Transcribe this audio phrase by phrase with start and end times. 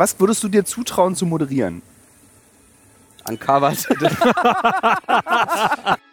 [0.00, 1.82] was würdest du dir zutrauen zu moderieren?
[3.28, 3.86] Uncovered.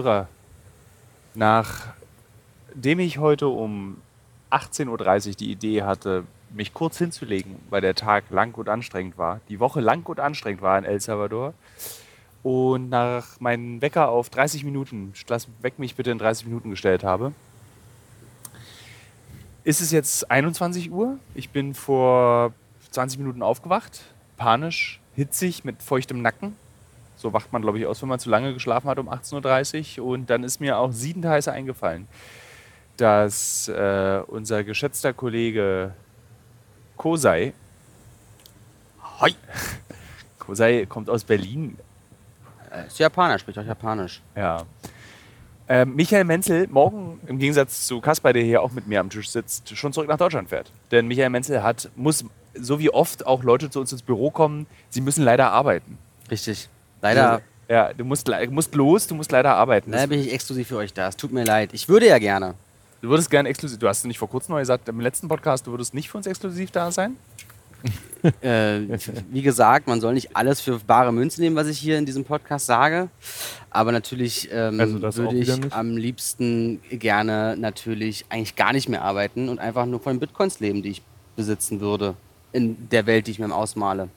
[0.00, 0.28] Hörer,
[1.34, 3.98] nachdem ich heute um
[4.50, 9.40] 18.30 Uhr die Idee hatte, mich kurz hinzulegen, weil der Tag lang und anstrengend war,
[9.50, 11.52] die Woche lang und anstrengend war in El Salvador,
[12.42, 17.04] und nach meinen Wecker auf 30 Minuten, lass weg mich bitte in 30 Minuten gestellt
[17.04, 17.34] habe,
[19.64, 21.18] ist es jetzt 21 Uhr.
[21.34, 22.54] Ich bin vor
[22.90, 24.00] 20 Minuten aufgewacht,
[24.38, 26.56] panisch, hitzig, mit feuchtem Nacken.
[27.20, 30.06] So wacht man, glaube ich, aus, wenn man zu lange geschlafen hat um 18.30 Uhr.
[30.06, 32.08] Und dann ist mir auch siedend heiß eingefallen,
[32.96, 35.92] dass äh, unser geschätzter Kollege
[36.96, 37.52] Kosei,
[39.20, 39.32] Hoi.
[40.38, 41.76] Kosei kommt aus Berlin,
[42.70, 44.22] Äh, Ist Japaner, spricht auch Japanisch.
[44.34, 44.64] ja.
[45.68, 49.28] Äh, Michael Menzel morgen, im Gegensatz zu Kaspar, der hier auch mit mir am Tisch
[49.30, 50.72] sitzt, schon zurück nach Deutschland fährt.
[50.90, 52.24] Denn Michael Menzel hat, muss,
[52.54, 55.96] so wie oft auch Leute zu uns ins Büro kommen, sie müssen leider arbeiten.
[56.28, 56.68] Richtig.
[57.02, 59.90] Leider, Ja, du musst, musst los, du musst leider arbeiten.
[59.92, 61.08] leider bin ich exklusiv für euch da.
[61.08, 61.70] Es tut mir leid.
[61.72, 62.54] Ich würde ja gerne.
[63.00, 65.70] Du würdest gerne exklusiv, du hast nicht vor kurzem noch gesagt, im letzten Podcast, du
[65.70, 67.16] würdest nicht für uns exklusiv da sein?
[68.42, 68.80] Äh,
[69.30, 72.26] wie gesagt, man soll nicht alles für bare Münze nehmen, was ich hier in diesem
[72.26, 73.08] Podcast sage.
[73.70, 79.48] Aber natürlich ähm, Also würde ich am liebsten gerne natürlich eigentlich gar nicht mehr arbeiten
[79.48, 81.02] und einfach nur von den Bitcoins leben, die ich
[81.34, 82.14] besitzen würde.
[82.52, 84.10] In der Welt, die ich mir ausmale.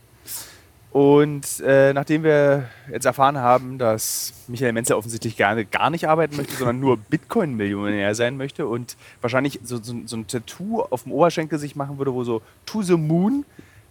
[0.94, 6.38] Und äh, nachdem wir jetzt erfahren haben, dass Michael Menzel offensichtlich gerne gar nicht arbeiten
[6.38, 11.12] möchte, sondern nur Bitcoin-Millionär sein möchte und wahrscheinlich so, so, so ein Tattoo auf dem
[11.12, 13.44] Oberschenkel sich machen würde, wo so To the Moon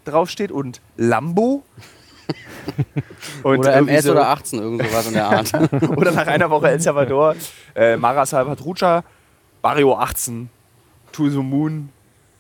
[0.05, 1.65] draufsteht und Lambo.
[3.43, 5.53] Und Oder MS so- oder 18, irgend sowas in der Art.
[5.97, 7.35] Oder nach einer Woche El Salvador,
[7.75, 9.03] äh, Mara Salvatrucha,
[9.61, 10.49] Barrio 18,
[11.11, 11.89] To the Moon,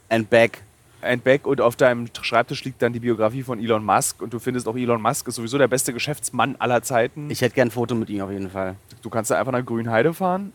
[0.08, 0.62] And back.
[1.02, 4.38] And back und auf deinem Schreibtisch liegt dann die Biografie von Elon Musk und du
[4.38, 7.30] findest auch Elon Musk ist sowieso der beste Geschäftsmann aller Zeiten.
[7.30, 8.76] Ich hätte gern ein Foto mit ihm auf jeden Fall.
[9.02, 10.52] du kannst da einfach nach Grünheide fahren.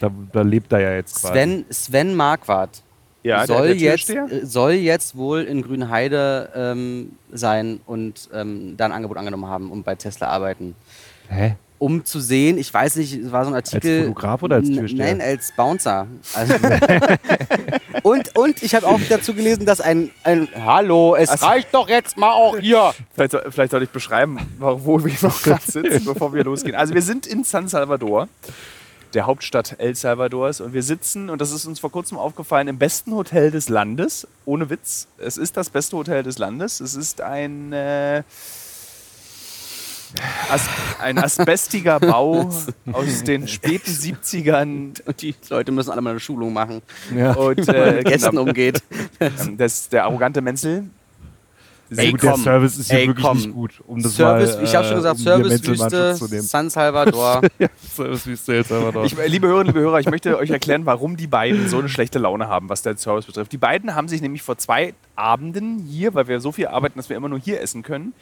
[0.00, 1.32] Da, da lebt er ja jetzt quasi.
[1.32, 2.82] Sven, Sven Marquardt
[3.22, 8.76] Ja, soll, der, der jetzt, äh, soll jetzt wohl in Grünheide ähm, sein und ähm,
[8.76, 10.74] da ein Angebot angenommen haben und bei Tesla arbeiten.
[11.28, 11.56] Hä?
[11.82, 14.02] Um zu sehen, ich weiß nicht, es war so ein Artikel.
[14.02, 15.04] Fotograf oder als Türsteher?
[15.16, 16.06] Nein, als Bouncer.
[16.32, 16.54] Also
[18.04, 21.88] und, und ich habe auch dazu gelesen, dass ein, ein Hallo, es Also- reicht doch
[21.88, 22.94] jetzt mal auch hier.
[23.14, 26.76] Vielleicht, soll- vielleicht sollte ich beschreiben, wo wir noch gerade sitzen, bevor wir losgehen.
[26.76, 28.28] Also wir sind in San Salvador,
[29.12, 32.78] der Hauptstadt El Salvadors und wir sitzen, und das ist uns vor kurzem aufgefallen, im
[32.78, 34.28] besten Hotel des Landes.
[34.44, 35.08] Ohne Witz.
[35.18, 36.78] Es ist das beste Hotel des Landes.
[36.78, 37.72] Es ist ein...
[37.72, 38.22] Äh,
[40.50, 40.68] As
[41.00, 42.50] ein asbestiger Bau
[42.92, 45.02] aus den späten 70ern.
[45.04, 46.82] Und die Leute müssen alle mal eine Schulung machen,
[47.16, 47.32] Ja.
[47.32, 48.82] Und wie man äh, mit Gästen genau, umgeht.
[49.20, 50.84] ähm, das, der arrogante Menzel.
[51.94, 52.42] Ey, gut, der komm.
[52.42, 53.36] Service ist hier Ey, wirklich komm.
[53.36, 53.72] nicht gut.
[53.86, 56.42] Um das Service, mal, ich habe schon äh, gesagt, um Servicewüste.
[56.42, 57.42] San Salvador.
[57.58, 59.04] ja, Servicewüste jetzt aber doch.
[59.04, 62.18] Ich, liebe Hörerinnen, liebe Hörer, ich möchte euch erklären, warum die beiden so eine schlechte
[62.18, 63.52] Laune haben, was der Service betrifft.
[63.52, 67.10] Die beiden haben sich nämlich vor zwei Abenden hier, weil wir so viel arbeiten, dass
[67.10, 68.14] wir immer nur hier essen können,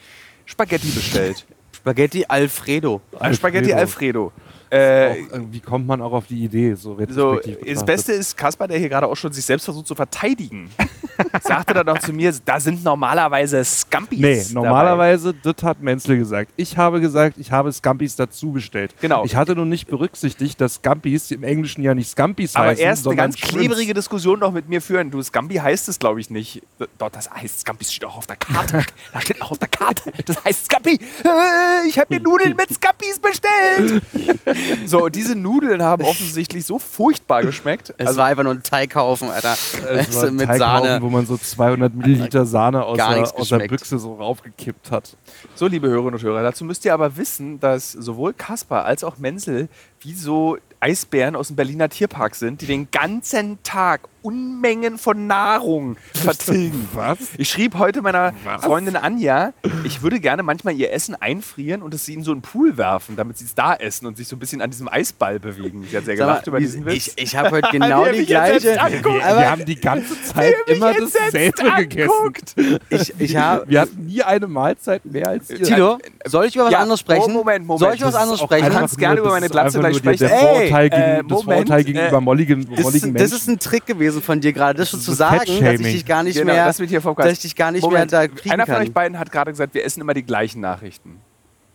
[0.45, 1.45] Spaghetti bestellt.
[1.81, 3.01] Spaghetti Alfredo.
[3.19, 4.31] Ein Spaghetti Alfredo.
[4.69, 5.15] Äh,
[5.49, 6.75] wie kommt man auch auf die Idee?
[6.75, 7.83] So, so, das?
[7.83, 10.69] Beste ist Kaspar, der hier gerade auch schon sich selbst versucht zu verteidigen.
[11.41, 14.19] Sagte dann noch zu mir, da sind normalerweise Scampis.
[14.19, 14.53] Nee, dabei.
[14.67, 16.51] normalerweise, das hat Menzel gesagt.
[16.55, 18.93] Ich habe gesagt, ich habe Scampis dazu bestellt.
[19.01, 19.23] Genau.
[19.25, 23.07] Ich hatte nur nicht berücksichtigt, dass Scampis im Englischen ja nicht Scampis Aber heißen, erst
[23.07, 25.11] eine ganz klebrige Diskussion noch mit mir führen.
[25.11, 26.61] Du, Scampi heißt es, glaube ich, nicht.
[26.97, 28.83] Dort, das heißt, Scampi steht auch auf der Karte.
[29.13, 30.11] Da steht auch auf der Karte.
[30.25, 30.93] Das heißt Scampi.
[30.95, 34.01] Äh, ich habe mir Nudeln mit Scampis bestellt.
[34.85, 37.93] So, und diese Nudeln haben offensichtlich so furchtbar geschmeckt.
[37.97, 39.53] Es Also, war einfach nur ein Teighaufen, Alter.
[39.53, 40.99] Es war ein mit Teighaufen, Sahne.
[41.11, 43.67] Wo man so 200 Milliliter Sahne aus, der, aus der.
[43.67, 45.17] Büchse so raufgekippt hat.
[45.55, 49.17] so, liebe Hörerinnen und Hörer, dazu müsst ihr aber wissen, dass sowohl Kaspar als auch
[49.17, 49.69] Menzel
[49.99, 55.97] wie so Eisbären aus dem Berliner Tierpark sind, die den ganzen Tag Unmengen von Nahrung
[56.13, 56.87] vertilgen.
[56.93, 57.17] Was?
[57.37, 58.63] Ich schrieb heute meiner Was?
[58.65, 59.53] Freundin Anja,
[59.83, 63.15] ich würde gerne manchmal ihr Essen einfrieren und es sie in so einen Pool werfen,
[63.15, 65.85] damit sie es da essen und sich so ein bisschen an diesem Eisball bewegen.
[65.89, 67.07] Sie hat sehr gelacht über diesen Witz.
[67.07, 68.75] ich ich habe heute genau die gleiche.
[68.75, 71.51] Wir, haben die ganze Zeit immer dasselbe
[71.87, 72.11] gegessen.
[72.11, 72.55] anguckt.
[72.89, 73.67] Ich, ich habe.
[73.67, 75.63] Wir hatten nie eine Mahlzeit mehr als ihr.
[75.63, 77.23] Tilo, soll ich über was Ja, anderes sprechen?
[77.25, 77.79] oh, Moment, Moment.
[77.79, 78.65] Soll ich über was Das anderes sprechen?
[78.67, 80.27] Du kannst gerne über das meine Glatze gleich nur der- sprechen.
[80.27, 83.37] Der Ey, Vorurteil, äh, gegen, das Moment, Vorurteil gegenüber äh, molligen, Das molligen das Menschen.
[83.37, 86.23] ist ein Trick gewesen von dir gerade, das schon zu sagen, dass ich dich gar
[86.23, 88.51] nicht Genau, mehr, das wird hier dass ich dich gar nicht Moment, mehr da kriegen
[88.51, 88.83] Einer von kann.
[88.83, 91.21] euch beiden hat gerade gesagt, wir essen immer die gleichen Nachrichten.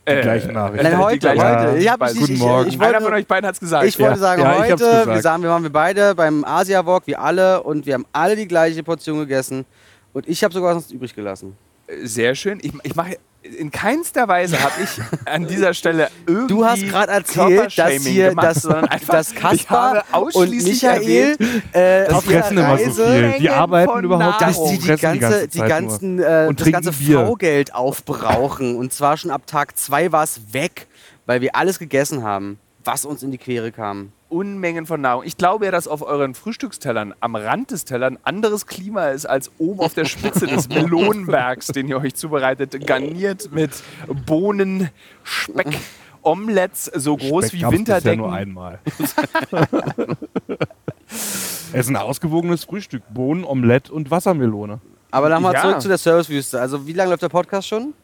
[0.04, 0.84] Äh, gleichen Nachrichten.
[0.84, 1.52] Nein, die heute, gleichen heute.
[1.54, 1.80] Nachrichten.
[1.80, 2.68] Ich, hab Weiß nicht, Guten ich, Morgen.
[2.68, 3.86] ich, Einer von wollte, euch beiden hat es gesagt.
[3.86, 4.18] ich wollte Ja.
[4.18, 5.06] sagen, Ja, heute, gesagt.
[5.08, 8.36] wir, sagen, wir waren wir beide beim Asia Walk, wir alle, und wir haben alle
[8.36, 9.64] die gleiche Portion gegessen.
[10.12, 11.56] Und ich habe sogar was übrig gelassen.
[12.04, 12.58] Sehr schön.
[12.62, 13.16] Ich, ich mache
[13.54, 18.30] in keinster Weise habe ich an dieser Stelle irgendwie Du hast gerade erzählt, dass hier
[18.30, 21.40] gemacht, das, sondern einfach, dass ich Kaspar habe und ausschließlich Michael erwähnt,
[21.72, 23.38] äh, Die auf ihrer so Reise, viel.
[23.40, 24.86] Die arbeiten überhaupt dass nicht.
[24.86, 24.96] Nahrung.
[24.96, 27.26] die ganze, die Zeit ganzen, äh, Und das ganze Bier.
[27.26, 28.76] V-Geld aufbrauchen.
[28.76, 30.86] Und zwar schon ab Tag zwei war es weg,
[31.26, 34.12] weil wir alles gegessen haben, was uns in die Quere kam.
[34.28, 35.22] Unmengen von Nahrung.
[35.24, 39.50] Ich glaube ja, dass auf euren Frühstückstellern am Rand des Tellern anderes Klima ist als
[39.58, 43.70] oben auf der Spitze des Melonenbergs, den ihr euch zubereitet, garniert mit
[44.26, 44.90] Bohnen,
[45.22, 45.78] Speck,
[46.22, 48.18] Omelettes so groß Speck wie Winterdecken.
[48.18, 48.80] nur einmal.
[51.08, 53.02] es ist ein ausgewogenes Frühstück.
[53.10, 54.80] Bohnen, Omelette und Wassermelone.
[55.12, 55.62] Aber nochmal Ja.
[55.62, 56.60] zurück zu der Servicewüste.
[56.60, 57.94] Also wie lange läuft der Podcast schon?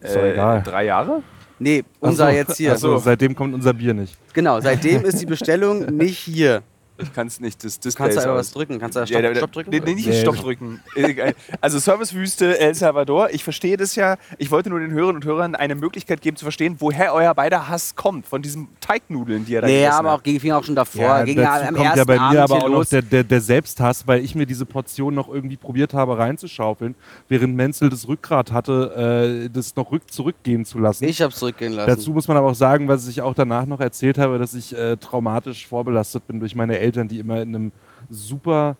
[0.00, 0.62] Ist doch egal.
[0.62, 1.22] Drei Jahre?
[1.62, 2.72] Nee, unser so, jetzt hier.
[2.72, 4.16] ach so, seitdem kommt unser Bier nicht.
[4.32, 6.62] Genau, seitdem ist die Bestellung nicht hier.
[6.98, 7.64] Ich kann es nicht.
[7.64, 8.38] Das Display Kannst du aber aus.
[8.46, 8.78] was drücken?
[8.78, 9.70] Kannst du da Ja, Stopp, der- der- Stopp drücken?
[9.70, 10.20] Nee, nee, nicht Nee.
[10.20, 10.80] Stopp drücken.
[10.94, 11.34] Egal.
[11.60, 14.16] Also Servicewüste El Salvador, ich verstehe das ja.
[14.38, 17.68] Ich wollte nur den Hörern und Hörern eine Möglichkeit geben zu verstehen, woher euer beider
[17.68, 18.26] Hass kommt.
[18.26, 20.24] Von diesen Teignudeln, die ihr da Nee, gegessen aber auch habt.
[20.24, 21.02] ging, auch schon davor.
[21.02, 23.02] Ja, ging dazu am kommt ersten ja bei Abend mir aber hier auch noch der,
[23.02, 26.94] der, der Selbsthass, weil ich mir diese Portion noch irgendwie probiert habe reinzuschaufeln,
[27.28, 31.04] während Menzel das Rückgrat hatte, äh, das noch rück zurückgehen zu lassen.
[31.04, 31.88] Ich hab's zurückgehen lassen.
[31.90, 34.76] Dazu muss man aber auch sagen, was ich auch danach noch erzählt habe, dass ich
[34.76, 37.72] äh, traumatisch vorbelastet bin durch meine Eltern, die immer in einem
[38.10, 38.76] super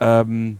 [0.00, 0.58] ähm,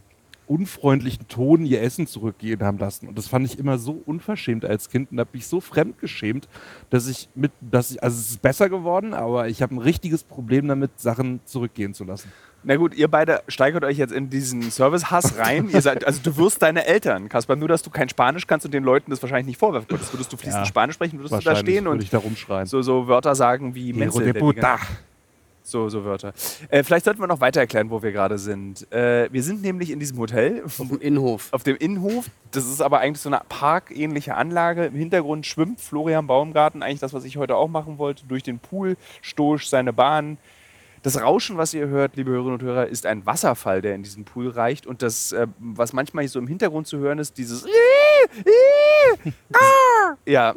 [0.51, 3.07] unfreundlichen Ton ihr Essen zurückgehen haben lassen.
[3.07, 6.49] Und das fand ich immer so unverschämt als Kind und habe mich so fremdgeschämt,
[6.91, 10.25] dass ich mit, dass ich, also es ist besser geworden, aber ich habe ein richtiges
[10.25, 12.33] Problem damit, Sachen zurückgehen zu lassen.
[12.65, 15.69] Na gut, ihr beide steigert euch jetzt in diesen Service-Hass rein.
[15.73, 18.75] ihr seid, also du wirst deine Eltern, Kaspar, nur dass du kein Spanisch kannst und
[18.75, 20.13] den Leuten das wahrscheinlich nicht vorwerfen würdest.
[20.13, 20.67] Würdest du fließend Ja.
[20.67, 24.25] Spanisch sprechen, würdest du da stehen und da so, so Wörter sagen wie Menzel.
[24.25, 24.79] de der die puta.
[25.71, 26.33] So, so Wörter.
[26.69, 28.91] Äh, vielleicht sollten wir noch weiter erklären, wo wir gerade sind.
[28.93, 31.49] Äh, wir sind nämlich in diesem Hotel auf dem Innenhof.
[31.53, 32.27] auf dem Innenhof.
[32.51, 34.87] Das ist aber eigentlich so eine parkähnliche Anlage.
[34.87, 38.59] Im Hintergrund schwimmt Florian Baumgarten, eigentlich das, was ich heute auch machen wollte, durch den
[38.59, 40.39] Pool, stoisch seine Bahn.
[41.03, 44.25] Das Rauschen, was ihr hört, liebe Hörerinnen und Hörer, ist ein Wasserfall, der in diesen
[44.25, 44.89] Pool reicht.
[44.89, 47.65] Und das, äh, was manchmal so im Hintergrund zu hören ist, dieses
[50.27, 50.53] ja,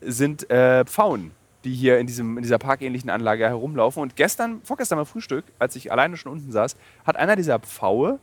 [0.00, 1.32] sind äh, Pfauen,
[1.64, 4.02] die hier in, diesem, in dieser parkähnlichen Anlage herumlaufen.
[4.02, 8.18] Und gestern, vorgestern beim Frühstück, als ich alleine schon unten saß, hat einer dieser Pfaue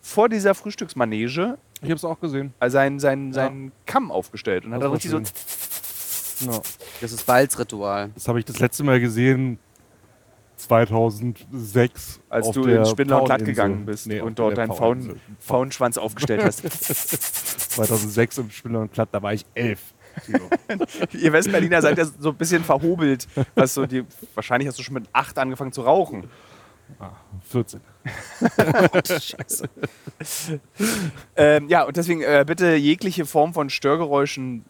[0.00, 2.54] vor dieser Frühstücksmanege Ich habe es auch gesehen.
[2.60, 3.34] äh, seinen, seinen, Ja.
[3.34, 6.50] seinen Kamm aufgestellt und hat Das dann richtig so.
[6.50, 6.60] Ja.
[7.00, 8.10] Das ist Balzritual.
[8.14, 9.58] Das habe ich das letzte Mal gesehen
[10.56, 12.20] 2006.
[12.28, 14.72] Als auf du der in Spindler und Glatt gegangen bist Nee, und dort deinen.
[14.72, 16.62] Faun, Faunschwanz aufgestellt hast.
[17.72, 19.80] 2006 im Spindler und Glatt, da war ich elf.
[21.12, 23.28] Ihr Westberliner seid ja so ein bisschen verhobelt.
[23.54, 24.04] Was so die,
[24.34, 26.28] wahrscheinlich hast du schon mit acht angefangen zu rauchen.
[27.48, 27.80] 14.
[29.06, 29.68] Scheiße.
[31.36, 34.64] Ähm, ja, und deswegen äh, bitte jegliche Form von Störgeräuschen,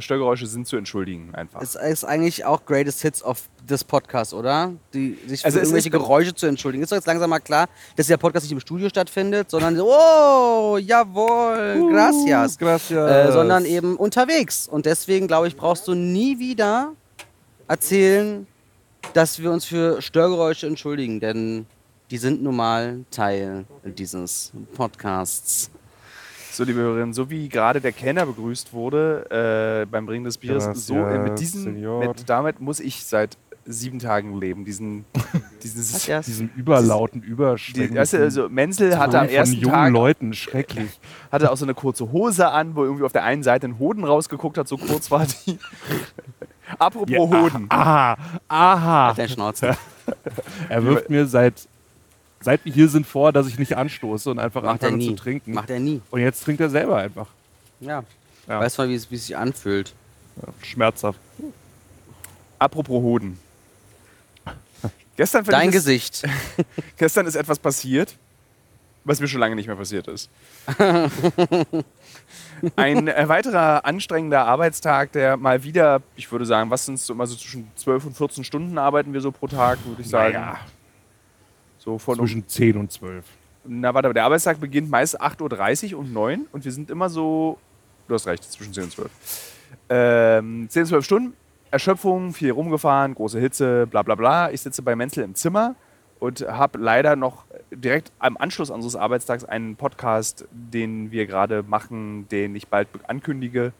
[0.00, 1.60] Störgeräusche sind zu entschuldigen einfach.
[1.62, 4.72] Es ist eigentlich auch Greatest Hits of this Podcast, oder?
[4.94, 6.82] Die, sich für Also es irgendwelche ist- Geräusche zu entschuldigen.
[6.82, 9.86] Ist doch jetzt langsam mal klar, dass der Podcast nicht im Studio stattfindet, sondern so,
[9.92, 12.58] oh, jawohl, gracias.
[12.58, 13.28] Gracias.
[13.28, 14.66] Äh, sondern eben unterwegs.
[14.68, 16.92] Und deswegen, glaube ich, brauchst du nie wieder
[17.68, 18.46] erzählen,
[19.14, 21.66] dass wir uns für Störgeräusche entschuldigen, denn
[22.10, 25.70] die sind nun mal Teil dieses Podcasts.
[26.52, 30.64] So, liebe Hörerinnen, so wie gerade der Kellner begrüßt wurde äh, beim Bringen des Bieres,
[30.66, 32.06] Gracias, so äh, mit diesen, Senor.
[32.06, 34.66] mit, damit muss ich seit sieben Tagen leben.
[34.66, 35.06] Diesen,
[35.62, 39.72] dieses, Ja, Diesen überlauten, die, überschwänglichen weißt du, also Menzel hatte am von ersten jungen
[39.72, 41.00] Tag Leuten, schrecklich.
[41.32, 44.04] hatte auch so eine kurze Hose an, wo irgendwie auf der einen Seite ein Hoden
[44.04, 45.58] rausgeguckt hat, so kurz war die.
[46.78, 47.66] Apropos Hoden.
[47.70, 48.16] Aha,
[48.48, 49.14] aha.
[49.14, 49.76] Dein Schnauze.
[50.68, 51.66] Er wirft mir seit,
[52.42, 55.52] seit wir hier sind vor, dass ich nicht anstoße und einfach Macht anfange zu trinken.
[55.54, 56.00] Macht er nie.
[56.10, 57.26] Und jetzt trinkt er selber einfach.
[57.80, 58.04] Ja.
[58.48, 58.60] Ja.
[58.60, 59.94] Weißt du mal, wie es, sich anfühlt?
[60.36, 61.18] Ja, schmerzhaft.
[62.58, 63.38] Apropos Hoden.
[65.16, 66.22] Gestern, Dein ich es- Gesicht.
[66.96, 68.16] gestern ist etwas passiert,
[69.04, 70.30] was mir schon lange nicht mehr passiert ist.
[72.76, 77.26] Ein weiterer anstrengender Arbeitstag, der mal wieder, ich würde sagen, was sind es so immer
[77.26, 80.34] so zwischen 12 und 14 Stunden arbeiten wir so pro Tag, würde ich sagen.
[80.34, 80.58] Naja,
[81.82, 83.24] So von um, zwischen 10 und 12.
[83.64, 87.58] na warte, der Arbeitstag beginnt meist 8.30 Uhr und 9 und wir sind immer so,
[88.06, 89.10] du hast recht, zwischen 10 und 12.
[89.88, 91.36] Ähm, 10, 12 Stunden,
[91.72, 94.52] Erschöpfung, viel rumgefahren, große Hitze, bla bla bla.
[94.52, 95.74] Ich sitze bei Menzel im Zimmer
[96.20, 102.28] und habe leider noch direkt am Anschluss unseres Arbeitstags einen Podcast, den wir gerade machen,
[102.28, 103.72] den ich bald ankündige,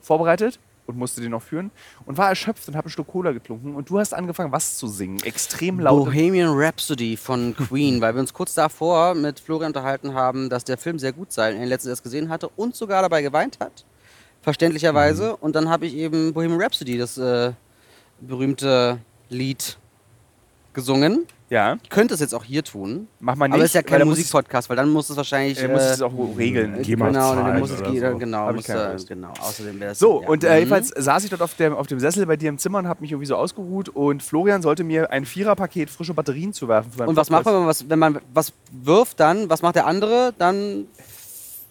[0.00, 1.70] vorbereitet und musste den noch führen
[2.06, 4.86] und war erschöpft und habe einen Schluck Cola getrunken und du hast angefangen, was zu
[4.86, 5.20] singen.
[5.22, 6.04] Extrem laut.
[6.04, 10.78] Bohemian Rhapsody von Queen, weil wir uns kurz davor mit Florian unterhalten haben, dass der
[10.78, 13.84] Film sehr gut sei, den er letztens erst gesehen hatte und sogar dabei geweint hat.
[14.42, 15.36] Verständlicherweise.
[15.36, 17.52] Und dann habe ich eben Bohemian Rhapsody, das äh,
[18.20, 19.78] berühmte Lied,
[20.72, 21.26] gesungen.
[21.52, 23.08] Ja, Ich könnte es jetzt auch hier tun.
[23.18, 23.54] mach mal nicht.
[23.54, 25.58] aber es ist ja kein muss Musikpodcast, weil dann muss es wahrscheinlich.
[25.66, 26.78] Muss äh, es auch regeln.
[26.78, 28.18] äh, genau, dann muss es oder ge- so.
[28.18, 29.32] genau, muss, äh, genau.
[29.40, 30.28] Außerdem wäre es So, ja.
[30.28, 30.54] und äh, Mhm.
[30.58, 33.00] jedenfalls saß ich dort auf dem, auf dem Sessel bei dir im Zimmer und habe
[33.00, 36.92] mich irgendwie so ausgeruht und Florian sollte mir ein Viererpaket frische Batterien zuwerfen.
[36.92, 37.82] Für meinen Und was macht Podcast.
[37.82, 38.52] man, wenn man was, wenn man was
[38.84, 39.50] wirft, dann?
[39.50, 40.32] Was macht der andere?
[40.38, 40.86] Dann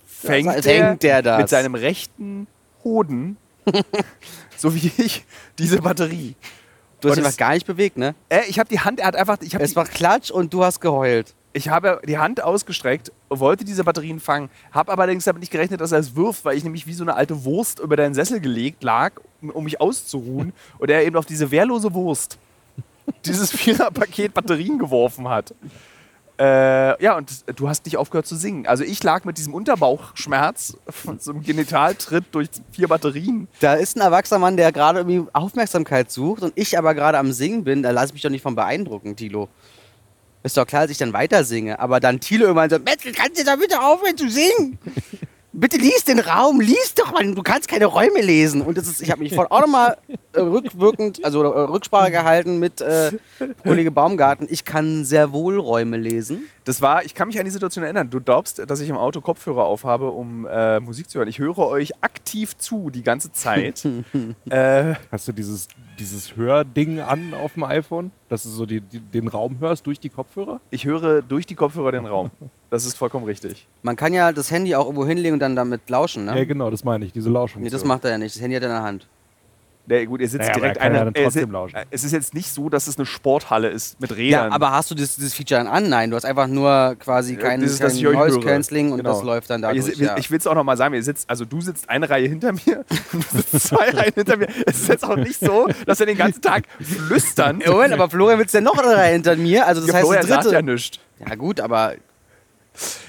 [0.05, 1.37] Fängt, Ja, der der das.
[1.39, 2.47] mit seinem rechten
[2.83, 3.37] Hoden,
[4.57, 5.23] so wie ich,
[5.57, 6.35] diese Batterie.
[7.01, 8.15] Du hast Und einfach gar nicht bewegt, ne?
[8.29, 10.63] Äh, ich habe die Hand, er hat einfach, ich habe Es war Klatsch und du
[10.63, 11.33] hast geheult.
[11.53, 15.81] ich habe die Hand ausgestreckt, wollte diese Batterien fangen, habe aber allerdings damit nicht gerechnet,
[15.81, 18.39] dass er es wirft, weil ich nämlich wie so eine alte Wurst über deinen Sessel
[18.39, 22.37] gelegt lag, um, um mich auszuruhen und er eben auf diese wehrlose Wurst
[23.25, 25.53] dieses Viererpaket Batterien geworfen hat.
[26.39, 28.65] Äh, ja, und du hast nicht aufgehört zu singen.
[28.65, 33.49] Also ich lag mit diesem Unterbauchschmerz von so einem Genitaltritt durch vier Batterien.
[33.59, 37.33] Da ist ein erwachsener Mann, der gerade irgendwie Aufmerksamkeit sucht und ich aber gerade am
[37.33, 37.83] Singen bin.
[37.83, 39.49] Da lasse ich mich doch nicht von beeindrucken, Tilo.
[40.41, 41.77] Ist doch klar, dass ich dann weiter singe.
[41.79, 44.79] Aber dann Tilo irgendwann so, Metzel, kannst du da bitte aufhören zu singen?
[45.51, 48.61] Bitte lies den Raum, lies doch mal, du kannst keine Räume lesen.
[48.61, 49.97] Und das ist, ich habe mich vorhin auch nochmal
[50.33, 53.11] äh, rückwirkend, also äh, Rücksprache gehalten mit äh,
[53.63, 54.47] Kollege Baumgarten.
[54.49, 56.43] Ich kann sehr wohl Räume lesen.
[56.65, 58.11] Das war, ich kann mich an die Situation erinnern.
[58.11, 61.27] Du glaubst, dass ich im Auto Kopfhörer aufhabe, um äh, Musik zu hören.
[61.27, 63.83] Ich höre euch aktiv zu die ganze Zeit.
[64.49, 65.67] äh, Hast du dieses,
[65.99, 69.99] dieses Hörding an auf dem iPhone, dass du so die, die, den Raum hörst durch
[69.99, 70.61] die Kopfhörer?
[70.71, 72.31] ich höre durch die Kopfhörer den Raum.
[72.69, 73.67] Das ist vollkommen richtig.
[73.81, 76.37] Man kann ja das Handy auch irgendwo hinlegen und dann damit lauschen, ne?
[76.37, 77.63] Ja, genau, das meine ich, diese Lauschfunktion.
[77.63, 78.35] Nee, das macht er ja nicht.
[78.35, 79.07] Das Handy hat er in der Hand.
[79.89, 81.79] Nee, gut, ihr sitzt Naja, direkt er kann ja trotzdem es, ist- lauschen.
[81.89, 84.49] es ist jetzt nicht so, dass es eine Sporthalle ist mit Rädern.
[84.49, 85.89] Ja, aber hast du dieses, dieses Feature dann an?
[85.89, 88.45] Nein, du hast einfach nur quasi Ja, kein, dieses, kein ich Noise höre.
[88.45, 89.13] Cancelling und Genau.
[89.13, 89.83] das läuft dann dadurch.
[89.83, 90.15] si- ja.
[90.17, 92.53] Ich will es auch noch mal sagen, ihr sitzt, also du sitzt eine Reihe hinter
[92.53, 94.47] mir und du sitzt zwei Reihen hinter mir.
[94.67, 97.61] Es ist jetzt auch nicht so, dass wir den ganzen Tag flüstern.
[97.67, 100.21] Moment, aber Florian sitzt ja noch eine Reihe hinter mir, also das Ja, heißt Florian
[100.27, 100.43] dritte.
[100.43, 100.99] sagt ja nichts.
[101.27, 101.95] ja gut, aber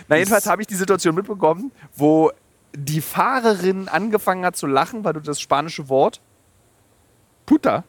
[0.08, 2.30] Na, jedenfalls habe ich die Situation mitbekommen, wo
[2.74, 6.20] die Fahrerin angefangen hat zu lachen, weil du das spanische Wort
[7.50, 7.84] Puta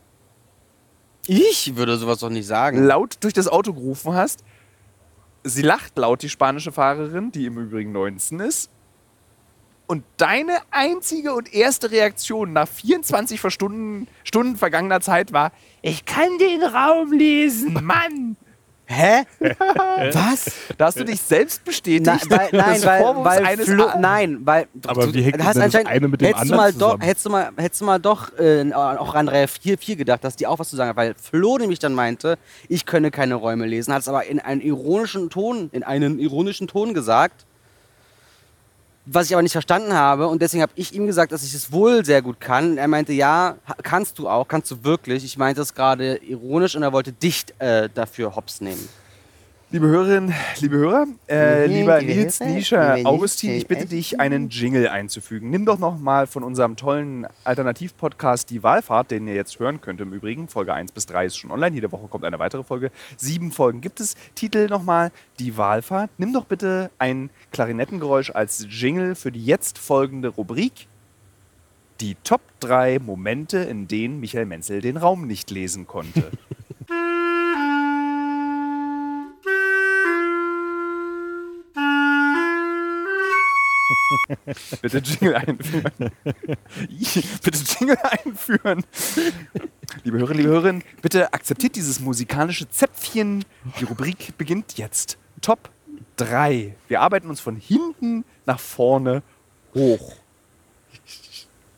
[1.27, 2.84] ich würde sowas doch nicht sagen.
[2.84, 4.44] laut durch das Auto gerufen hast.
[5.44, 8.70] Sie lacht laut, die spanische Fahrerin, die im Übrigen 19 ist.
[9.88, 15.51] Und deine einzige und erste Reaktion nach 24 Stunden, Stunden vergangener Zeit war,
[15.82, 18.38] ich kann den Raum lesen, Mann.
[18.91, 19.24] Hä?
[20.13, 20.51] Was?
[20.77, 22.05] Da hast du dich selbst bestätigt.
[22.05, 25.57] Na, weil, nein, weil, weil eines Flo, nein, weil Aber du, wie hängt du hast
[25.57, 28.00] anscheinend eine mit dem hättest du anderen mal doch, hättest du mal, hättest du mal
[28.00, 30.98] doch äh, auch an Reihe 4, 4 gedacht, dass die auch was zu sagen hat,
[30.98, 34.62] weil Flo nämlich dann meinte, ich könne keine Räume lesen, hat es aber in einen
[34.62, 37.45] ironischen Ton, in einen ironischen Ton gesagt,
[39.05, 41.72] was ich aber nicht verstanden habe und deswegen habe ich ihm gesagt, dass ich es
[41.72, 42.77] wohl sehr gut kann.
[42.77, 45.24] Er meinte, ja, kannst du auch, kannst du wirklich.
[45.24, 48.88] Ich meinte es gerade ironisch und er wollte dich äh, dafür hops nehmen.
[49.73, 54.89] Liebe Hörerinnen, liebe Hörer, äh, lieber liebe Nils, liebe Augustin, ich bitte dich, einen Jingle
[54.89, 55.49] einzufügen.
[55.49, 60.01] Nimm doch noch mal von unserem tollen Alternativpodcast Die Wahlfahrt, den ihr jetzt hören könnt
[60.01, 60.49] im Übrigen.
[60.49, 61.73] Folge 1 bis 3 ist schon online.
[61.73, 62.91] Jede Woche kommt eine weitere Folge.
[63.15, 64.15] Sieben Folgen gibt es.
[64.35, 65.09] Titel nochmal
[65.39, 66.09] Die Wahlfahrt.
[66.17, 70.87] Nimm doch bitte ein Klarinettengeräusch als Jingle für die jetzt folgende Rubrik.
[72.01, 76.29] Die Top 3 Momente, in denen Michael Menzel den Raum nicht lesen konnte.
[84.81, 85.93] Bitte Jingle einführen.
[87.43, 88.83] Bitte Jingle einführen.
[90.03, 93.43] Liebe Hörer, liebe Hörerinnen, bitte akzeptiert dieses musikalische Zäpfchen.
[93.79, 95.17] Die Rubrik beginnt jetzt.
[95.41, 95.69] Top
[96.17, 96.75] 3.
[96.88, 99.21] Wir arbeiten uns von hinten nach vorne
[99.75, 100.13] hoch.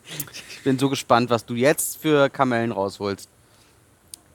[0.06, 3.28] Ich bin so gespannt, was du jetzt für Kamellen rausholst.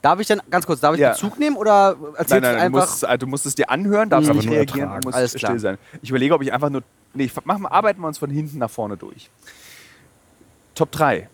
[0.02, 1.12] Darf ich denn, ganz kurz, darf ich Ja.
[1.12, 2.80] Bezug nehmen oder erzählst Nein, nein, du du einfach?
[2.90, 4.36] musst, also du musst es dir anhören, darfst Mhm.
[4.36, 4.96] nicht Aber reagieren ertragen.
[4.96, 5.50] und musst Alles klar.
[5.50, 5.78] still sein.
[6.02, 6.82] Ich überlege, ob ich einfach nur.
[7.14, 9.30] Nee, ich mach mal, arbeiten wir uns von hinten nach vorne durch.
[10.74, 11.28] Top 3.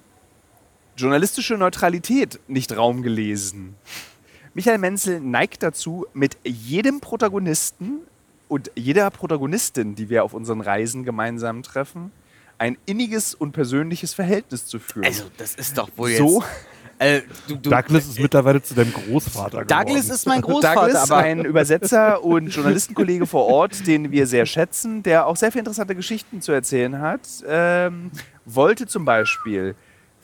[0.97, 3.75] Journalistische Neutralität nicht Raum gelesen.
[4.55, 8.01] Michael Menzel neigt dazu, mit jedem Protagonisten
[8.49, 12.11] und jeder Protagonistin, die wir auf unseren Reisen gemeinsam treffen,
[12.59, 15.05] ein inniges und persönliches Verhältnis zu führen.
[15.05, 16.51] Also, das ist doch wohl so, jetzt.
[16.99, 19.87] Äh, du, du, Douglas ist mittlerweile zu deinem Großvater geworden.
[19.87, 24.47] Douglas ist mein Großvater, Douglas, aber ein Übersetzer und Journalistenkollege vor Ort, den wir sehr
[24.47, 28.11] schätzen, der auch sehr viele interessante Geschichten zu erzählen hat, ähm,
[28.47, 29.75] wollte zum Beispiel,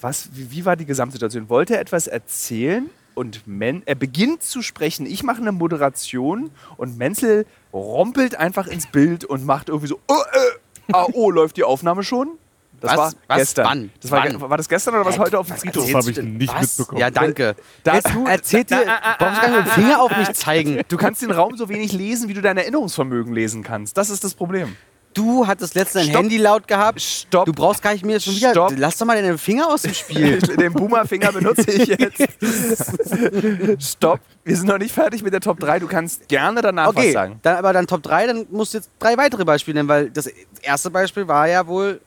[0.00, 1.48] was, wie, wie war die Gesamtsituation?
[1.48, 5.06] Wollte er etwas erzählen und Men er beginnt zu sprechen.
[5.06, 10.14] Ich mache eine Moderation und Menzel rompelt einfach ins Bild und macht irgendwie so, oh,
[10.14, 12.38] äh, ah, oh läuft die Aufnahme schon?
[12.82, 12.98] Das Was?
[12.98, 13.38] war Was?
[13.38, 13.64] gestern.
[13.66, 13.90] Wann?
[14.00, 14.40] Das war, Wann?
[14.50, 15.86] war das gestern oder was heute auf dem Was Friedhof?
[15.86, 16.60] Das habe ich nicht Was?
[16.78, 17.00] mitbekommen.
[17.00, 17.56] Ja, danke.
[17.84, 18.84] Da- Jetzt du- erzählt dir,
[19.18, 20.80] warum gar nicht mit dem Finger auf mich zeigen?
[20.88, 23.96] Du kannst den Raum so wenig lesen, wie du dein Erinnerungsvermögen lesen kannst.
[23.96, 24.76] Das ist das Problem.
[25.14, 26.16] Du hattest letztens dein.
[26.16, 26.98] Handy laut gehabt.
[27.02, 27.44] Stopp.
[27.44, 28.52] Du brauchst gar nicht mehr schon wieder.
[28.52, 28.72] Stopp.
[28.78, 30.38] Lass doch mal deinen Finger aus dem Spiel.
[30.56, 32.28] Den Boomer-Finger benutze ich jetzt.
[33.78, 34.20] Stopp.
[34.44, 35.80] Wir sind noch nicht fertig mit der Top 3.
[35.80, 37.38] Du kannst gerne danach was Okay, sagen.
[37.42, 40.28] dann, aber dann Top 3, dann musst du jetzt drei weitere Beispiele nennen, weil das
[40.62, 42.00] erste Beispiel war ja wohl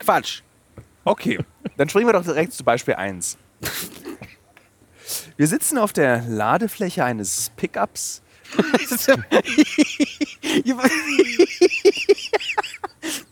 [0.00, 0.40] Quatsch.
[1.04, 1.38] Okay,
[1.76, 3.38] dann springen wir doch direkt zu Beispiel 1.
[5.36, 8.22] Wir sitzen auf der Ladefläche eines Pickups.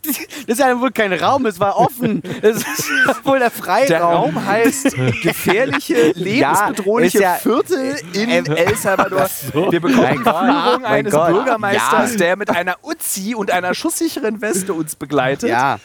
[0.05, 2.21] Das ist ja wohl kein Raum, es war offen.
[2.41, 3.87] Das ist wohl der Freiraum.
[3.87, 9.29] Der Raum heißt gefährliche, lebensbedrohliche ist ja- Viertel in Ähm, El Salvador.
[9.69, 11.29] Wir bekommen Gott, Führung eines Gott.
[11.31, 12.17] Bürgermeisters, Ja.
[12.17, 15.49] der mit einer Uzi und einer schusssicheren Weste uns begleitet.
[15.49, 15.79] Ja,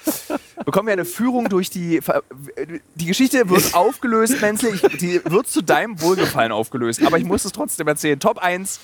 [0.64, 2.00] bekommen wir eine Führung durch die.
[2.00, 2.22] Ver-
[2.94, 4.74] Die Geschichte wird aufgelöst, Menzel.
[4.74, 7.04] Ich, die wird zu deinem Wohlgefallen aufgelöst.
[7.04, 8.18] Aber ich muss es trotzdem erzählen.
[8.20, 8.80] Top 1.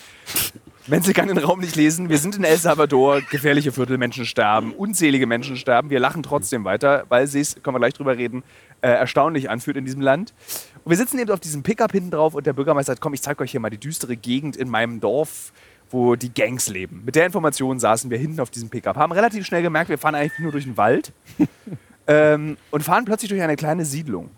[0.87, 2.09] Menzel kann den Raum nicht lesen.
[2.09, 3.21] Wir sind in El Salvador.
[3.21, 4.73] Gefährliche Viertel, Menschen sterben.
[4.73, 5.91] Unzählige Menschen sterben.
[5.91, 8.43] Wir lachen trotzdem weiter, weil sie es, können wir gleich drüber reden,
[8.81, 10.33] äh, erstaunlich anfühlt in diesem Land.
[10.83, 13.23] Und wir sitzen eben auf diesem Pickup hinten drauf und der Bürgermeister sagt: Komm, ich
[13.23, 15.53] zeige euch hier mal die düstere Gegend in meinem Dorf
[15.91, 17.03] wo die Gangs leben.
[17.05, 20.15] Mit der Information saßen wir hinten auf diesem Pickup, haben relativ schnell gemerkt, wir fahren
[20.15, 21.13] eigentlich nur durch den Wald
[22.07, 24.31] ähm, und fahren plötzlich durch eine kleine Siedlung.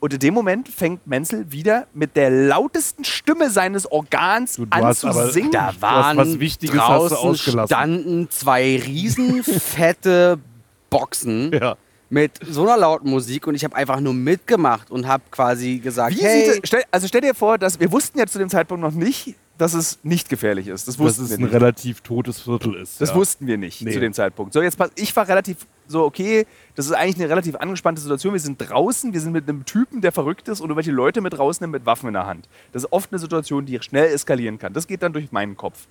[0.00, 4.72] Und in dem Moment fängt Menzel wieder mit der lautesten Stimme seines Organs Du- du
[4.76, 5.50] an zu singen.
[5.50, 7.68] da waren was Wichtiges draußen ausgelassen.
[7.68, 10.38] standen zwei riesen fette
[10.90, 11.76] Boxen Ja.
[12.08, 16.16] mit so einer lauten Musik und ich habe einfach nur mitgemacht und habe quasi gesagt,
[16.16, 18.82] Wie hey, sieht, stell, also stell dir vor, dass wir wussten ja zu dem Zeitpunkt
[18.82, 20.88] noch nicht, dass es nicht gefährlich ist.
[20.88, 21.52] Das Dass wussten es wir ein nicht.
[21.52, 22.98] relativ totes Viertel ist.
[23.00, 23.14] Das ja.
[23.14, 23.92] wussten wir nicht Nee.
[23.92, 24.54] zu dem Zeitpunkt.
[24.54, 26.46] So, jetzt pass, ich war relativ so, okay,
[26.76, 28.32] das ist eigentlich eine relativ angespannte Situation.
[28.32, 31.38] Wir sind draußen, wir sind mit einem Typen, der verrückt ist und irgendwelche Leute mit
[31.38, 32.48] rausnehmen mit Waffen in der Hand.
[32.72, 34.72] Das ist oft eine Situation, die schnell eskalieren kann.
[34.72, 35.86] Das geht dann durch meinen Kopf.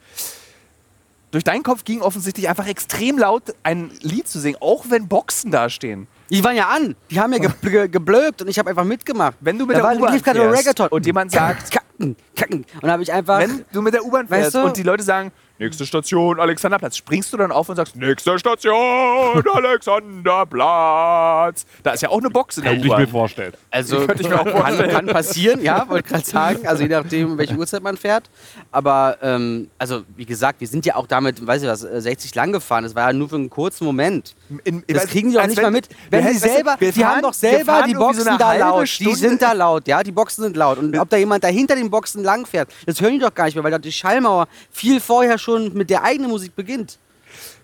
[1.31, 5.51] Durch deinen Kopf ging offensichtlich einfach extrem laut ein Lied zu singen, auch wenn Boxen
[5.51, 6.07] da stehen.
[6.31, 9.37] die waren ja an, die haben ja ge ge geblökt und ich habe einfach mitgemacht.
[9.41, 11.69] Wenn du mit da der war, U-Bahn lief gerade fährst Reggaeton und jemand sagt,
[11.99, 12.65] kacken, kacken.
[12.81, 14.63] und habe ich einfach wenn du mit der U-Bahn Weißt fährst du?
[14.63, 19.43] und die Leute sagen, nächste Station Alexanderplatz, springst du dann auf und sagst, nächste Station
[19.53, 21.65] Alexanderplatz.
[21.83, 23.07] Da ist ja auch eine Box in der Könnte ich mir U-Bahn.
[23.07, 23.53] vorstellen.
[23.71, 24.91] Also Könnte ich mir auch kann, vorstellen.
[24.91, 26.67] kann passieren, ja, wollte gerade sagen.
[26.67, 28.29] Also je nachdem, welche Uhrzeit man fährt.
[28.71, 32.33] Aber ähm, also wie gesagt, wir sind ja auch damit, weiß ich was, äh, 60
[32.35, 32.83] lang gefahren.
[32.83, 34.35] Das war ja nur für einen kurzen Moment.
[34.63, 35.89] In- Das als- kriegen die auch als nicht mal mit.
[36.09, 38.53] Wenn die du, selber, wir die haben fahren- doch selber fahren die Boxen so da
[38.55, 38.83] laut.
[38.83, 40.77] Die Stunde- sind da laut, ja, die Boxen sind laut.
[40.77, 43.55] Und ob da jemand dahinter den Boxen lang fährt, das hören die doch gar nicht
[43.55, 46.99] mehr, weil da die Schallmauer viel vorher schon mit der eigenen Musik beginnt.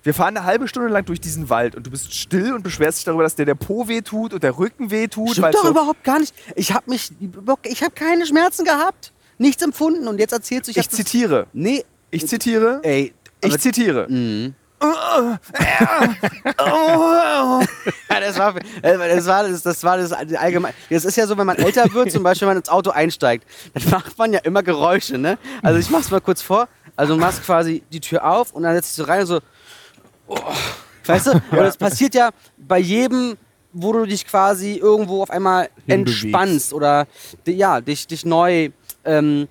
[0.04, 3.00] Wir fahren eine halbe Stunde lang durch diesen Wald und du bist still und beschwerst
[3.00, 5.32] dich darüber, dass dir der Po weh tut und der Rücken weh tut.
[5.32, 6.34] Stimmt doch so überhaupt gar nicht.
[6.56, 7.12] Ich habe mich,
[7.63, 11.48] ich habe keine Schmerzen gehabt, nichts empfunden und jetzt erzählst du, ich, ich zitiere.
[11.54, 12.80] Nee, Ich zitiere.
[12.84, 14.08] ey, Ich zitiere.
[18.10, 20.74] Ja, das war, das war das, das war das allgemein.
[20.89, 23.45] Das ist ja so, wenn man älter wird, zum Beispiel, wenn man ins Auto einsteigt,
[23.74, 25.38] dann macht man ja immer Geräusche, ne?
[25.62, 26.67] Also ich mach's mal kurz vor.
[26.95, 29.39] Also du machst quasi die Tür auf und dann setzt du rein und so.
[30.27, 30.38] Oh,
[31.05, 31.31] weißt du?
[31.31, 33.38] Und das passiert ja bei jedem,
[33.73, 37.08] wo du dich quasi irgendwo auf einmal entspannst oder
[37.45, 38.69] ja, dich, dich neu
[39.03, 39.47] ähm,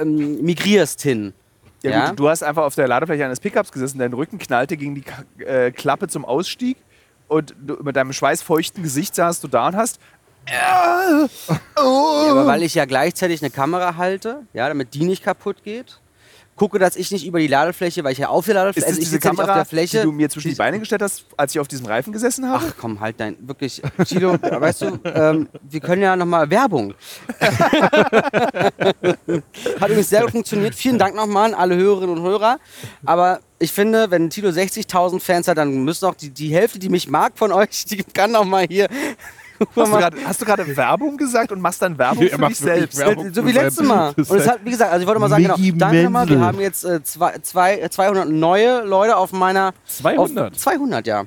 [0.00, 1.34] ähm, migrierst hin.
[1.82, 2.08] Ja, Ja?
[2.08, 5.04] Gut, du hast einfach auf der Ladefläche eines Pickups gesessen, dein Rücken knallte gegen die
[5.44, 6.78] äh, Klappe zum Ausstieg
[7.28, 10.00] und du, mit deinem schweißfeuchten Gesicht saßt du da und hast.
[10.48, 11.28] Ja,
[11.76, 16.00] aber weil ich ja gleichzeitig eine Kamera halte, ja, damit die nicht kaputt geht,
[16.56, 18.88] gucke, dass ich nicht über die Ladefläche, weil ich ja auf der Ist Ladefläche, das
[18.88, 19.98] also ich diese Kamera, auf der Fläche.
[19.98, 22.48] die du mir zwischen die Die- Beine gestellt hast, als ich auf diesem Reifen gesessen
[22.48, 22.64] habe?
[22.68, 26.94] Ach komm, halt dein, wirklich, Chilo, weißt du, ähm, wir können ja nochmal Werbung.
[29.80, 30.74] Hat übrigens sehr gut funktioniert.
[30.74, 32.58] Vielen Dank nochmal an alle Hörerinnen und Hörer.
[33.04, 36.88] Aber ich finde, wenn Tilo 60.000 Fans hat, dann müssen auch die, die Hälfte, die
[36.88, 38.88] mich mag von euch, die kann noch mal hier.
[40.24, 42.98] Hast du gerade- Werbung gesagt und machst dann Werbung Er für dich selbst?
[42.98, 43.32] Werbung.
[43.32, 44.12] so wie letztes Mal.
[44.16, 46.28] Und es hat, wie gesagt, also ich wollte mal sagen, genau, danke nochmal.
[46.28, 49.72] Wir haben jetzt äh, zwei, zwei, äh, 200 neue Leute auf meiner.
[49.86, 50.52] 200?
[50.52, 51.24] Auf 200, ja.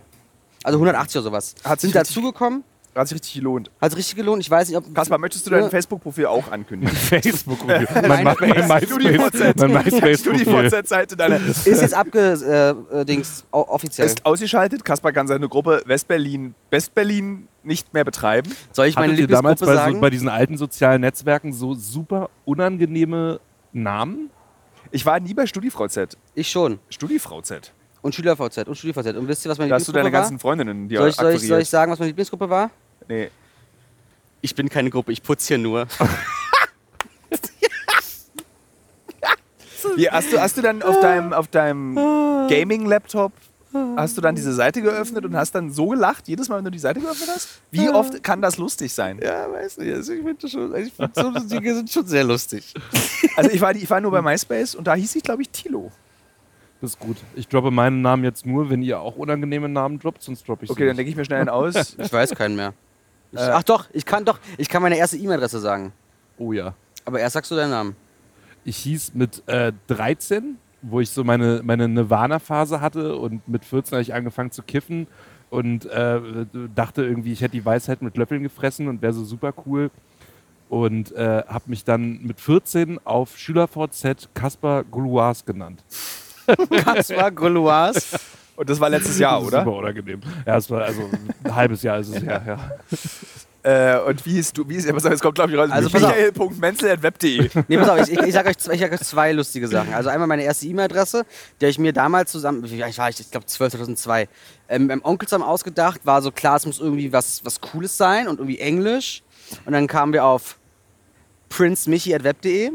[0.63, 1.55] Also 180 oder sowas.
[1.63, 2.63] Hat sich Sind dazugekommen.
[2.95, 3.71] Hat sich richtig gelohnt.
[3.80, 4.41] Hat sich richtig gelohnt.
[4.41, 4.93] Ich weiß nicht, ob.
[4.93, 5.69] Kaspar, möchtest du dein Ja.
[5.69, 6.95] Facebook-Profil auch ankündigen?
[6.95, 7.65] Facebook.
[7.65, 9.56] mein, Mein mein, mein MySpace.
[9.58, 10.23] Mein MySpace.
[10.23, 12.75] Du die Seite deiner Ist jetzt abge.
[12.91, 13.21] Äh, äh,
[13.52, 14.06] offiziell.
[14.08, 14.84] ist ausgeschaltet.
[14.84, 18.52] Kaspar kann seine Gruppe Westberlin, Westberlin nicht mehr betreiben.
[18.71, 21.73] Soll ich meine Hattet ihr damals Lieblingsgruppe bei, so, bei diesen alten sozialen Netzwerken so
[21.75, 23.39] super unangenehme
[23.71, 24.30] Namen?
[24.91, 26.17] Ich war nie bei StudiVZ.
[26.34, 26.80] ich schon.
[26.89, 27.73] StudiVZ.
[28.01, 28.67] Und SchülerVZ.
[28.67, 29.15] Und StudiVZ.
[29.15, 30.21] Und wisst ihr, was meine Da hast du Lieblingsgruppe deine war?
[30.21, 32.71] ganzen Freundinnen, die Soll ich, soll, ich, soll ich sagen, was meine Lieblingsgruppe war?
[33.07, 33.29] Nee.
[34.41, 35.85] Ich bin keine Gruppe, ich putze hier nur.
[39.95, 41.95] Wie, hast, du, hast du dann auf deinem, auf deinem
[42.49, 43.31] Gaming-Laptop
[43.95, 46.71] hast du dann diese Seite geöffnet und hast dann so gelacht, jedes Mal, wenn du
[46.71, 47.62] die Seite geöffnet hast?
[47.71, 49.19] Wie oft kann das lustig sein?
[49.21, 49.93] Ja, weiß nicht.
[49.93, 52.73] Also ich finde schon, ich find so, die sind schon sehr lustig.
[53.35, 55.91] Also ich war, ich war nur bei MySpace und da hieß ich, glaube ich, Tilo.
[56.81, 57.17] Das ist gut.
[57.35, 60.71] Ich droppe meinen Namen jetzt nur, wenn ihr auch unangenehme Namen droppt, sonst droppe ich
[60.71, 61.95] Okay, dann denke ich mir schnell einen aus.
[61.97, 62.73] Ich weiß keinen mehr.
[63.31, 63.51] Ich, Äh.
[63.51, 65.91] ach doch, ich kann doch, ich kann meine erste E-Mail-Adresse sagen.
[66.37, 66.73] Oh ja.
[67.05, 67.95] Aber erst sagst du deinen Namen.
[68.63, 73.95] Ich hieß mit äh, 13, wo ich so meine, meine Nirvana-Phase hatte und mit 14
[73.95, 75.07] habe ich angefangen zu kiffen
[75.49, 76.21] und äh,
[76.75, 79.91] dachte irgendwie, ich hätte die Weisheit mit Löffeln gefressen und wäre so super cool.
[80.69, 85.83] Und äh, habe mich dann mit 14 auf SchülerVZ Kaspar Goulois genannt.
[86.83, 87.93] Kaspar Gaulois.
[88.55, 89.59] Und das war letztes Jahr, oder?
[89.63, 90.21] Super unangenehm.
[90.45, 91.09] Ja, es war also
[91.43, 92.41] ein halbes Jahr ist es her.
[92.45, 92.71] Ja.
[93.62, 94.67] Äh, und wie hieß du?
[94.67, 95.69] Wie auf, jetzt kommt, glaube ich, raus.
[95.69, 96.15] Also pass auf.
[96.15, 97.49] Michael.menzel.web.de.
[97.67, 99.93] Nee, pass auf, ich, ich, ich sage euch, zwei- ich sag euch zwei lustige Sachen.
[99.93, 101.25] Also einmal meine erste E-Mail-Adresse,
[101.59, 104.29] die ich mir damals zusammen, alt war ich, ich glaube 12, 2002,
[104.69, 108.27] ähm, meinem Onkel zusammen ausgedacht, war so klar, es muss irgendwie was, was Cooles sein
[108.29, 109.23] und irgendwie Englisch.
[109.65, 110.57] Und dann kamen wir auf
[111.49, 112.71] princemichi.web.de,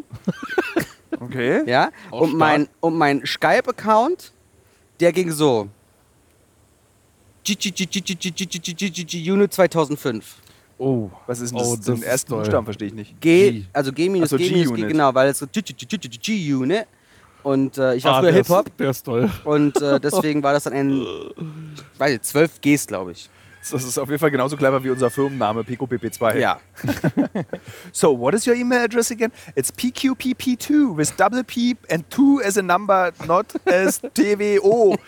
[1.20, 1.62] Okay.
[1.66, 4.32] ja, Auch und mein, und mein Skype-Account,
[5.00, 5.68] der ging so.
[9.30, 10.36] Unit 2005.
[10.78, 11.68] Oh, Was ist denn das?
[11.68, 12.38] Oh, Den das ist ersten toll.
[12.40, 13.20] Buchstaben verstehe ich nicht.
[13.20, 13.64] G, G.
[13.72, 14.88] also G minus G minus G, G-Unit.
[14.88, 16.86] genau, weil es so G-Unit.
[17.42, 19.30] Und äh, ich war ah, früher Hip-Hop Der ist toll.
[19.44, 23.28] und äh, deswegen war das dann ein, ich weiß nicht, 12 Gs, glaube ich.
[23.70, 26.38] Das ist auf jeden Fall genauso clever wie unser Firmenname PQPP2.
[26.38, 26.60] Ja.
[27.92, 29.32] So, what is your email address again?
[29.54, 34.98] It's PQPP2 with double P and 2 as a number, not as two.de.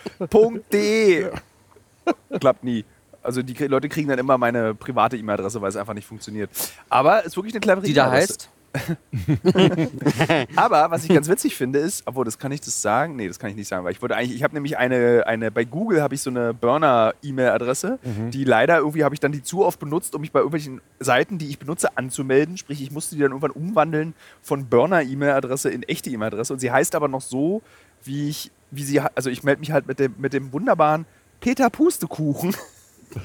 [2.41, 2.85] Klappt nie.
[3.23, 6.49] Also die Leute kriegen dann immer meine private E-Mail-Adresse, weil es einfach nicht funktioniert.
[6.89, 8.33] Aber es ist wirklich eine clevere Die da E-Mail-Adresse.
[8.35, 8.51] heißt?
[10.57, 13.39] Aber was ich ganz witzig finde ist, obwohl das kann ich das sagen, nee, das
[13.39, 16.03] kann ich nicht sagen, weil ich wollte eigentlich, ich habe nämlich eine, eine, bei Google
[16.03, 17.99] habe ich so eine Burner-E-Mail-Adresse,
[18.31, 21.39] die leider irgendwie habe ich dann die zu oft benutzt, um mich bei irgendwelchen Seiten,
[21.39, 22.57] die ich benutze, anzumelden.
[22.57, 26.95] Sprich, ich musste die dann irgendwann umwandeln von Burner-E-Mail-Adresse in echte E-Mail-Adresse und sie heißt
[26.95, 27.63] aber noch so,
[28.05, 31.07] wie ich, wie sie, also ich melde mich halt mit dem, mit dem wunderbaren
[31.41, 32.55] Peter Pustekuchen.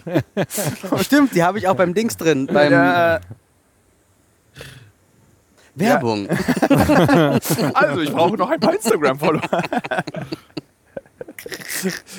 [1.02, 3.20] Stimmt, die habe ich auch beim Dings drin, beim Ja,
[5.76, 6.28] Werbung.
[7.74, 9.42] Also, ich brauche noch ein paar Instagram-Follower.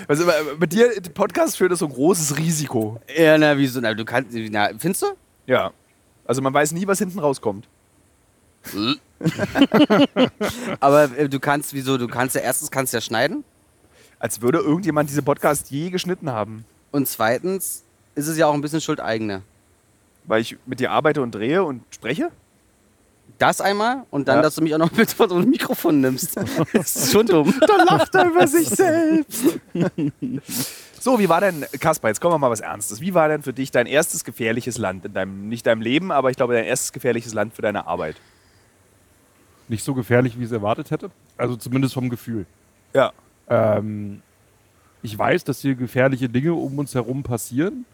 [0.08, 3.00] Also, äh, mit dir Podcast führt ist so ein großes Risiko.
[3.16, 3.80] Ja, na, wieso?
[3.80, 5.06] Na, du kannst, na, findest du?
[5.46, 5.70] Ja.
[6.24, 7.68] Also, man weiß nie, was hinten rauskommt.
[10.80, 11.98] Aber äh, du kannst, wieso?
[11.98, 13.42] Du kannst ja erstens kannst ja schneiden
[14.18, 16.64] Als würde irgendjemand diese Podcast je geschnitten haben.
[16.90, 17.84] und zweitens
[18.14, 19.42] ist es ja auch ein bisschen Schuld eigene.
[20.24, 22.30] Weil ich mit dir arbeite und drehe und spreche?
[23.42, 24.42] Das einmal und dann, Ja.
[24.42, 26.36] dass du mich auch noch mit so einem Mikrofon nimmst.
[26.72, 27.52] Das ist schon dumm.
[27.66, 29.58] Da lacht er über sich selbst.
[31.00, 33.00] So, wie war denn, Kaspar, jetzt kommen wir mal was Ernstes.
[33.00, 36.30] Wie war denn für dich dein erstes gefährliches Land in deinem, nicht deinem Leben, aber
[36.30, 38.14] ich glaube, dein erstes gefährliches Land für deine Arbeit?
[39.68, 41.10] Nicht so gefährlich, wie ich es erwartet hätte.
[41.36, 42.46] Also zumindest vom Gefühl.
[42.94, 43.12] Ja.
[43.48, 44.22] Ähm,
[45.02, 47.86] ich weiß, dass hier gefährliche Dinge um uns herum passieren.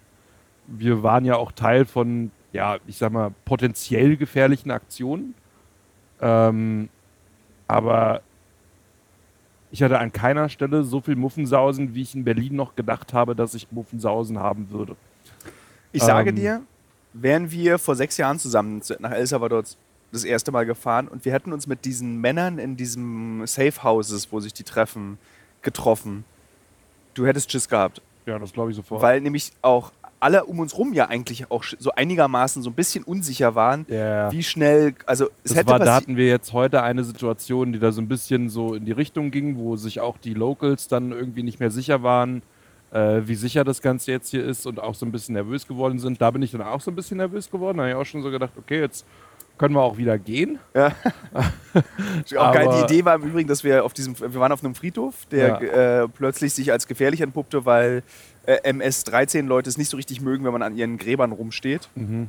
[0.66, 5.34] Wir waren ja auch Teil von, ja, ich sag mal, potenziell gefährlichen Aktionen.
[6.20, 6.88] Ähm,
[7.66, 8.22] aber
[9.70, 13.36] ich hatte an keiner Stelle so viel Muffensausen, wie ich in Berlin noch gedacht habe,
[13.36, 14.96] dass ich Muffensausen haben würde.
[15.92, 16.36] Ich sage Ähm.
[16.36, 16.62] dir,
[17.12, 19.62] wären wir vor sechs Jahren zusammen zu- nach El Salvador
[20.10, 24.32] das erste Mal gefahren und wir hätten uns mit diesen Männern in diesem Safe Houses,
[24.32, 25.18] wo sich die treffen,
[25.60, 26.24] getroffen.
[27.12, 28.00] Du hättest Schiss gehabt.
[28.24, 29.02] Ja, das glaube ich sofort.
[29.02, 33.04] Weil nämlich auch alle um uns rum ja eigentlich auch so einigermaßen so ein bisschen
[33.04, 34.30] unsicher waren, ja.
[34.32, 37.78] wie schnell, also es Das hätte war, da hatten wir jetzt heute eine Situation, die
[37.78, 41.12] da so ein bisschen so in die Richtung ging, wo sich auch die Locals dann
[41.12, 42.42] irgendwie nicht mehr sicher waren,
[42.90, 45.98] äh, wie sicher das Ganze jetzt hier ist und auch so ein bisschen nervös geworden
[45.98, 46.20] sind.
[46.20, 47.78] Da bin ich dann auch so ein bisschen nervös geworden.
[47.78, 49.04] Da habe ich auch schon so gedacht, okay, jetzt
[49.58, 50.58] können wir auch wieder gehen.
[50.74, 52.68] Auch geil.
[52.72, 56.02] Die Idee war im Übrigen, dass wir auf diesem, wir waren auf einem Friedhof, der
[56.02, 58.04] äh, plötzlich sich als gefährlich entpuppte, weil
[58.48, 61.88] äh, MS-13-Leute es nicht so richtig mögen, wenn man an ihren Gräbern rumsteht.
[61.94, 62.28] Mhm.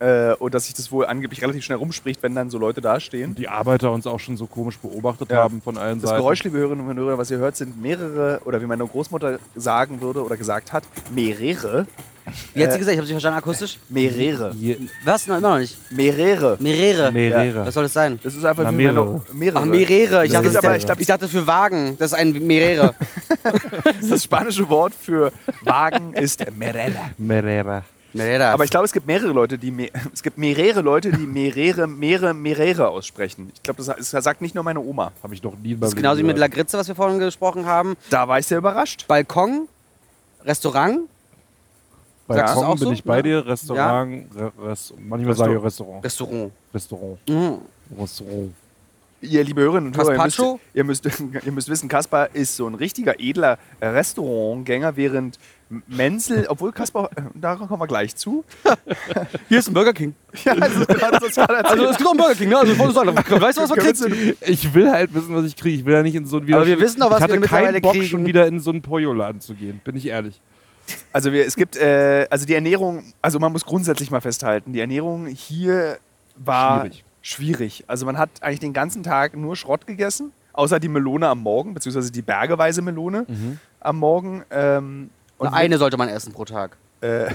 [0.00, 3.34] Äh, und dass sich das wohl angeblich relativ schnell rumspricht, wenn dann so Leute dastehen.
[3.34, 5.36] Die Arbeiter uns auch schon so komisch beobachtet Ja.
[5.36, 6.22] haben von allen Das Seiten.
[6.22, 10.00] Geräusch, liebe Hörerinnen und Hörer, was ihr hört, sind mehrere, oder wie meine Großmutter sagen
[10.00, 11.86] würde oder gesagt hat, mehrere.
[12.54, 12.92] Wie hat Äh, sie gesagt?
[12.94, 13.78] Ich habe sie verstanden akustisch.
[13.88, 14.52] Mehrere.
[14.58, 15.26] Je- Was?
[15.26, 15.76] Noch immer noch nicht.
[15.90, 16.56] Mehrere.
[16.60, 17.12] Mehrere.
[17.12, 17.66] Mehrere.
[17.66, 18.18] Was soll das sein?
[18.22, 19.22] Das ist einfach Na, mehrere.
[19.32, 19.58] mehrere.
[19.60, 20.26] Ach, Mehrere.
[20.26, 21.96] Ich dachte, ist aber, ich glaub, ich dachte für Wagen.
[21.98, 22.94] Das ist ein Mehrere.
[24.10, 26.92] das spanische Wort für Wagen ist Merere.
[27.18, 27.82] Mehrere.
[28.12, 28.46] Mehrere.
[28.46, 31.86] Aber ich glaube, es gibt mehrere Leute, die me es gibt mehrere Leute, die mehrere,
[31.86, 33.52] mehrere, mehrere aussprechen.
[33.54, 35.12] Ich glaube, das, das sagt nicht nur meine Oma.
[35.22, 37.96] Habe ich noch nie das ist genauso wie mit Lagritze, was wir vorhin gesprochen haben.
[38.10, 39.06] Da war ich sehr überrascht.
[39.06, 39.68] Balkon,
[40.44, 41.02] Restaurant,
[42.30, 42.92] Bei Sagst Kong auch bin so?
[42.92, 43.22] ich bei Ja.
[43.22, 43.46] dir.
[43.46, 46.04] Restaurant, Re Rest manchmal sage ich Restaurant.
[46.04, 46.52] Restaurant.
[46.72, 47.18] Restaurant.
[47.28, 47.58] Mhm.
[48.00, 48.54] Restaurant.
[49.22, 50.38] Ihr liebe Hörerinnen und Hörer, ihr müsst,
[50.72, 51.04] ihr, müsst,
[51.44, 55.38] ihr müsst wissen, Kaspar ist so ein richtiger edler Restaurantgänger, während
[55.88, 58.44] Menzel, obwohl Kaspar, äh, da kommen wir gleich zu.
[59.48, 60.14] Hier ist ein Burger King.
[60.44, 61.90] Ja, also, gerade das gerade Also erzählt.
[61.90, 62.58] es gibt auch ein Burger King, ne?
[62.58, 64.48] Also ich sagen, weißt du, was man kriegt?
[64.48, 65.76] Ich will halt wissen, was ich kriege.
[65.76, 67.40] Ich will ja nicht in so ein Aber wir wissen doch, was ich hatte wir
[67.40, 68.06] mittlerweile keinen Bock, kriegen.
[68.06, 69.80] schon wieder in so einen Pollo-Laden zu gehen.
[69.84, 70.40] Bin ich ehrlich.
[71.12, 74.80] Also wir, es gibt, äh, also die Ernährung, also man muss grundsätzlich mal festhalten, die
[74.80, 75.98] Ernährung hier
[76.36, 77.04] war Schwierig.
[77.22, 77.84] schwierig.
[77.86, 81.74] Also man hat eigentlich den ganzen Tag nur Schrott gegessen, außer die Melone am Morgen,
[81.74, 83.26] beziehungsweise die bergeweise Melone
[83.80, 84.44] am Morgen.
[84.50, 86.76] Ähm, und Nur eine sollte man essen pro Tag.
[87.00, 87.30] Äh,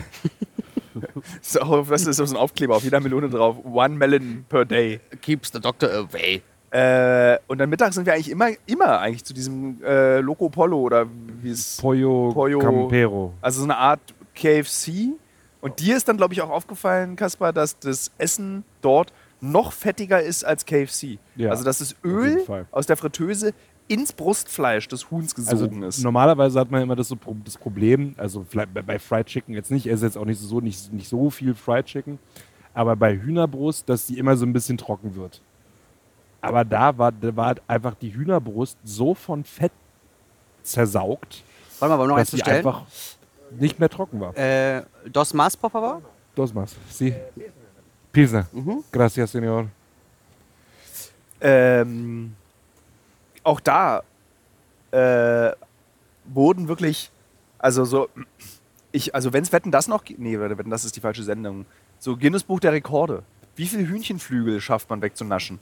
[1.41, 3.57] ist auch, was ist so ein Aufkleber auf jeder Melone drauf?
[3.63, 4.99] One melon per day.
[5.21, 6.41] Keeps the doctor away.
[6.75, 10.77] Äh, und dann mittags sind wir eigentlich immer, immer eigentlich zu diesem äh, Loco Polo
[10.81, 11.05] oder
[11.41, 11.77] wie es.
[11.79, 13.33] Pollo, Pollo- Campero.
[13.41, 14.01] Also so eine Art
[14.35, 15.13] KFC.
[15.61, 20.21] Und dir ist dann, glaube ich, auch aufgefallen, Kaspar, dass das Essen dort noch fettiger
[20.21, 21.17] ist als KFC.
[21.37, 23.53] Ja, also dass das Öl aus der Fritteuse
[23.87, 26.03] ins Brustfleisch des Huhns Also gesogen ist.
[26.03, 28.45] normalerweise hat man immer das, so, das Problem, also
[28.85, 31.53] bei Fried Chicken jetzt nicht, es ist jetzt auch nicht so, nicht, nicht so viel
[31.53, 32.17] Fried Chicken,
[32.73, 35.41] aber bei Hühnerbrust, dass die immer so ein bisschen trocken wird.
[36.45, 39.71] Aber da war, da war einfach die Hühnerbrust so von Fett
[40.63, 41.43] zersaugt,
[41.79, 42.83] Warte mal, wollen wir noch eins dass sie einfach
[43.59, 44.35] nicht mehr trocken war.
[44.37, 46.01] Äh, dos más, por favor?
[46.35, 46.75] Dos más.
[46.89, 47.13] Sí.
[48.11, 48.47] Pilsner.
[48.51, 48.83] Mhm.
[48.91, 49.67] Gracias, señor.
[51.41, 52.35] ähm,
[53.43, 54.01] auch da
[54.91, 55.51] äh,
[56.25, 57.11] wurden wirklich,
[57.59, 58.09] also so,
[58.91, 61.65] ich, also wenn es Wetten das noch, gi- nee, Wetten das ist die falsche Sendung,
[61.99, 63.23] so Guinness Buch der Rekorde.
[63.55, 65.59] Wie viele Hühnchenflügel schafft man wegzunaschen?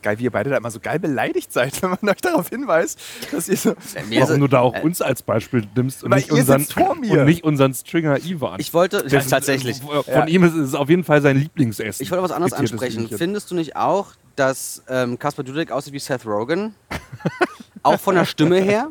[0.00, 3.00] Geil, wie ihr beide da immer so geil beleidigt seid, wenn man euch darauf hinweist,
[3.32, 3.74] dass ihr so.
[4.08, 7.74] Mir Warum du da auch uns als Beispiel nimmst und nicht, unseren, und nicht unseren
[7.74, 8.60] Stringer Ivan.
[8.60, 9.80] Ich wollte, Das ist, tatsächlich.
[9.82, 12.02] äh, Von ihm ist es auf jeden Fall sein Lieblingsessen.
[12.02, 13.08] Ich wollte was anderes ansprechen.
[13.08, 16.74] Findest du nicht auch, dass ähm, Caspar Dudek aussieht wie Seth Rogen?
[17.82, 18.90] auch von der Stimme her?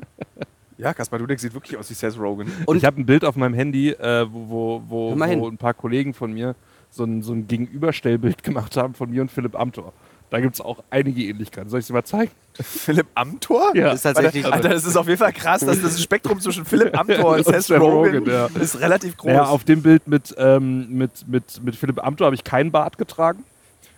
[0.77, 2.51] Ja, Kaspar Dudek sieht wirklich aus wie Seth Rogen.
[2.65, 5.73] Und ich habe ein Bild auf meinem Handy, äh, wo, wo, wo, wo ein paar
[5.73, 6.55] Kollegen von mir
[6.89, 9.93] so ein, so ein Gegenüberstellbild gemacht haben von mir und Philipp Amthor.
[10.29, 11.69] Da gibt es auch einige Ähnlichkeiten.
[11.69, 12.31] Soll ich sie mal zeigen?
[12.53, 13.73] Philipp Amthor?
[13.75, 13.91] Ja.
[13.93, 14.45] ist tatsächlich.
[14.45, 17.61] Alter, das ist auf jeden Fall krass, dass das Spektrum zwischen Philipp Amthor und Und
[17.61, 18.47] Seth Rogen Rogen, ja.
[18.59, 19.27] ist relativ groß.
[19.27, 22.97] Naja, auf dem Bild mit, ähm, mit, mit, mit Philipp Amthor habe ich keinen Bart
[22.97, 23.43] getragen.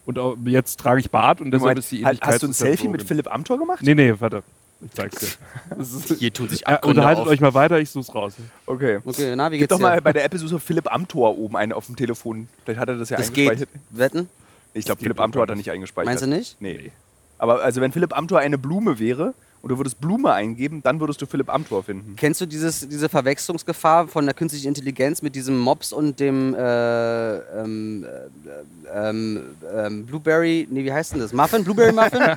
[0.06, 2.54] Und auch, jetzt trage ich Bart und deshalb Moment, ist die Ähnlichkeit hast du ein
[2.54, 2.92] Selfie Rogen.
[2.94, 3.80] mit Philipp Amthor gemacht?
[3.82, 4.44] Nee, nee, warte.
[4.86, 5.28] Ich zeig's dir.
[5.78, 7.30] Das ist, Hier tut sich ja, Abgründe unterhaltet auf.
[7.30, 8.34] euch mal weiter, ich such's raus.
[8.66, 9.00] Okay.
[9.04, 11.86] Okay, na, wie Gib geht's doch mal bei der Episode Philipp Amthor oben einen auf
[11.88, 12.48] dem Telefon.
[12.64, 13.50] Vielleicht hat er das ja Das geht.
[13.50, 13.82] eingespeichert.
[13.92, 14.30] Wetten?
[14.74, 15.66] Ich glaube, Philipp Amthor hat er nicht.
[15.66, 16.06] nicht eingespeichert.
[16.08, 16.58] Meinst du nicht?
[16.60, 16.92] Nee.
[17.38, 21.22] Aber also wenn Philipp Amthor eine Blume wäre und du würdest Blume eingeben, dann würdest
[21.22, 22.16] du Philipp Amthor finden.
[22.18, 27.36] Kennst du dieses, diese Verwechslungsgefahr von der künstlichen Intelligenz mit diesem Mops und dem äh,
[27.38, 29.42] ähm, äh, ähm,
[29.74, 31.34] ähm, Blueberry, nee, wie heißt denn das?
[31.34, 31.64] Muffin?
[31.64, 32.22] Blueberry Muffin?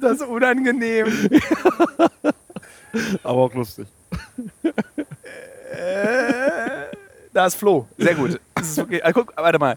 [0.00, 1.06] Das ist unangenehm.
[3.22, 3.86] Aber auch lustig.
[7.36, 7.86] Da ist Flo.
[7.98, 8.40] Sehr gut.
[8.54, 9.02] Das ist okay.
[9.02, 9.76] Also, guck, warte mal.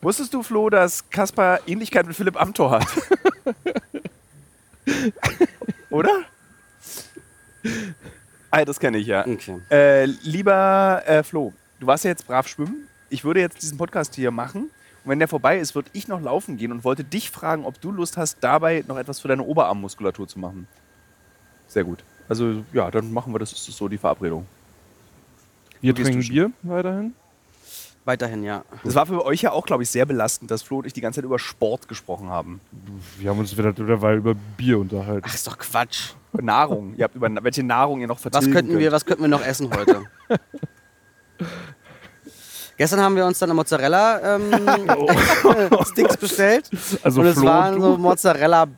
[0.00, 2.86] Wusstest du, Flo, dass Kaspar Ähnlichkeit mit Philipp Amthor hat?
[5.90, 6.20] Oder?
[8.52, 9.26] Ah, das kenne ich ja.
[9.26, 9.60] Okay.
[9.72, 12.86] Äh, lieber äh, Flo, du warst ja jetzt brav schwimmen.
[13.08, 14.70] Ich würde jetzt diesen Podcast hier machen.
[15.02, 17.80] Und wenn der vorbei ist, würde ich noch laufen gehen und wollte dich fragen, ob
[17.80, 20.68] du Lust hast, dabei noch etwas für deine Oberarmmuskulatur zu machen.
[21.66, 22.04] Sehr gut.
[22.28, 23.50] Also ja, dann machen wir das.
[23.50, 24.46] Das ist so die Verabredung.
[25.80, 26.20] Wir trinken.
[26.20, 27.14] Bier weiterhin.
[28.04, 28.64] Weiterhin, ja.
[28.82, 31.00] Das war für euch ja auch, glaube ich, sehr belastend, dass Flo und ich die
[31.02, 32.60] ganze Zeit über Sport gesprochen haben.
[33.18, 35.26] Wir haben uns wieder derweil über Bier unterhalten.
[35.28, 36.14] Ach, ist doch Quatsch.
[36.32, 36.94] Nahrung.
[36.96, 38.92] ihr habt über welche Nahrung ihr noch Was vertilgen könnten wir, könnt.
[38.92, 40.04] was könnten wir noch essen heute?
[42.76, 44.50] Gestern haben wir uns dann eine Mozzarella ähm,
[45.92, 46.70] Sticks bestellt.
[47.02, 48.02] Also und es Flo waren und so du.
[48.02, 48.68] Mozzarella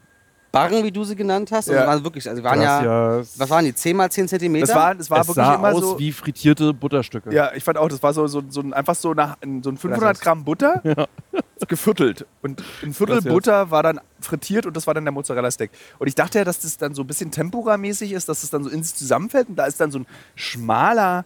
[0.53, 1.69] Barren, wie du sie genannt hast.
[1.69, 1.81] Und Ja.
[1.81, 2.83] es waren wirklich, also waren Das ja,
[3.17, 4.67] ja, was waren die, 10 mal 10 Zentimeter?
[4.67, 5.99] Das war, das war es wirklich sah immer aus so.
[5.99, 7.33] wie frittierte Butterstücke.
[7.35, 9.77] Ja, ich fand auch, das war so, so, so ein, einfach so, nach, so ein
[9.79, 10.83] 500 Gramm Butter
[11.69, 12.27] geviertelt.
[12.43, 13.31] Und ein Viertel ja.
[13.33, 15.71] Butter war dann frittiert und das war dann der Mozzarella-Steak.
[15.99, 18.63] Und ich dachte ja, dass das dann so ein bisschen Tempura-mäßig ist, dass das dann
[18.63, 21.25] so in sich zusammenfällt und da ist dann so ein schmaler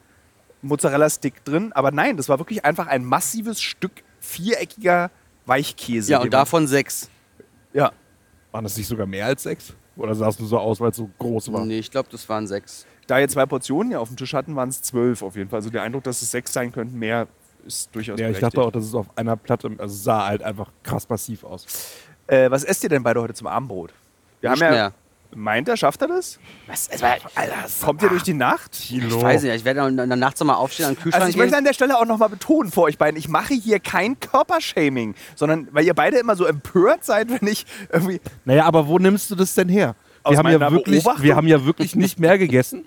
[0.63, 1.73] Mozzarella-Stick drin.
[1.73, 5.11] Aber nein, das war wirklich einfach ein massives Stück viereckiger
[5.47, 6.13] Weichkäse.
[6.13, 7.09] ja, und davon sechs.
[7.73, 7.93] Ja,
[8.57, 9.75] Waren das nicht sogar mehr als sechs?
[9.99, 11.67] Oder sah es nur so aus, weil es so groß war?
[11.67, 12.87] Nee, ich glaube, das waren sechs.
[13.07, 15.59] da ihr zwei Portionen ja auf dem Tisch hatten, waren es zwölf auf jeden Fall.
[15.59, 17.29] Also der Eindruck, dass es sechs sein könnten, mehr
[17.67, 20.43] ist durchaus Ja, ich dachte auch, dass es auf einer Platte, also es sah halt
[20.43, 21.67] einfach krass massiv aus.
[22.29, 23.93] Äh, was esst ihr denn beide heute zum Abendbrot?
[24.41, 24.93] Wir Nicht haben ja, mehr.
[25.39, 26.39] Meint er, schafft er das?
[26.67, 26.89] Was?
[26.89, 28.75] Es war, Alter, kommt ihr durch die Nacht?
[28.91, 31.29] ich weiß nicht, ich werde dann, dann nachts noch mal aufstehen, an den Kühlschrank Also
[31.29, 31.43] ich gehen.
[31.45, 35.15] möchte an der Stelle auch nochmal betonen vor euch beiden, ich mache hier kein Körpershaming,
[35.35, 38.21] sondern weil ihr beide immer so empört seid, wenn ich irgendwie...
[38.47, 39.95] Naja, aber wo nimmst du das denn her?
[40.23, 41.25] Aus Wir haben, ja meiner wirklich, Beobachtung?
[41.25, 42.85] wir haben ja wirklich nicht mehr gegessen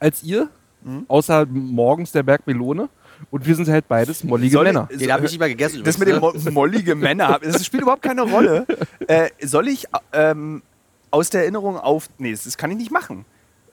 [0.00, 0.48] als ihr,
[0.82, 1.04] Mhm.
[1.08, 2.88] außer morgens der Berg Melone.
[3.30, 4.88] Und wir sind halt beides mollige Soll ich- Männer.
[4.90, 5.84] Den habe ich nicht mal gegessen.
[5.84, 8.66] Das mit dem übrigens, mo mollige Männer, das spielt überhaupt keine Rolle.
[9.06, 10.62] Äh, soll ich ähm,
[11.10, 12.08] aus der Erinnerung auf...
[12.18, 13.24] Nee, das kann ich nicht machen.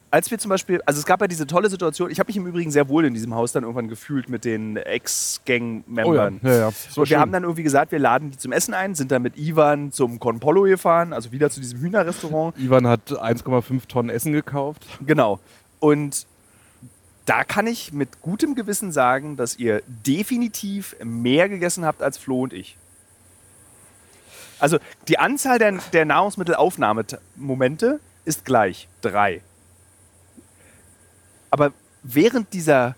[0.10, 2.48] Als wir zum Beispiel, also es gab ja diese tolle Situation, ich habe mich im
[2.48, 6.40] Übrigen sehr wohl in diesem Haus dann irgendwann gefühlt mit den Ex-Gang-Membern.
[6.42, 6.68] Oh ja, ja, ja.
[6.68, 7.20] Und wir schön.
[7.20, 10.20] haben dann irgendwie gesagt, wir laden die zum Essen ein, sind dann mit Ivan zum
[10.22, 12.58] Con Polo gefahren, also wieder zu diesem Hühnerrestaurant.
[12.58, 14.86] Ivan hat 1,5 Tonnen Essen gekauft.
[15.06, 15.42] Genau.
[15.80, 16.26] Und
[17.26, 22.44] da kann ich mit gutem Gewissen sagen, dass ihr definitiv mehr gegessen habt als Flo
[22.44, 22.78] und ich.
[24.60, 28.88] Also die Anzahl der, der Nahrungsmittelaufnahmemomente ist gleich.
[29.02, 29.42] Drei.
[31.50, 31.72] Aber
[32.04, 32.96] während dieser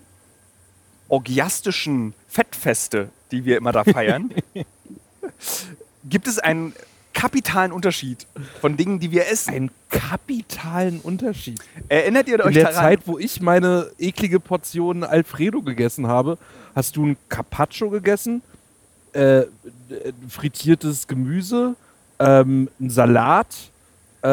[1.08, 4.32] orgiastischen Fettfeste, die wir immer da feiern,
[6.04, 6.74] gibt es einen
[7.14, 8.28] kapitalen Unterschied
[8.62, 9.54] von Dingen, die wir essen.
[9.54, 11.60] Einen kapitalen Unterschied.
[11.90, 12.82] Erinnert ihr In euch der daran?
[12.82, 16.38] Zeit, wo ich meine eklige Portion Alfredo gegessen habe,
[16.76, 18.42] hast du ein Carpaccio gegessen,
[19.14, 19.48] äh, äh,
[20.28, 21.76] frittiertes Gemüse,
[22.20, 23.48] ähm, ein Salat,
[24.22, 24.28] äh,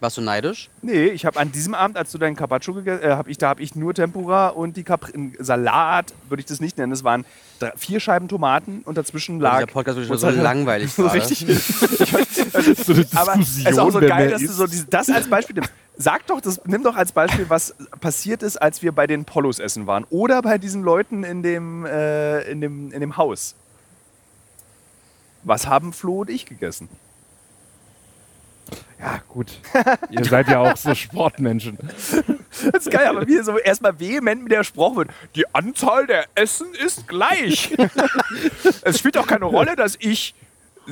[0.00, 0.70] Warst du neidisch?
[0.80, 3.50] Nee, ich habe an diesem Abend, als du deinen Carpaccio gegessen äh, hab ich, da
[3.50, 6.90] habe ich nur Tempura und die Capri Salat, würde ich das nicht nennen.
[6.90, 7.26] Es waren
[7.58, 9.56] drei, vier Scheiben Tomaten und dazwischen lag.
[9.58, 11.40] Dieser Podcast ist schon so langweilig So richtig.
[11.46, 15.56] so eine Aber es ist auch so geil, dass du so diese, das als Beispiel
[15.56, 15.72] nimmst.
[15.98, 19.58] Sag doch, das, nimm doch als Beispiel, was passiert ist, als wir bei den Polos
[19.58, 20.06] essen waren.
[20.08, 23.54] Oder bei diesen Leuten in dem, äh, in dem, in dem Haus.
[25.42, 26.88] Was haben Flo und ich gegessen?
[28.98, 29.58] Ja, gut.
[30.10, 31.78] Ihr seid ja auch so Sportmenschen.
[32.72, 36.26] Das ist geil, aber wie so erstmal vehement mit der Spruch wird, die Anzahl der
[36.34, 37.74] Essen ist gleich.
[38.82, 40.34] es spielt doch keine Rolle, dass ich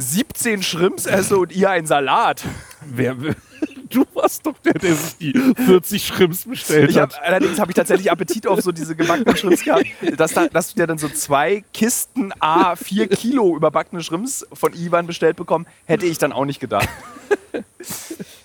[0.01, 2.45] 17 Shrimps esse und ihr einen Salat.
[2.87, 3.37] Wer, will-
[3.91, 7.23] du warst doch der, der sich die 40 Schrimps bestellt Ich hab, hat.
[7.23, 9.87] allerdings habe ich tatsächlich Appetit auf so diese gebackenen Shrimps gehabt.
[10.17, 15.07] Dass, da, dass wir dann so zwei Kisten A 4 Kilo überbackene Shrimps von Ivan
[15.07, 16.89] bestellt bekommen, hätte ich dann auch nicht gedacht.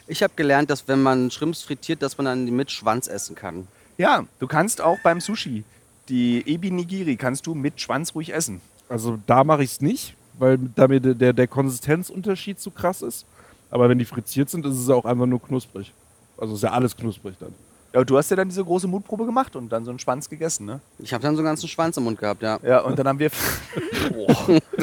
[0.07, 3.35] Ich habe gelernt, dass wenn man Shrimps frittiert, dass man dann die mit Schwanz essen
[3.35, 3.67] kann.
[3.97, 5.63] Ja, du kannst auch beim Sushi
[6.09, 8.59] die Ebi Nigiri kannst du mit Schwanz ruhig essen.
[8.89, 13.25] Also da mache ich es nicht, weil damit der, der, Konsistenzunterschied zu krass ist.
[13.69, 15.91] Aber wenn die fritziert sind, ist es auch einfach nur knusprig.
[16.37, 17.53] Also ist ja alles knusprig dann.
[17.93, 20.65] Ja, du hast ja dann diese große Mutprobe gemacht und dann so einen Schwanz gegessen,
[20.65, 20.79] ne?
[20.97, 22.57] Ich habe dann so einen ganzen Schwanz im Mund gehabt, ja.
[22.63, 23.29] Ja, und dann haben wir.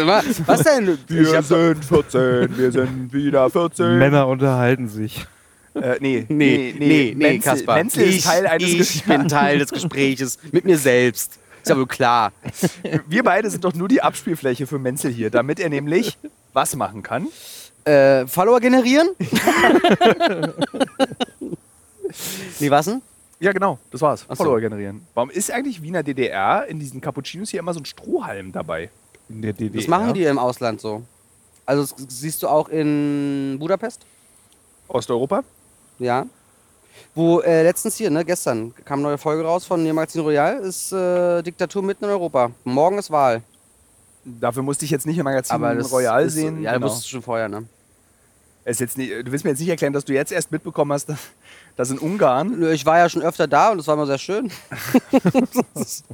[0.46, 0.96] Was denn?
[1.08, 3.98] Ich hab, sind 14, wir sind wieder 14.
[3.98, 5.26] Männer unterhalten sich.
[5.74, 7.76] Äh, nee, nee, nee, nee, Menzel, Kaspar.
[7.76, 11.39] Menzel ist ich, Teil eines ich Ges- bin Teil des Gespräches mit mir selbst.
[11.62, 12.32] Ist ja wohl klar.
[13.06, 16.18] Wir beide sind doch nur die Abspielfläche für Menzel hier, damit er nämlich
[16.52, 17.28] was machen kann.
[17.84, 19.10] Äh, Follower generieren?
[22.60, 23.02] nee, was denn?
[23.40, 24.26] Ja, genau, das war's.
[24.28, 24.44] Ach so.
[24.44, 25.06] Follower generieren.
[25.14, 28.90] Warum ist eigentlich Wiener DDR in diesen Cappuccinos hier immer so ein Strohhalm dabei?
[29.28, 29.80] In der DDR.
[29.80, 31.02] Das machen die im Ausland so.
[31.64, 34.04] Also das siehst du auch in Budapest?
[34.88, 35.42] Osteuropa?
[35.98, 36.26] Ja.
[37.14, 40.92] Wo äh, letztens hier, ne, gestern kam eine neue Folge raus von Magazin Royal, ist
[40.92, 42.52] äh, Diktatur mitten in Europa.
[42.64, 43.42] Morgen ist Wahl.
[44.24, 46.62] Dafür musste ich jetzt nicht im Magazin Aber das Royal ist, sehen.
[46.62, 46.86] Ja, Genau.
[46.86, 47.64] du wusstest schon vorher, ne?
[48.64, 50.92] Es ist jetzt nicht, du willst mir jetzt nicht erklären, dass du jetzt erst mitbekommen
[50.92, 51.08] hast,
[51.76, 54.18] dass, in Ungarn Nö, Ich war ja schon öfter da und es war immer sehr
[54.18, 54.52] schön.
[55.74, 56.04] das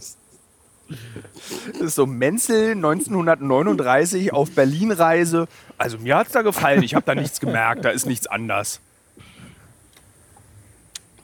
[1.81, 5.49] ist so Menzel 1939 auf Berlin-Reise.
[5.77, 8.81] Also mir hat's da gefallen, ich habe da nichts gemerkt, da ist nichts anders.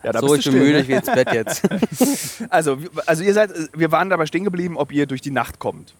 [0.02, 0.82] Ja, da so, bist ich du bin still, müde, ne?
[0.82, 1.62] ich will ins Bett jetzt.
[2.50, 5.94] Also, also ihr seid, wir waren dabei stehen geblieben, ob ihr durch die Nacht kommt.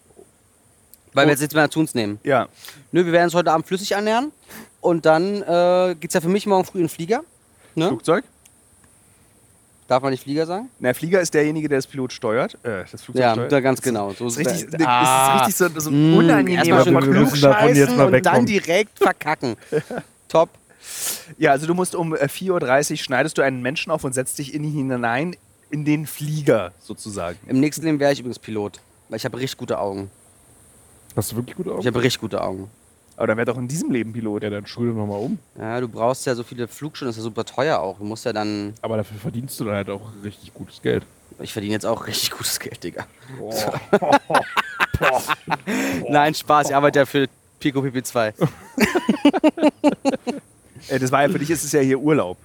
[1.13, 1.27] Weil Oh.
[1.27, 2.19] wir jetzt nichts mehr zu uns nehmen.
[2.23, 2.47] Ja.
[2.91, 4.31] Nö, wir werden uns heute Abend flüssig ernähren.
[4.81, 7.21] Und dann äh, geht's ja für mich morgen früh in den Flieger.
[7.75, 7.87] Ne?
[7.87, 8.23] Flugzeug?
[9.87, 10.69] Darf man nicht Flieger sagen?
[10.79, 12.55] Na, Flieger ist derjenige, der das Pilot steuert.
[12.63, 13.51] Äh, das Flugzeug Ja, steuert.
[13.51, 14.11] da ganz genau.
[14.13, 14.71] So Das ist richtig, es.
[14.71, 19.55] das ist richtig so, so ein Mm, unangenehmer klugscheißen und dann direkt verkacken.
[20.29, 20.49] Top.
[21.37, 24.37] Ja, also du musst um äh, 4.30 Uhr schneidest du einen Menschen auf und setzt
[24.39, 25.35] dich in ihn hinein,
[25.69, 27.37] in den Flieger sozusagen.
[27.47, 28.79] Im nächsten Leben wäre ich übrigens Pilot.
[29.09, 30.09] Weil ich habe richtig gute Augen.
[31.15, 31.85] Hast du wirklich gute Ich Augen?
[31.87, 32.69] habe richtig gute Augen.
[33.15, 34.43] Aber dann wäre doch in diesem Leben Pilot.
[34.43, 35.37] Ja, dann schule nochmal um.
[35.59, 37.99] Ja, du brauchst ja so viele Flugstunden, das ist ja super teuer auch.
[37.99, 38.73] Du musst ja dann.
[38.81, 41.05] Aber dafür verdienst du dann halt auch richtig gutes Geld.
[41.39, 43.05] Ich verdiene jetzt auch richtig gutes Geld, Digga.
[46.09, 47.27] Nein, Spaß, ich arbeite ja für
[47.59, 48.33] Pico PP2.
[50.87, 52.37] Äh, das war ja für dich ist es ja hier Urlaub.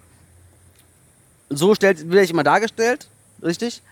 [1.50, 3.08] So stellt, werde ich immer dargestellt,
[3.42, 3.82] richtig?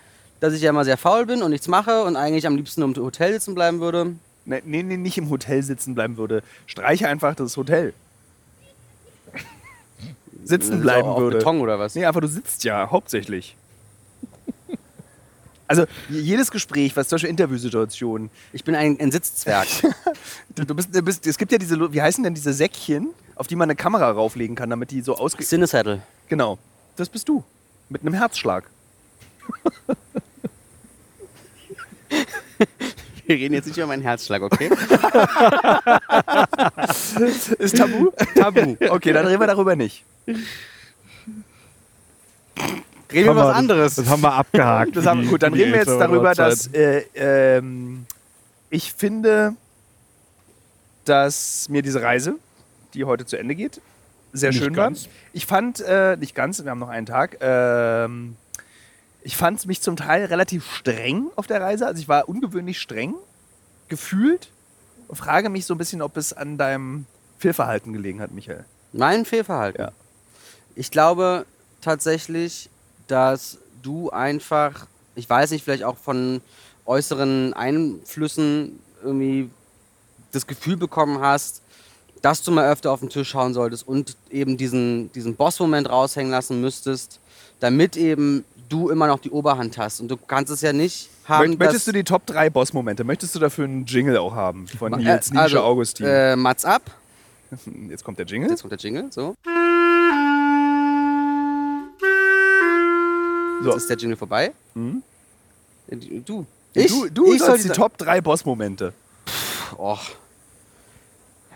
[0.40, 2.94] Dass ich ja immer sehr faul bin und nichts mache und eigentlich am liebsten im
[2.96, 4.16] Hotel sitzen bleiben würde.
[4.44, 6.42] Ne, Nee, nee, nicht im Hotel sitzen bleiben würde.
[6.66, 7.94] Streiche einfach das Hotel.
[10.44, 11.38] Sitzen bleiben auf würde.
[11.38, 11.94] Beton oder was?
[11.94, 13.56] Nee, aber du sitzt ja hauptsächlich.
[15.68, 19.66] Also jedes Gespräch, was zum Beispiel Interviewsituationen, Ich bin ein, ein Sitzzwerg.
[20.54, 23.54] du, bist, du bist, es gibt ja diese, wie heißen denn diese Säckchen, auf die
[23.56, 25.44] man eine Kamera rauflegen kann, damit die so ausge...
[25.44, 26.02] Cinesaddle.
[26.28, 26.58] Genau,
[26.96, 27.44] das bist du.
[27.88, 28.68] Mit einem Herzschlag.
[33.26, 34.68] Wir reden jetzt nicht über meinen Herzschlag, okay?
[37.58, 38.10] Ist tabu?
[38.34, 38.76] tabu.
[38.88, 40.04] Okay, dann reden wir darüber nicht.
[40.26, 40.44] Reden
[43.10, 43.96] wir über was anderes.
[43.96, 44.96] Das haben wir abgehakt.
[44.96, 48.06] Das haben, die- gut, dann reden wir jetzt darüber, dass äh, ähm,
[48.70, 49.54] ich finde,
[51.04, 52.36] dass mir diese Reise,
[52.96, 53.80] die heute zu Ende geht,
[54.32, 55.04] sehr Nicht schön ganz.
[55.04, 55.10] war.
[55.32, 58.36] Ich fand, äh, nicht ganz, wir haben noch einen Tag, ähm,
[59.22, 61.86] ich fand mich zum Teil relativ streng auf der Reise.
[61.86, 63.14] Also ich war ungewöhnlich streng,
[63.88, 64.50] gefühlt.
[65.08, 67.06] Und frage mich so ein bisschen, ob es an deinem
[67.38, 68.64] Fehlverhalten gelegen hat, Michael.
[68.92, 69.80] Mein Fehlverhalten.
[69.80, 69.92] Ja.
[70.74, 71.46] Ich glaube
[71.80, 72.70] tatsächlich,
[73.06, 76.40] dass du einfach, ich weiß nicht, vielleicht auch von
[76.84, 79.50] äußeren Einflüssen irgendwie
[80.32, 81.62] das Gefühl bekommen hast,
[82.26, 86.32] dass du mal öfter auf den Tisch schauen solltest und eben diesen, diesen Boss-Moment raushängen
[86.32, 87.20] lassen müsstest,
[87.60, 90.00] damit eben du immer noch die Oberhand hast.
[90.00, 93.32] Und du kannst es ja nicht haben, Möcht- Möchtest du die Top 3 Boss-Momente, möchtest
[93.36, 96.06] du dafür einen Jingle auch haben von Äh, Nils Nische also, Augustin?
[96.06, 96.82] Äh, Mats ab.
[97.88, 98.50] Jetzt kommt der Jingle.
[98.50, 99.06] Jetzt kommt der Jingle.
[99.10, 99.36] So.
[103.62, 103.70] So.
[103.70, 104.52] Jetzt ist der Jingle vorbei.
[104.74, 105.00] Mhm.
[105.92, 106.44] Die- Du.
[106.74, 108.92] du du ich sollst die Top 3 Boss-Momente.
[109.78, 110.00] Och.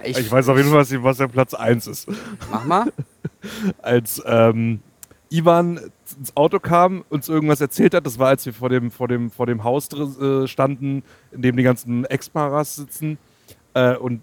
[0.05, 2.09] Ich, Ich weiß auf jeden Fall, was- der Platz 1 ist.
[2.51, 2.93] Mach mal.
[3.83, 4.81] Als ähm,
[5.31, 5.81] Ivan
[6.19, 9.31] ins Auto kam, uns irgendwas erzählt hat, das war, als wir vor dem, vor dem,
[9.31, 13.17] vor dem Haus äh, standen, in dem die ganzen Ex-Paras sitzen
[13.75, 14.21] äh, und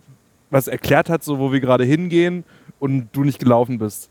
[0.49, 2.43] was erklärt hat, so wo wir gerade hingehen
[2.79, 4.09] und du nicht gelaufen bist.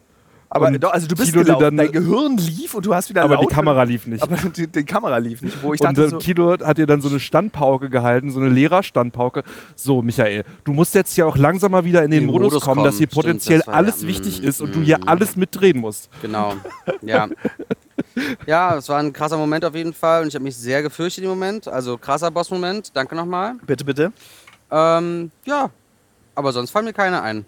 [0.57, 3.09] Aber Und doch, also du bist dir gelaufen, dann- dein Gehirn lief und du hast
[3.09, 4.23] wieder Aber laut die Kamera lief nicht.
[4.23, 6.87] Aber die, die Kamera lief nicht, wo ich und dachte äh, so, Tilo hat dir
[6.87, 9.43] dann so eine Standpauke gehalten, so eine Lehrerstandpauke.
[9.75, 12.65] So, Michael, du musst jetzt ja auch langsam mal wieder in den den Modus, Modus
[12.65, 12.87] kommen, kommen.
[12.87, 14.99] dass hier Stimmt, potenziell das war ja- alles wichtig mm, ist und du mm, hier
[14.99, 15.09] mm.
[15.09, 16.09] alles mitdrehen musst.
[16.23, 16.55] Genau.
[17.03, 17.29] Ja.
[18.47, 21.25] Ja, es war ein krasser Moment auf jeden Fall und ich habe mich sehr gefürchtet
[21.25, 21.67] im Moment.
[21.69, 22.91] Also krasser Boss-Moment.
[22.95, 23.55] Danke nochmal.
[23.67, 24.13] bitte, bitte.
[24.71, 25.71] Ähm, ja.
[26.35, 27.45] Aber sonst fallen mir keine ein.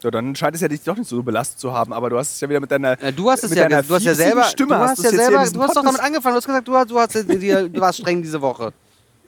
[0.00, 2.34] So, dann scheint es ja dich doch nicht so belastet zu haben, aber du hast
[2.34, 4.76] es ja wieder mit deiner Äh, du hast es ja, du hast ja selber, Stimme
[4.76, 6.34] du hast ja selber, du hast doch damit angefangen.
[6.34, 8.72] Du hast gesagt, du, hast, du, hast, du warst streng diese Woche.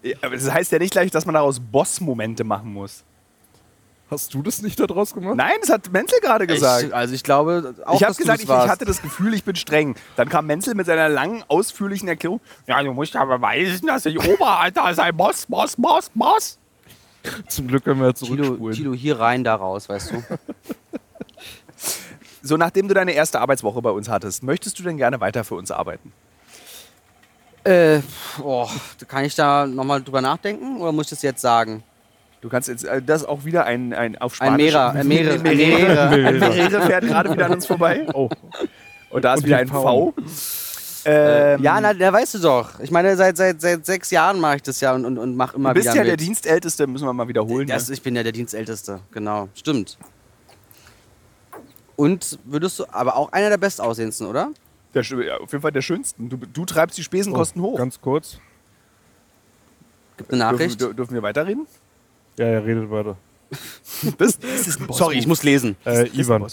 [0.02, 3.02] Ja, aber das heißt ja nicht gleich, dass man daraus Boss-Momente machen muss.
[4.10, 5.36] Hast du das nicht daraus gemacht?
[5.36, 6.84] Nein, das hat Menzel gerade gesagt.
[6.84, 9.54] Ich, also ich glaube auch, ich habe gesagt, ich, ich hatte das Gefühl, ich bin
[9.54, 9.94] streng.
[10.16, 12.40] Dann kam Menzel mit seiner langen, ausführlichen Erklärung.
[12.66, 15.12] Ja, du musst aber weisen, dass ich Oberalter sei.
[15.12, 16.59] Boss, Boss, Boss, Boss.
[17.48, 18.74] Zum Glück können wir zurückspulen.
[18.76, 20.22] Tilo, hier rein, da raus, weißt du.
[22.42, 25.56] So, nachdem du deine erste Arbeitswoche bei uns hattest, möchtest du denn gerne weiter für
[25.56, 26.10] uns arbeiten?
[27.64, 28.00] äh,
[28.38, 28.70] boah,
[29.06, 31.82] kann ich da nochmal drüber nachdenken oder muss ich das jetzt sagen?
[32.40, 34.72] Du kannst jetzt, äh, das ist auch wieder ein, ein auf Ein Spanisch.
[34.72, 35.42] Mera, ein Meere, ein.
[35.42, 36.08] Meere.
[36.10, 38.06] Ein Meere fährt gerade wieder an uns vorbei.
[38.14, 38.30] Oh,
[39.10, 39.82] Und da ist Und wieder ein V.
[39.82, 40.14] V.
[41.04, 42.78] Ähm, ja, na, da weißt du doch.
[42.80, 45.56] Ich meine, seit, seit, seit sechs Jahren mache ich das ja und, und, und mache
[45.56, 46.20] immer du bist wieder ja der mit.
[46.20, 47.66] Dienstälteste, müssen wir mal wiederholen.
[47.68, 47.94] Das, ne?
[47.94, 49.48] ich bin ja der Dienstälteste, genau.
[49.54, 49.96] Stimmt.
[51.96, 54.50] Und würdest du, aber auch einer der bestaussehendsten, oder?
[54.94, 56.28] Der, ja, auf jeden Fall der schönsten.
[56.28, 57.74] Du, du treibst die Spesenkosten hoch.
[57.74, 58.38] Oh, Ganz kurz.
[60.16, 60.80] Gibt eine Nachricht.
[60.80, 61.66] Dürfen, dür- dürfen wir weiterreden?
[62.38, 63.16] Ja, er redet weiter.
[64.18, 64.38] Das,
[64.90, 65.76] Sorry, ich muss lesen.
[65.84, 66.46] Äh, Ivan.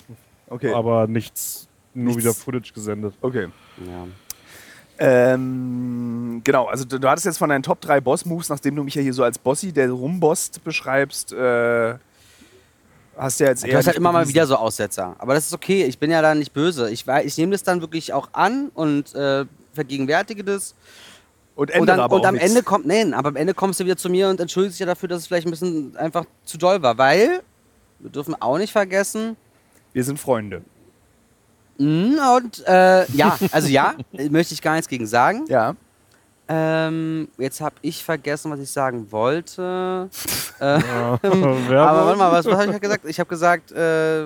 [0.49, 0.73] Okay.
[0.73, 2.23] Aber nichts, nur Nichts.
[2.23, 3.13] wieder Footage gesendet.
[3.21, 3.47] okay.
[3.85, 4.07] Ja.
[4.99, 8.95] Ähm, genau, also du, du hattest jetzt von deinen Top 3 Boss-Moves, nachdem du mich
[8.95, 11.95] ja hier so als Bossi, der rumbosst, beschreibst, äh,
[13.15, 13.71] hast du ja jetzt eher.
[13.71, 15.15] Du hast halt immer mal wieder so Aussetzer.
[15.19, 16.89] Aber das ist okay, ich bin ja da nicht böse.
[16.89, 20.75] Ich, ich nehme das dann wirklich auch an und äh, vergegenwärtige das.
[21.55, 22.49] Und, Und, dann, aber und am nichts.
[22.49, 24.85] Ende kommt, nein, aber am Ende kommst du wieder zu mir und entschuldigst dich ja
[24.85, 26.97] dafür, dass es vielleicht ein bisschen einfach zu doll war.
[26.99, 27.41] Weil,
[27.99, 29.35] wir dürfen auch nicht vergessen,
[29.93, 30.61] Wir sind Freunde.
[31.77, 33.95] Mh, und äh, ja, also ja,
[34.29, 35.45] möchte ich gar nichts gegen sagen.
[35.47, 35.75] Ja.
[36.49, 40.09] Ähm, jetzt habe ich vergessen, was ich sagen wollte.
[40.61, 43.05] äh, Ja, aber warte mal, was, was habe ich gesagt?
[43.05, 44.23] Ich habe gesagt, äh,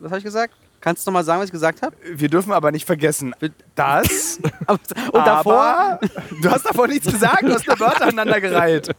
[0.00, 0.54] was habe ich gesagt?
[0.80, 1.94] Kannst du noch mal sagen, was ich gesagt habe?
[2.04, 3.32] Wir dürfen aber nicht vergessen,
[3.76, 4.40] das.
[4.66, 4.80] Und
[5.14, 5.62] davor?
[5.62, 6.00] Aber
[6.42, 8.90] du hast davor nichts gesagt, du hast nur Wörter aneinander gereiht.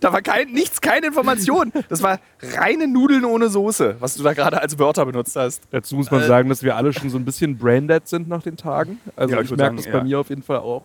[0.00, 1.72] Da war kein, nichts, keine Information.
[1.88, 5.62] Das war reine Nudeln ohne Soße, was du da gerade als Wörter benutzt hast.
[5.70, 8.56] Dazu muss man sagen, dass wir alle schon so ein bisschen braindead sind nach den
[8.56, 9.00] Tagen.
[9.16, 9.92] Also Ja, ich ich merke sagen, das ja.
[9.92, 10.82] bei mir auf jeden Fall auch.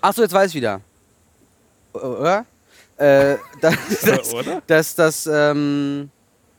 [0.00, 0.80] Achso, jetzt weiß ich wieder.
[1.92, 2.44] Oder?
[2.98, 3.74] Äh, das,
[4.04, 4.62] das, Oder?
[4.66, 6.10] das, das, ähm,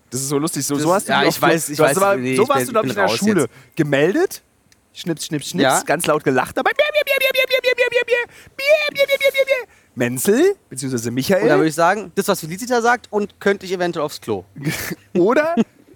[0.10, 0.66] Das ist so lustig.
[0.66, 2.44] So, Das- so hast du ja, ich weiß, ich du hast weiß, aber, nee, so
[2.44, 3.42] ich warst bin- du, glaube ich, in der Schule.
[3.42, 3.76] jetzt.
[3.76, 4.42] Gemeldet,
[4.94, 5.82] schnips, schnips, schnips, Ja.
[5.84, 6.72] ganz laut gelacht dabei.
[6.72, 8.26] Bier, Bier, Bier, Bier, Bier, Bier, Bier, Bier, Bier, Bier,
[8.56, 9.68] Bier, Bier, Bier, Bier, Bier, Bier.
[9.98, 13.72] Menzel, beziehungsweise und da Michael, würde ich sagen, das, was Felicita sagt, und könnte ich
[13.72, 14.46] eventuell aufs Klo.
[15.14, 15.56] oder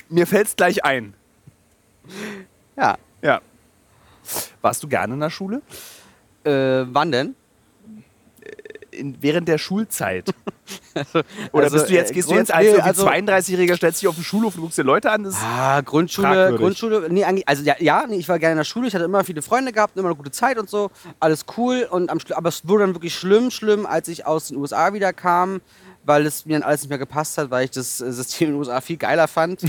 [0.10, 1.14] mir fällt's gleich ein.
[2.76, 2.98] Ja.
[3.22, 3.42] Ja.
[4.62, 5.62] Warst du gerne in der Schule?
[6.44, 7.36] Äh, wann denn?
[8.92, 10.30] In, während der Schulzeit.
[11.52, 14.08] Oder also, bist du jetzt, äh, gehst du jetzt als nee, also- 32-Jähriger, stellst dich
[14.10, 15.24] auf den Schulhof und guckst dir Leute an?
[15.24, 16.60] Das Ah, Grundschule, Fragwürdig.
[16.60, 19.06] Grundschule, nee, eigentlich, also ja, ja nee, ich war gerne in der Schule, ich hatte
[19.06, 21.88] immer viele Freunde gehabt, immer eine gute Zeit und so, alles cool.
[21.90, 25.14] Und am, aber es wurde dann wirklich schlimm, schlimm, als ich aus den USA wieder
[25.14, 25.62] kam,
[26.04, 28.54] weil es mir dann alles nicht mehr gepasst hat, weil ich das äh, System in
[28.54, 29.62] den USA viel geiler fand.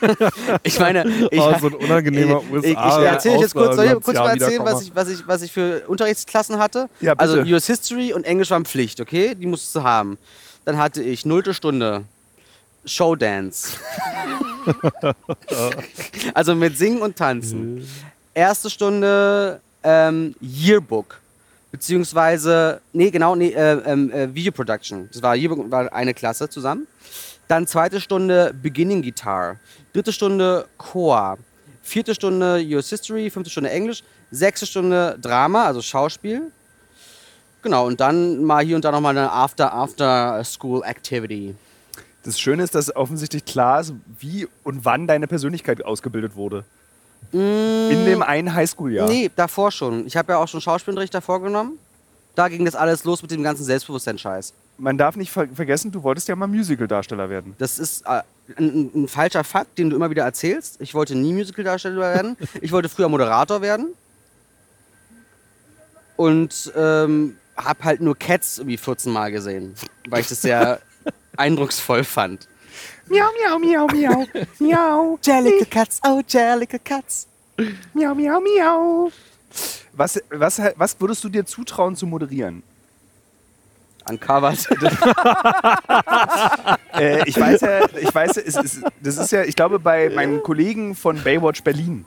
[0.62, 3.76] ich meine, ich, Oh, so ein unangenehmer ich, ich, ich USA erzähle euch jetzt kurz,
[3.76, 6.88] soll ich kurz mal erzählen, was ich, was, ich, was ich für Unterrichtsklassen hatte?
[7.00, 7.14] Ja.
[7.14, 9.34] Also US History und Englisch waren Pflicht, okay?
[9.34, 10.18] Die musst du haben.
[10.64, 12.04] Dann hatte ich nullte Stunde
[12.84, 13.76] Showdance.
[16.34, 17.88] also mit Singen und Tanzen.
[18.34, 21.20] Erste Stunde ähm, Yearbook.
[21.70, 25.08] Beziehungsweise, nee, genau, nee, äh, ähm, äh, Video Production.
[25.12, 26.86] Das war war eine Klasse zusammen.
[27.46, 29.56] Dann zweite Stunde Beginning Guitar.
[29.92, 31.36] Dritte Stunde Chor.
[31.82, 33.28] Vierte Stunde US History.
[33.30, 34.02] Fünfte Stunde Englisch.
[34.30, 36.52] Sechste Stunde Drama, also Schauspiel.
[37.62, 41.56] Genau, und dann mal hier und da nochmal eine After-After-School-Activity.
[42.22, 46.64] Das Schöne ist, dass offensichtlich klar ist, wie und wann deine Persönlichkeit ausgebildet wurde.
[47.32, 49.06] In dem einen Highschool-Jahr.
[49.06, 49.10] Mm.
[49.10, 50.06] Nee, davor schon.
[50.06, 51.78] Ich habe ja auch schon Schauspielunterricht davor genommen.
[52.34, 54.54] Da ging das alles los mit dem ganzen Selbstbewusstsein-Scheiß.
[54.78, 57.54] Man darf nicht ver vergessen, du wolltest ja mal Musical-Darsteller werden.
[57.58, 58.22] Das ist äh,
[58.56, 60.80] ein, ein falscher Fakt, den du immer wieder erzählst.
[60.80, 62.36] Ich wollte nie Musical-Darsteller werden.
[62.60, 63.88] Ich wollte früher Moderator werden.
[66.16, 69.74] Und ähm, habe halt nur Cats irgendwie 14 Mal gesehen,
[70.08, 70.80] weil ich das sehr
[71.36, 72.47] eindrucksvoll fand.
[73.10, 74.26] Miau, miau, miau, miau.
[74.60, 75.18] miau.
[75.22, 77.26] Jellicle Cats, oh Jellicle Cats.
[77.94, 79.10] Miau, miau, miau.
[79.92, 82.62] Was, was, was würdest du dir zutrauen zu moderieren?
[84.08, 84.66] Uncovered.
[86.94, 90.42] äh, ich weiß ja, ich weiß, es ist, das ist ja, ich glaube, bei meinen
[90.42, 92.06] Kollegen von Baywatch Berlin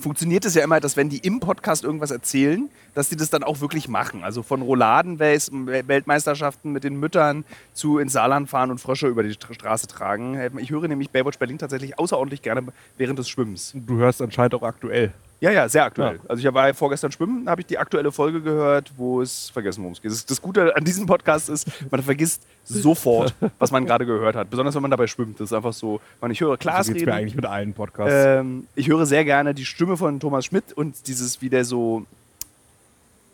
[0.00, 3.44] funktioniert es ja immer, dass wenn die im Podcast irgendwas erzählen, dass die das dann
[3.44, 4.24] auch wirklich machen.
[4.24, 9.54] Also von Rouladen-Weltmeisterschaften mit den Müttern zu ins Saarland fahren und Frösche über die Stra-
[9.54, 10.58] Straße tragen.
[10.58, 12.62] Ich höre nämlich Baywatch Berlin tatsächlich außerordentlich gerne
[12.98, 13.72] während des Schwimmens.
[13.74, 15.12] Du hörst anscheinend auch aktuell.
[15.40, 16.16] Ja, ja, sehr aktuell.
[16.16, 16.20] Ja.
[16.28, 19.94] Also ich war vorgestern schwimmen, habe ich die aktuelle Folge gehört, wo es vergessen, worum
[19.94, 20.30] es geht.
[20.30, 24.50] Das, Gute an diesem Podcast ist, man vergisst sofort, was man gerade gehört hat.
[24.50, 25.40] Besonders wenn man dabei schwimmt.
[25.40, 27.10] Das ist einfach so, man, ich höre Klaas so geht's reden.
[27.10, 28.12] mir eigentlich mit allen Podcasts.
[28.14, 32.04] Ähm, ich höre sehr gerne die Stimme von Thomas Schmidt und dieses, wie der so,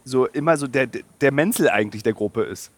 [0.05, 0.87] so immer so der,
[1.21, 2.71] der Menzel eigentlich der Gruppe ist.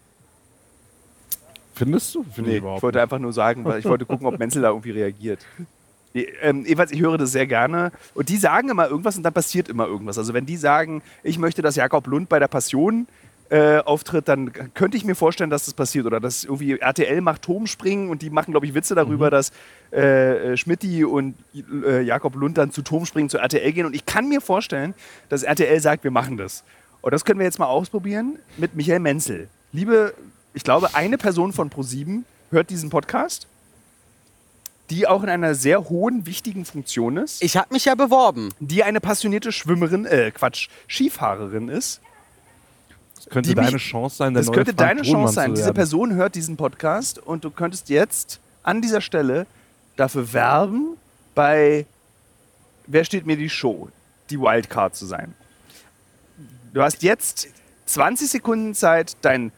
[1.74, 2.24] Findest du?
[2.24, 4.68] Finde Nee, ich ich wollte einfach nur sagen, weil ich wollte gucken, ob Menzel da
[4.68, 5.44] irgendwie reagiert.
[6.14, 7.92] Ähm, jedenfalls, ich höre das sehr gerne.
[8.14, 10.18] Und die sagen immer irgendwas und dann passiert immer irgendwas.
[10.18, 13.06] Also wenn die sagen, ich möchte, dass Jakob Lund bei der Passion
[13.50, 16.06] äh, auftritt, dann könnte ich mir vorstellen, dass das passiert.
[16.06, 19.52] Oder dass irgendwie RTL macht Turmspringen und die machen, glaube ich, Witze darüber, dass
[19.92, 23.86] äh, äh, Schmidti und äh, Jakob Lund dann zu Turmspringen zu RTL gehen.
[23.86, 24.94] Und ich kann mir vorstellen,
[25.28, 26.64] dass RTL sagt, wir machen das.
[27.00, 29.48] Und das können wir jetzt mal ausprobieren mit Michael Menzel.
[29.72, 30.14] Liebe,
[30.52, 33.46] ich glaube, eine Person von ProSieben hört diesen Podcast,
[34.90, 38.48] die auch in einer sehr hohen, wichtigen Funktion ist, Ich habe mich ja beworben.
[38.60, 42.00] die eine passionierte Schwimmerin, äh, Quatsch, Skifahrerin ist.
[43.16, 45.54] Das könnte die mich- deine Chance sein, der Das neue könnte Frank deine Chance sein.
[45.54, 45.72] Diese.
[45.74, 49.46] Person hört diesen Podcast und du könntest jetzt an dieser Stelle
[49.96, 50.96] dafür werben,
[51.34, 51.86] bei
[52.90, 53.90] Wer steht mir die Show,
[54.30, 55.34] die Wildcard zu sein.
[56.72, 57.48] Du hast jetzt
[57.84, 59.52] 20 Sekunden Zeit, dein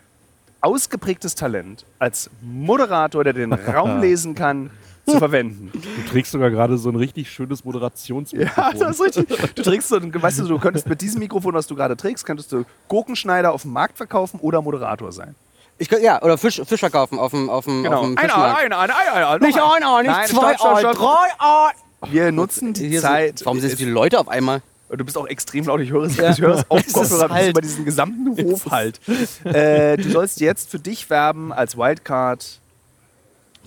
[0.61, 4.71] ausgeprägtes Talent als Moderator, der den Raum lesen kann,
[5.07, 5.71] zu verwenden.
[5.73, 8.65] Du trägst sogar gerade so ein richtig schönes Moderationsmikrofon.
[8.65, 9.55] Ja, das ist richtig.
[9.55, 12.25] Du trägst so ein, weißt du, du könntest mit diesem Mikrofon, was du gerade trägst,
[12.27, 15.35] könntest du Gurkenschneider auf dem Markt verkaufen oder Moderator sein.
[15.79, 18.35] Ich, könnt- ja, oder Fisch, Fisch verkaufen auf dem, auf dem, auf dem Ein Ei,
[18.35, 19.47] ein Ei, ein Ei, ein Ei.
[19.47, 20.97] Nicht ein Ei, nicht Nein, zwei stopp, stopp, Ei, stopp.
[20.97, 22.13] drei Ei.
[22.13, 23.39] Wir nutzen die Hier Zeit.
[23.39, 24.63] Sind, warum sind so viele Leute auf einmal?
[24.97, 25.81] Du bist auch extrem laut.
[25.81, 27.51] Ich höre es, ich höre es auf Kopfhörer bis halt.
[27.51, 29.01] über diesen gesamten Hof halt.
[29.45, 32.61] Äh, du sollst jetzt für dich werben als Wildcard,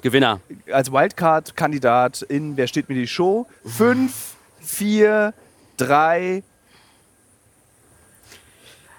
[0.02, 0.40] Gewinner.
[0.72, 3.48] als Wildcard-Kandidat in Wer steht mir die Show?
[3.66, 5.34] Fünf, vier,
[5.78, 6.44] drei.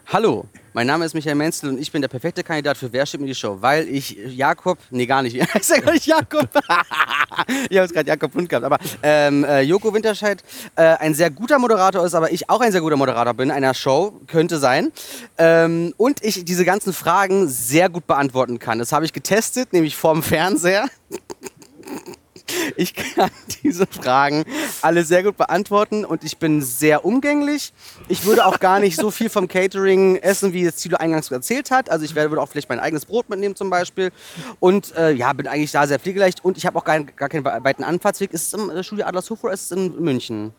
[0.07, 3.21] Hallo, mein Name ist Michael Menzel und ich bin der perfekte Kandidat für Wer steht
[3.21, 6.49] mir die Show, weil ich Jakob, nee gar nicht, ich sag gar nicht Jakob,
[7.71, 10.43] ich habe es gerade Jakob Lund gehabt, aber ähm, äh, Joko Winterscheid
[10.75, 13.73] äh, ein sehr guter Moderator ist, aber ich auch ein sehr guter Moderator bin einer
[13.73, 14.91] Show, könnte sein
[15.39, 18.81] ähm, und ich diese ganzen Fragen sehr gut beantworten kann.
[18.81, 20.89] Das habe ich getestet, nämlich vorm Fernseher.
[22.77, 23.31] Ich kann
[23.63, 24.45] diese Fragen
[24.83, 27.73] alle sehr gut beantworten und ich bin sehr umgänglich.
[28.09, 31.71] Ich würde auch gar nicht so viel vom Catering essen, wie es Thilo eingangs erzählt
[31.71, 31.91] hat.
[31.91, 34.13] Also ich werde, würde auch vielleicht mein eigenes Brot mitnehmen zum Beispiel.
[34.61, 37.45] Und äh, ja, bin eigentlich da sehr pflegeleicht und ich habe auch gar, gar keinen
[37.45, 38.33] weiten Anfahrtsweg.
[38.33, 40.53] Ist es im äh, Studio Adlershof oder ist es in München?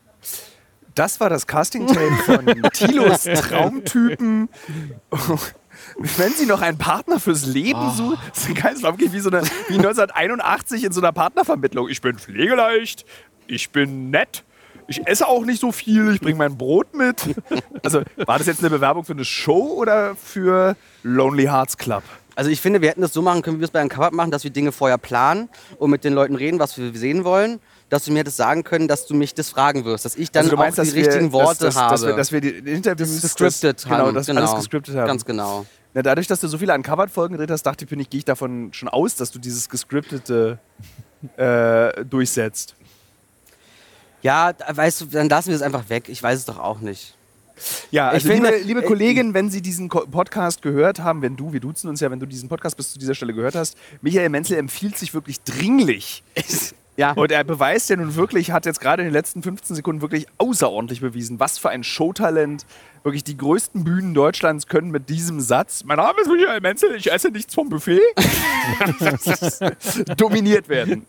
[0.96, 4.48] Das war das Casting-Tape von Tilos Traumtypen.
[5.98, 9.20] Wenn sie noch einen Partner fürs Leben suchen, das ist geil, das war wirklich wie,
[9.20, 11.90] so eine, wie 1981 in so einer Partnervermittlung.
[11.90, 13.06] Ich bin pflegeleicht,
[13.48, 14.44] ich bin nett,
[14.88, 17.36] ich esse auch nicht so viel, ich bringe mein Brot mit.
[17.84, 22.04] Also war das jetzt eine Bewerbung für eine Show oder für Lonely Hearts Club?
[22.36, 24.12] Also ich finde, wir hätten das so machen können, wie wir es bei einem Cover
[24.12, 27.60] machen, dass wir Dinge vorher planen und mit den Leuten reden, was wir sehen wollen.
[27.90, 30.46] Dass du mir hättest sagen können, dass du mich das fragen wirst, dass ich dann
[30.46, 31.92] also meinst, auch die richtigen wir, Worte dass, dass, habe.
[31.92, 34.00] Dass wir, dass wir die Interviews das gescriptet das, haben.
[34.00, 35.08] Genau, dass wir alles gescriptet haben.
[35.08, 35.66] Ganz genau.
[35.96, 38.26] Na, dadurch, dass du so viele Uncovered-Folgen gedreht hast, dachte ich, bin ich, gehe ich
[38.26, 40.60] davon schon aus, dass du dieses gescriptete
[41.38, 42.76] äh, durchsetzt.
[44.22, 46.10] Ja, weißt du, dann lassen wir es einfach weg.
[46.10, 47.16] Ich weiß es doch auch nicht.
[47.92, 51.38] Ja, also Ich finde- liebe, liebe äh, Kollegin, wenn Sie diesen Podcast gehört haben, wenn
[51.38, 53.78] du, wir duzen uns ja, wenn du diesen Podcast bis zu dieser Stelle gehört hast,
[54.02, 56.24] Michael Menzel empfiehlt sich wirklich dringlich.
[56.98, 57.12] Ja.
[57.12, 60.28] Und er beweist ja nun wirklich, hat jetzt gerade in den letzten 15 Sekunden wirklich
[60.38, 62.66] außerordentlich bewiesen, was für ein Showtalent.
[63.06, 67.12] Wirklich die größten Bühnen Deutschlands können mit diesem Satz, mein Name ist Michael Menzel, ich
[67.12, 68.02] esse nichts vom Buffet,
[70.18, 71.06] dominiert werden.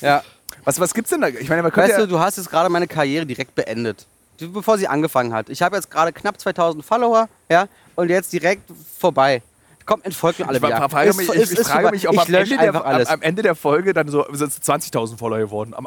[0.00, 0.24] ja.
[0.64, 1.28] Was, was gibt's denn da?
[1.28, 4.08] Ich meine, man könnte Weißt ja, du, du hast jetzt gerade meine Karriere direkt beendet.
[4.40, 5.50] Bevor sie angefangen hat.
[5.50, 9.42] Ich habe jetzt gerade knapp 2000 Follower, ja, und jetzt direkt vorbei.
[9.86, 10.88] Kommt, entfolgt mir alle Ich, wieder.
[10.90, 13.22] frage Ist- mich, ist- ich, ich frage mich, ob ich am, Ende der, am, am
[13.22, 15.74] Ende der Folge dann so sind es 20.000 Follower geworden.
[15.74, 15.86] Am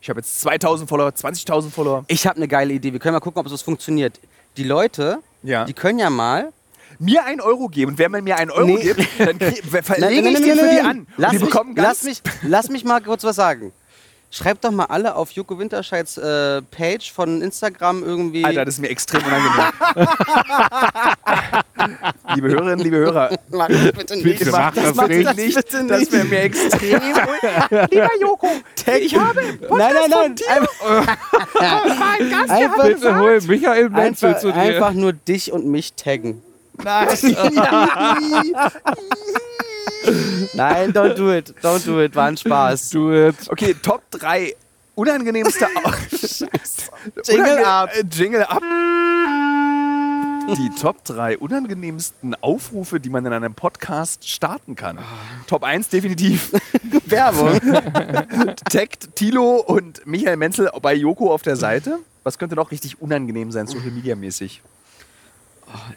[0.00, 2.04] ich habe jetzt 2.000 Follower, 20.000 Follower.
[2.08, 2.92] Ich habe eine geile Idee.
[2.92, 4.18] Wir können mal gucken, ob das funktioniert.
[4.56, 5.64] Die Leute, Ja.
[5.66, 6.52] die können ja mal.
[6.98, 8.82] Mir einen Euro geben und wer mir einen Euro Nee.
[8.82, 9.38] gibt, dann
[9.82, 11.06] verlege ich nein, für die an.
[11.16, 13.72] Lass die mich, lass, mich, lass mich mal kurz was sagen.
[14.32, 18.44] Schreibt doch mal alle auf Joko Winterscheids äh, Page von Instagram irgendwie.
[18.44, 19.72] Alter, das ist mir extrem unangenehm.
[22.34, 24.24] liebe Hörerinnen, liebe Hörer, Mach das bitte nicht.
[24.24, 25.26] Bitte mach das mach nicht.
[25.26, 26.12] das bitte das nicht.
[26.12, 27.00] wäre mir extrem
[27.90, 28.48] Lieber Joko,
[28.98, 30.34] ich habe Nein, nein, nein.
[30.48, 34.60] Einfach, einfach, Bitte hol Michael Menzel einfach, zu dir.
[34.60, 36.42] einfach nur dich und mich taggen.
[36.82, 37.08] Nein.
[40.54, 41.54] Nein, don't do it.
[41.62, 42.14] Don't do it.
[42.16, 42.90] War ein Spaß.
[42.90, 43.34] Do it.
[43.48, 44.54] Okay, Top 3
[44.94, 45.90] unangenehmste Au-
[47.26, 47.90] Jingle Unange- ab.
[48.10, 48.62] Jingle ab.
[50.56, 54.98] Die Top 3 unangenehmsten Aufrufe, die man in einem Podcast starten kann.
[55.46, 56.52] Top 1 definitiv.
[57.06, 57.60] Werbung.
[58.70, 61.98] Taggt Tilo und Michael Menzel bei Joko auf der Seite.
[62.24, 64.62] Was könnte noch richtig unangenehm sein, Social Media mäßig?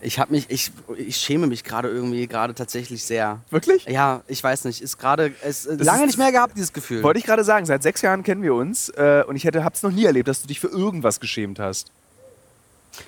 [0.01, 3.39] Ich habe mich, ich, ich schäme mich gerade irgendwie, gerade tatsächlich sehr.
[3.49, 3.85] Wirklich?
[3.85, 4.81] Ja, ich weiß nicht.
[4.81, 7.01] Ist gerade, äh, Das lange ist- nicht mehr gehabt, dieses Gefühl.
[7.01, 9.81] Wollte ich gerade sagen, seit sechs Jahren kennen wir uns äh, und ich hätte, hab's
[9.81, 11.89] noch nie erlebt, dass du dich für irgendwas geschämt hast.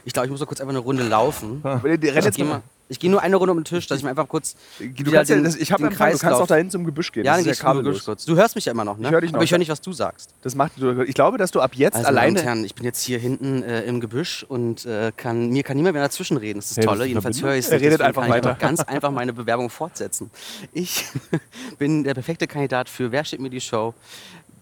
[0.04, 1.62] Ich glaube, ich muss noch kurz einfach eine Runde laufen.
[1.64, 4.28] Renn Ich gehe ich gehe nur eine Runde um den Tisch, dass ich mir einfach
[4.28, 4.56] kurz.
[4.80, 7.12] Du kannst ja, den- das, ich habe den Empfang, du kannst auch dahin zum Gebüsch
[7.12, 7.26] gehen.
[7.26, 8.06] Ja, das dann ist ja du kabellos.
[8.06, 8.26] kurz.
[8.26, 9.08] Du hörst mich ja immer noch, ne?
[9.08, 9.38] Ich hör dich noch.
[9.38, 10.30] Aber ich höre nicht, was du sagst.
[10.44, 10.74] Das macht,
[11.08, 12.40] ich glaube, dass du ab jetzt Also, meine alleine.
[12.42, 15.78] Und Herren, ich bin jetzt hier hinten äh, im Gebüsch und äh, kann, mir kann
[15.78, 16.60] niemand mehr dazwischen reden.
[16.60, 17.06] Das ist das Hey, Tolle.
[17.08, 18.50] Jedenfalls höre ich es Er redet einfach kann ich weiter.
[18.52, 20.30] aber ganz einfach meine Bewerbung fortsetzen.
[20.72, 21.06] Ich
[21.80, 23.96] bin der perfekte Kandidat für Wer steht mir die Show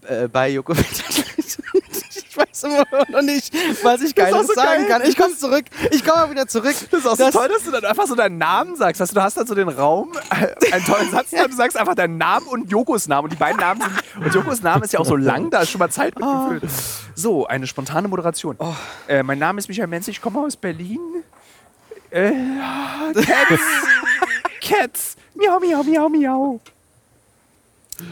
[0.08, 1.43] äh, bei Joko Winterscheid.
[2.36, 3.54] Ich weiß immer noch nicht,
[3.84, 5.00] was ich Geiles so sagen geil.
[5.00, 5.08] kann.
[5.08, 5.64] Ich komme zurück.
[5.92, 6.74] Ich komme wieder zurück.
[6.90, 9.00] Das ist auch so Das- toll, dass du dann einfach so deinen Namen sagst.
[9.00, 11.76] Weißt du, du hast dann so den Raum, äh, einen tollen Satz, und du sagst
[11.76, 13.24] einfach deinen Namen und Jokos Namen.
[13.26, 14.24] Und die beiden Namen sind.
[14.24, 16.64] Und Jokos Name ist ja auch so lang, da ist schon mal Zeit mitgefüllt.
[17.14, 18.56] So, eine spontane Moderation.
[19.06, 21.00] Äh, mein Name ist Michael Menz, ich komme aus Berlin.
[22.10, 22.32] Äh,
[23.14, 23.62] Cats.
[24.60, 25.16] Cats.
[25.34, 26.60] Miau, miau, miau, miau.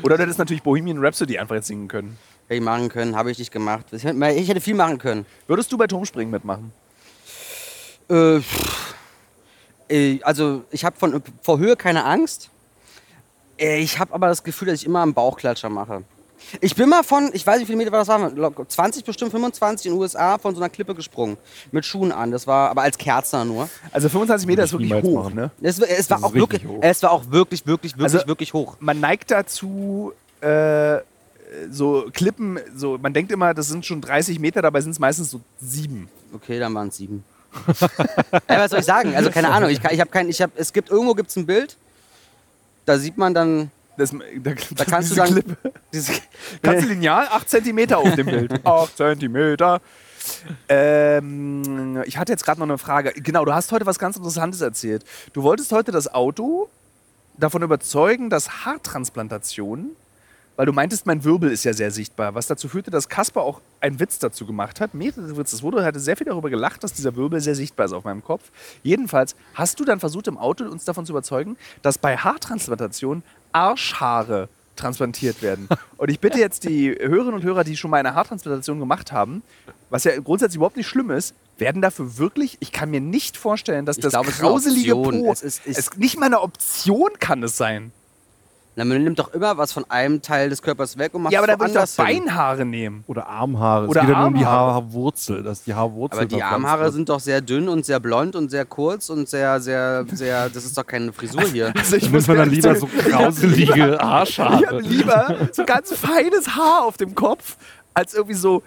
[0.02, 2.18] Oder du hättest natürlich Bohemian Rhapsody einfach jetzt singen können.
[2.52, 3.86] Hätte ich machen können, habe ich nicht gemacht.
[3.92, 5.24] Ich hätte viel machen können.
[5.46, 6.70] Würdest du bei Turmspringen mitmachen?
[8.10, 8.40] Äh,
[9.88, 12.50] äh, also ich habe von vor Höhe keine Angst.
[13.58, 16.02] Äh, ich habe aber das Gefühl, dass ich immer einen Bauchklatscher mache.
[16.60, 19.02] Ich bin mal von, ich weiß nicht, wie viele Meter war das waren, locker 20
[19.04, 21.38] bestimmt 25 in den USA von so einer Klippe gesprungen.
[21.70, 22.32] Mit Schuhen an.
[22.32, 23.70] Das war aber als Kerzer nur.
[23.92, 25.36] Also 25 Meter ist wirklich hoch, machen.
[25.36, 25.50] ne?
[25.62, 26.80] Es, war- es war auch wirklich, hoch.
[26.82, 28.76] es war auch wirklich, wirklich, wirklich, Also- wirklich hoch.
[28.80, 30.98] man neigt dazu, äh,
[31.70, 35.30] so Klippen, so, man denkt immer, das sind schon 30 Meter, dabei sind es meistens
[35.30, 36.08] so sieben.
[36.32, 37.24] Okay, dann waren es sieben.
[38.48, 39.14] ja, was soll ich sagen?
[39.14, 39.68] Also keine Ahnung.
[39.70, 41.76] Ich, kann- ich habe kein, ich habe, es gibt irgendwo gibt's ein Bild.
[42.86, 45.56] Da sieht man dann Das, da, Da kannst du sagen- Klippe.
[45.92, 46.12] diese,
[46.62, 48.60] Kannst du lineal 8 cm auf dem Bild.
[48.66, 49.56] 8 cm.
[50.68, 53.12] Ähm, ich hatte jetzt gerade noch eine Frage.
[53.20, 55.04] Genau, du hast heute was ganz Interessantes erzählt.
[55.32, 56.68] Du wolltest heute das Auto
[57.36, 59.90] davon überzeugen, dass Haartransplantationen,
[60.62, 63.60] weil du meintest, mein Wirbel ist ja sehr sichtbar, was dazu führte, dass Kasper auch
[63.80, 65.56] einen Witz dazu gemacht hat, mehrere Witze.
[65.56, 68.04] Es wurde, er hatte sehr viel darüber gelacht, dass dieser Wirbel sehr sichtbar ist auf
[68.04, 68.52] meinem Kopf.
[68.84, 74.48] Jedenfalls hast du dann versucht, im Auto uns davon zu überzeugen, dass bei Haartransplantationen Arschhaare
[74.76, 75.68] transplantiert werden.
[75.96, 79.42] Und ich bitte jetzt die Hörerinnen und Hörer, die schon mal eine Haartransplantation gemacht haben,
[79.90, 83.84] was ja grundsätzlich überhaupt nicht schlimm ist, werden dafür wirklich, ich kann mir nicht vorstellen,
[83.84, 84.94] dass Ich das glaube, grauselige.
[84.94, 87.90] Po, ist- ist- nicht mal eine Option kann es sein.
[88.74, 91.40] Na, man nimmt doch immer was von einem Teil des Körpers weg und macht Ja,
[91.42, 92.24] aber es dann würde ich doch hin.
[92.24, 93.04] Beinhaare nehmen.
[93.06, 93.86] Oder Armhaare.
[93.88, 94.74] Oder es geht ja nur um die Armhaare.
[94.74, 96.92] Haarwurzel, dass die Haarwurzel Aber die verpflanzt Armhaare wird.
[96.94, 100.48] sind doch sehr dünn und sehr blond und sehr kurz und sehr, sehr, sehr.
[100.48, 101.72] Das ist doch keine Frisur hier.
[101.78, 104.80] Also ich Da muss man dann lieber so grauselige Ich habe Haarschale.
[104.80, 107.56] lieber so ganz feines Haar auf dem Kopf,
[107.94, 108.62] als irgendwie so,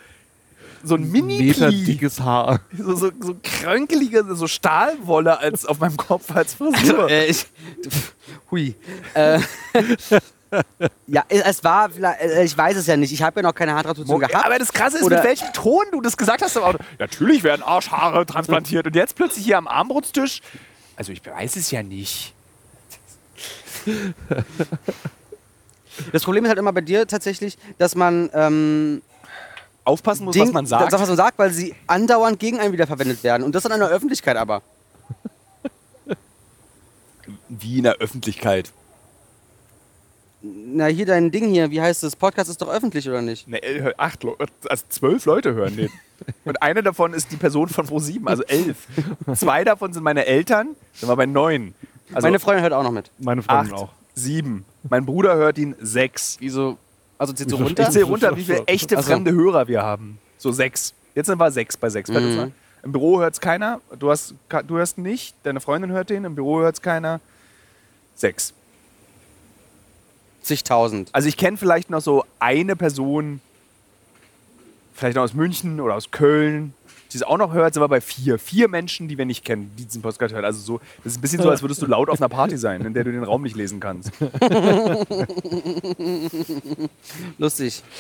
[0.86, 2.60] so ein mini Meter dickes Haar.
[2.78, 7.10] so, so, so krönkelige, so Stahlwolle als auf meinem Kopf als Frisur.
[7.10, 7.46] äh, ich,
[8.52, 8.76] hui.
[9.14, 9.40] Äh,
[11.08, 13.12] ja, es war vielleicht, äh, ich weiß es ja nicht.
[13.12, 14.46] Ich habe ja noch keine Haartransplantation gehabt.
[14.46, 16.78] Aber das Krasse ist, Oder- mit welchem Ton du das gesagt hast im Auto.
[17.00, 18.86] Natürlich werden Arschhaare transplantiert.
[18.88, 20.42] Und jetzt plötzlich hier am Armbrutstisch.
[20.96, 22.34] Also ich weiß es ja nicht.
[26.12, 29.02] Das Problem ist halt immer bei dir tatsächlich, dass man ähm,
[29.86, 30.92] Aufpassen muss, Ding- was man sagt.
[30.92, 33.44] Das, was man sagt, weil sie andauernd gegen einen wiederverwendet werden.
[33.44, 34.62] Und das dann in der Öffentlichkeit aber.
[37.50, 38.72] Wie in der Öffentlichkeit.
[40.42, 42.16] Na, hier dein Ding hier, wie heißt das?
[42.16, 43.48] Podcast ist doch öffentlich, oder nicht?
[43.48, 43.60] Ne,
[43.98, 45.90] acht Leute, also zwölf Leute hören den.
[46.46, 48.88] Und eine davon ist die Person von Pro7, also elf.
[49.36, 51.74] Zwei davon sind meine Eltern, sind wir bei neun.
[52.14, 53.10] Also Meine Freundin hört auch noch mit.
[53.18, 53.90] Meine Freundin acht, auch.
[54.14, 54.66] sieben.
[54.88, 56.38] Mein Bruder hört ihn sechs.
[56.40, 56.78] Wieso?
[57.18, 57.84] Also so Wieso runter?
[57.84, 59.12] Ich zähle runter, wie viele echte Ach so.
[59.12, 60.20] fremde Hörer wir haben.
[60.38, 60.94] So sechs.
[61.14, 62.10] Jetzt sind wir sechs bei sechs.
[62.10, 62.52] Mhm.
[62.84, 63.82] Im Büro hört es keiner.
[63.98, 64.36] Du, hast,
[64.68, 65.36] du hörst ihn nicht.
[65.44, 66.26] Deine Freundin hört den.
[66.26, 67.20] Im Büro hört es keiner.
[68.16, 68.54] Sechs.
[70.42, 71.10] Zigtausend.
[71.12, 73.42] Also ich kenne vielleicht noch so eine Person,
[74.94, 76.76] vielleicht noch aus München oder aus Köln,
[77.16, 78.38] die es auch noch hört, sind wir bei vier.
[78.38, 80.44] Vier Menschen, die wir nicht kennen, die diesen Podcast hören.
[80.46, 82.82] Also so, das ist ein bisschen so, als würdest du laut auf einer Party sein,
[82.86, 84.12] in der du den Raum nicht lesen kannst.
[87.38, 87.82] Lustig.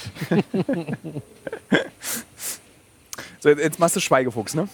[3.39, 4.67] So, jetzt- machst du Schweigefuchs, ne?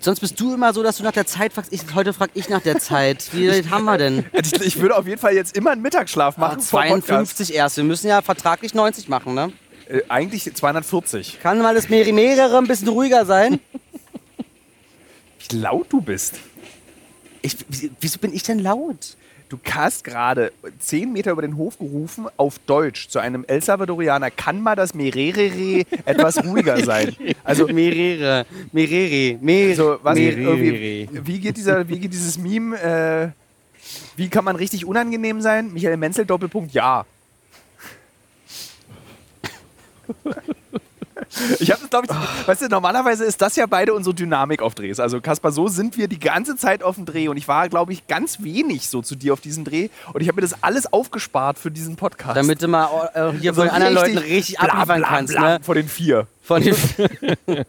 [0.00, 1.72] Sonst bist du immer so, dass du nach der Zeit fragst.
[1.72, 3.30] Ich, heute frag ich nach der Zeit.
[3.32, 4.26] Wie weit haben wir denn?
[4.32, 6.56] Ich, ich würde auf jeden Fall jetzt immer einen Mittagsschlaf machen.
[6.56, 6.68] Podcast.
[6.68, 7.78] 52 erst.
[7.78, 9.50] Wir müssen ja vertraglich 90 machen, ne?
[9.88, 11.40] Äh, eigentlich 240.
[11.40, 13.60] Kann mal das Meri mehrere ein bisschen ruhiger sein?
[15.48, 16.38] Wie laut du bist.
[17.42, 17.56] Ich,
[18.00, 19.16] wieso bin ich denn laut?
[19.48, 24.30] Du hast gerade 10 Meter über den Hof gerufen auf Deutsch zu einem El Salvadorianer.
[24.30, 27.14] Kann mal das Merere etwas ruhiger sein?
[27.44, 31.06] Also, Merere, Merere, Mer so, was, Merere.
[31.10, 32.80] wie, geht dieser, wie geht dieses Meme?
[32.80, 33.28] Äh,
[34.16, 35.70] wie kann man richtig unangenehm sein?
[35.70, 37.04] Michael Menzel, Doppelpunkt, ja.
[41.60, 44.74] Ich habe das, glaube ich, weißt du, normalerweise ist das ja beide unsere Dynamik auf
[44.74, 45.00] Drehs.
[45.00, 47.92] Also, Kaspar, so sind wir die ganze Zeit auf dem Dreh und ich war, glaube
[47.92, 50.92] ich, ganz wenig so zu dir auf diesem Dreh und ich habe mir das alles
[50.92, 52.36] aufgespart für diesen Podcast.
[52.36, 55.32] Damit du mal äh, hier So von anderen richtig Leuten richtig blam, abliefern blam, kannst.
[55.32, 55.60] blam, Ne?
[55.62, 56.26] Vor den vier.
[56.42, 56.76] Von den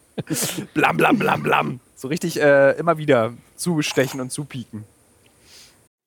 [0.73, 1.79] Blam, blam, blam, blam.
[1.95, 4.83] So richtig äh, immer wieder zustechen und zupieken.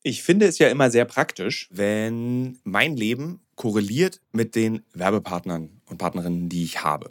[0.02, 5.98] Ich finde es ja immer sehr praktisch, wenn mein Leben korreliert mit den Werbepartnern und
[5.98, 7.10] Partnerinnen, die ich habe.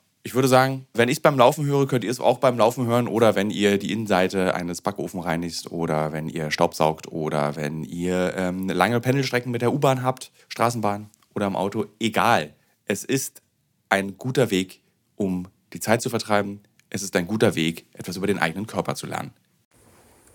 [0.23, 2.85] ich würde sagen, wenn ich es beim Laufen höre, könnt ihr es auch beim Laufen
[2.85, 7.83] hören oder wenn ihr die Innenseite eines Backofen reinigt oder wenn ihr Staubsaugt oder wenn
[7.83, 11.85] ihr ähm, lange Pendelstrecken mit der U-Bahn habt, Straßenbahn oder im Auto.
[11.99, 12.53] Egal.
[12.85, 13.41] Es ist
[13.89, 14.81] ein guter Weg,
[15.15, 16.61] um die Zeit zu vertreiben.
[16.89, 19.31] Es ist ein guter Weg, etwas über den eigenen Körper zu lernen.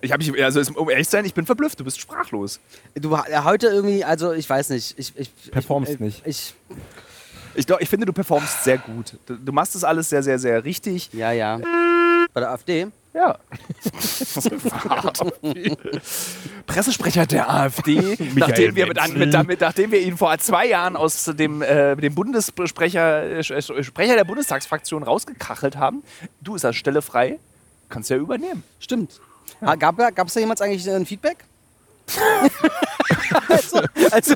[0.00, 2.60] Ich habe mich, also um ehrlich zu sein, ich bin verblüfft, du bist sprachlos.
[2.94, 4.98] Du äh, heute irgendwie, also ich weiß nicht.
[4.98, 6.26] Ich, ich, Performst ich, nicht.
[6.26, 6.54] Ich,
[7.56, 9.14] Ich, glaub, ich finde, du performst sehr gut.
[9.26, 11.10] Du, du machst das alles sehr, sehr, sehr richtig.
[11.12, 11.58] ja, ja.
[12.32, 12.88] Bei der AfD?
[13.14, 13.38] Ja.
[16.66, 21.24] Pressesprecher der AfD, nachdem wir, mit, mit, damit, nachdem wir ihn vor zwei Jahren aus
[21.24, 26.02] dem, äh, dem Bundessprecher äh, Sprecher der Bundestagsfraktion rausgekachelt haben.
[26.42, 27.38] Du ist als Stelle frei,
[27.88, 28.62] kannst ja übernehmen.
[28.80, 29.18] Stimmt.
[29.62, 29.76] Ja.
[29.76, 31.38] Gab es da jemals eigentlich ein Feedback?
[33.48, 34.34] Also, also,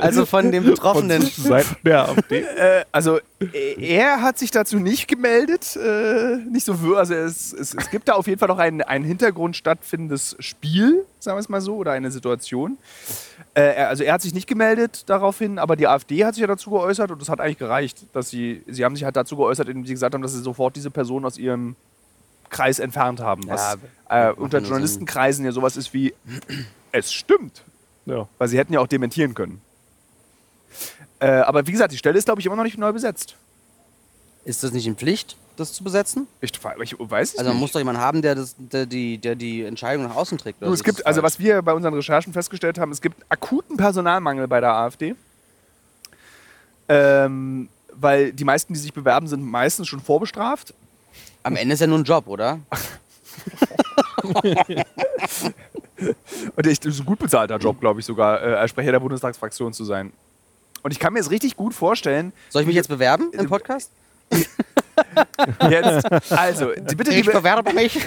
[0.00, 1.22] also von dem Betroffenen.
[1.22, 2.40] Seiten der AfD.
[2.40, 7.74] Äh, also äh, er hat sich dazu nicht gemeldet, äh, nicht so also es, es,
[7.74, 11.48] es gibt da auf jeden Fall noch ein, ein Hintergrund stattfindendes Spiel, sagen wir es
[11.48, 12.78] mal so, oder eine Situation.
[13.54, 16.70] Äh, also er hat sich nicht gemeldet daraufhin, aber die AfD hat sich ja dazu
[16.70, 19.84] geäußert und das hat eigentlich gereicht, dass sie, sie haben sich halt dazu geäußert, indem
[19.84, 21.76] sie gesagt haben, dass sie sofort diese Person aus ihrem
[22.50, 23.76] Kreis entfernt haben, was
[24.08, 24.58] Ja, äh, unter.
[24.58, 26.14] Journalistenkreisen ja sowas ist wie,
[26.92, 27.62] es stimmt.
[28.06, 28.26] Ja.
[28.38, 29.60] Weil sie hätten ja auch dementieren können.
[31.20, 33.36] Äh, aber wie gesagt, die Stelle ist, glaube ich, immer noch nicht neu besetzt.
[34.44, 36.26] Ist das nicht in Pflicht, das zu besetzen?
[36.40, 36.62] Ich, ich
[36.98, 40.06] weiß es Also man muss doch jemanden haben, der, das, der, die, der die Entscheidung
[40.06, 40.62] nach außen trägt.
[40.62, 44.48] du, es gibt, also was wir bei unseren Recherchen festgestellt haben, es gibt akuten Personalmangel
[44.48, 45.14] bei der AfD.
[46.88, 50.72] Ähm, weil die meisten, die sich bewerben, sind meistens schon vorbestraft.
[51.42, 52.58] Am Ende ist ja nur ein Job, oder?
[56.56, 59.00] Und ich, das ist ein gut bezahlter Job, glaube ich sogar, äh, als Sprecher der
[59.00, 60.12] Bundestagsfraktion zu sein.
[60.82, 63.90] Und ich kann mir jetzt richtig gut vorstellen, Soll ich mich jetzt bewerben im Podcast?
[65.70, 67.94] Jetzt, also, die- bitte, Ich die, bewerbe mich.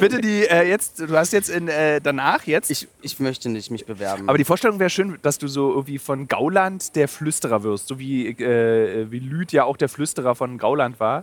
[0.00, 2.70] bitte die, äh, jetzt, du hast jetzt in, äh, danach jetzt.
[2.72, 4.28] Ich, ich möchte nicht mich bewerben.
[4.28, 8.00] aber die Vorstellung wäre schön, dass du so irgendwie von Gauland der Flüsterer wirst, so
[8.00, 11.22] wie, äh, wie Lüth ja auch der Flüsterer von Gauland war.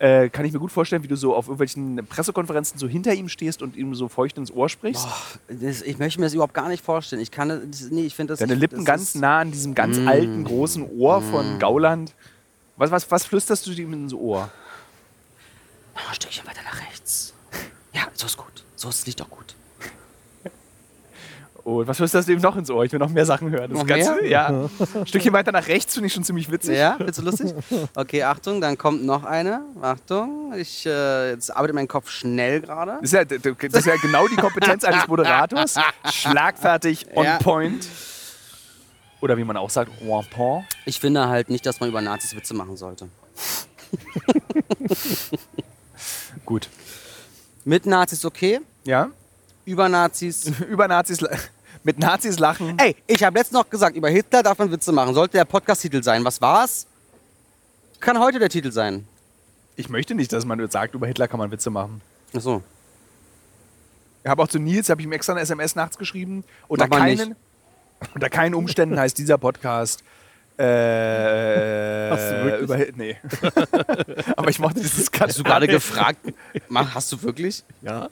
[0.00, 3.28] Äh, kann ich mir gut vorstellen, wie du so auf irgendwelchen Pressekonferenzen so hinter ihm
[3.28, 5.08] stehst und ihm so feucht ins Ohr sprichst.
[5.48, 7.20] das, ich möchte mir das überhaupt gar nicht vorstellen.
[7.20, 8.38] Ich kann das, nee, ich finde das.
[8.38, 10.06] Deine ich, Lippen das ganz nah an diesem ganz Mm.
[10.06, 12.14] alten, großen Ohr von Gauland.
[12.76, 14.48] Was, was, was flüsterst du ihm ins Ohr?
[15.96, 17.34] Oh, ein Stückchen weiter nach rechts.
[17.92, 18.62] Ja, so ist gut.
[18.76, 19.47] So ist das Lied doch gut.
[21.68, 22.82] Und was flüsterst du ihm noch ins Ohr?
[22.86, 23.70] Ich will noch mehr Sachen hören.
[23.70, 24.26] Das Noch Ganze, mehr?
[24.26, 24.46] Ja.
[24.94, 26.78] Ein Stückchen weiter nach rechts finde ich schon ziemlich witzig.
[26.78, 27.52] Ja, findest du lustig?
[27.94, 29.60] Okay, Achtung, dann kommt noch eine.
[29.82, 32.92] Achtung, ich äh, jetzt arbeitet mein Kopf schnell gerade.
[33.02, 35.74] Das ist, ja, das ist ja genau die Kompetenz eines Moderators.
[36.10, 37.36] Schlagfertig, on Ja.
[37.36, 37.86] point.
[39.20, 40.64] Oder wie man auch sagt, en point.
[40.86, 43.10] Ich finde halt nicht, dass man über Nazis Witze machen sollte.
[46.46, 46.70] Gut.
[47.66, 49.10] Mit Nazis okay, Ja?
[49.66, 50.50] über Nazis.
[50.70, 51.18] Über Nazis,
[51.88, 52.74] mit Nazis lachen.
[52.78, 55.14] Ey, ich habe letztens noch gesagt, über Hitler darf man Witze machen.
[55.14, 56.22] Sollte der Podcast-Titel sein.
[56.22, 56.86] Was war's?
[57.98, 59.08] Kann heute der Titel sein.
[59.74, 62.02] Ich möchte nicht, dass man sagt, über Hitler kann man Witze machen.
[62.36, 62.62] Achso.
[64.22, 66.44] Ich habe auch zu Nils, habe ich ihm extra eine SMS nachts geschrieben.
[66.66, 67.36] Unter keinen,
[68.14, 70.04] unter keinen Umständen heißt dieser Podcast
[70.58, 72.62] äh, Hast du wirklich?
[72.62, 73.16] über Nee.
[74.36, 76.18] Aber ich mochte dieses Hast du gerade gefragt?
[76.74, 77.62] Hast du wirklich?
[77.82, 78.08] Ja.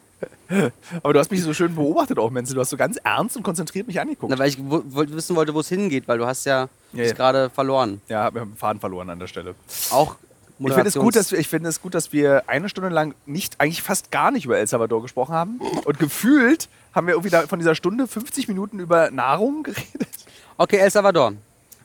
[1.02, 2.54] Aber du hast mich so schön beobachtet auch, Menzel.
[2.54, 4.30] Du hast so ganz ernst und konzentriert mich angeguckt.
[4.30, 7.12] Na, weil ich wissen wollte, wo es hingeht, weil du hast ja, ja.
[7.12, 8.00] gerade verloren.
[8.08, 9.54] Ja, wir haben den Faden verloren an der Stelle.
[9.90, 10.16] Auch
[10.58, 13.14] Ich finde es gut, dass wir, ich finde es gut, dass wir eine Stunde lang
[13.26, 15.60] nicht, eigentlich fast gar nicht über El Salvador gesprochen haben.
[15.84, 20.08] Und gefühlt haben wir irgendwie da von dieser Stunde 50 Minuten über Nahrung geredet.
[20.56, 21.34] Okay, El Salvador.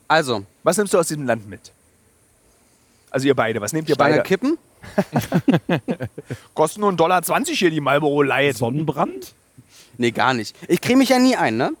[0.08, 1.72] Also, Was nimmst du aus diesem Land mit?
[3.10, 4.22] Also ihr beide, was nehmt ihr Stange beide?
[4.28, 4.58] kippen.
[6.54, 8.56] Kosten nur 1,20 Dollar hier die Marlboro Light.
[8.56, 9.34] Sonnenbrand?
[9.98, 10.56] Nee, gar nicht.
[10.68, 11.72] Ich creme mich ja nie ein, ne?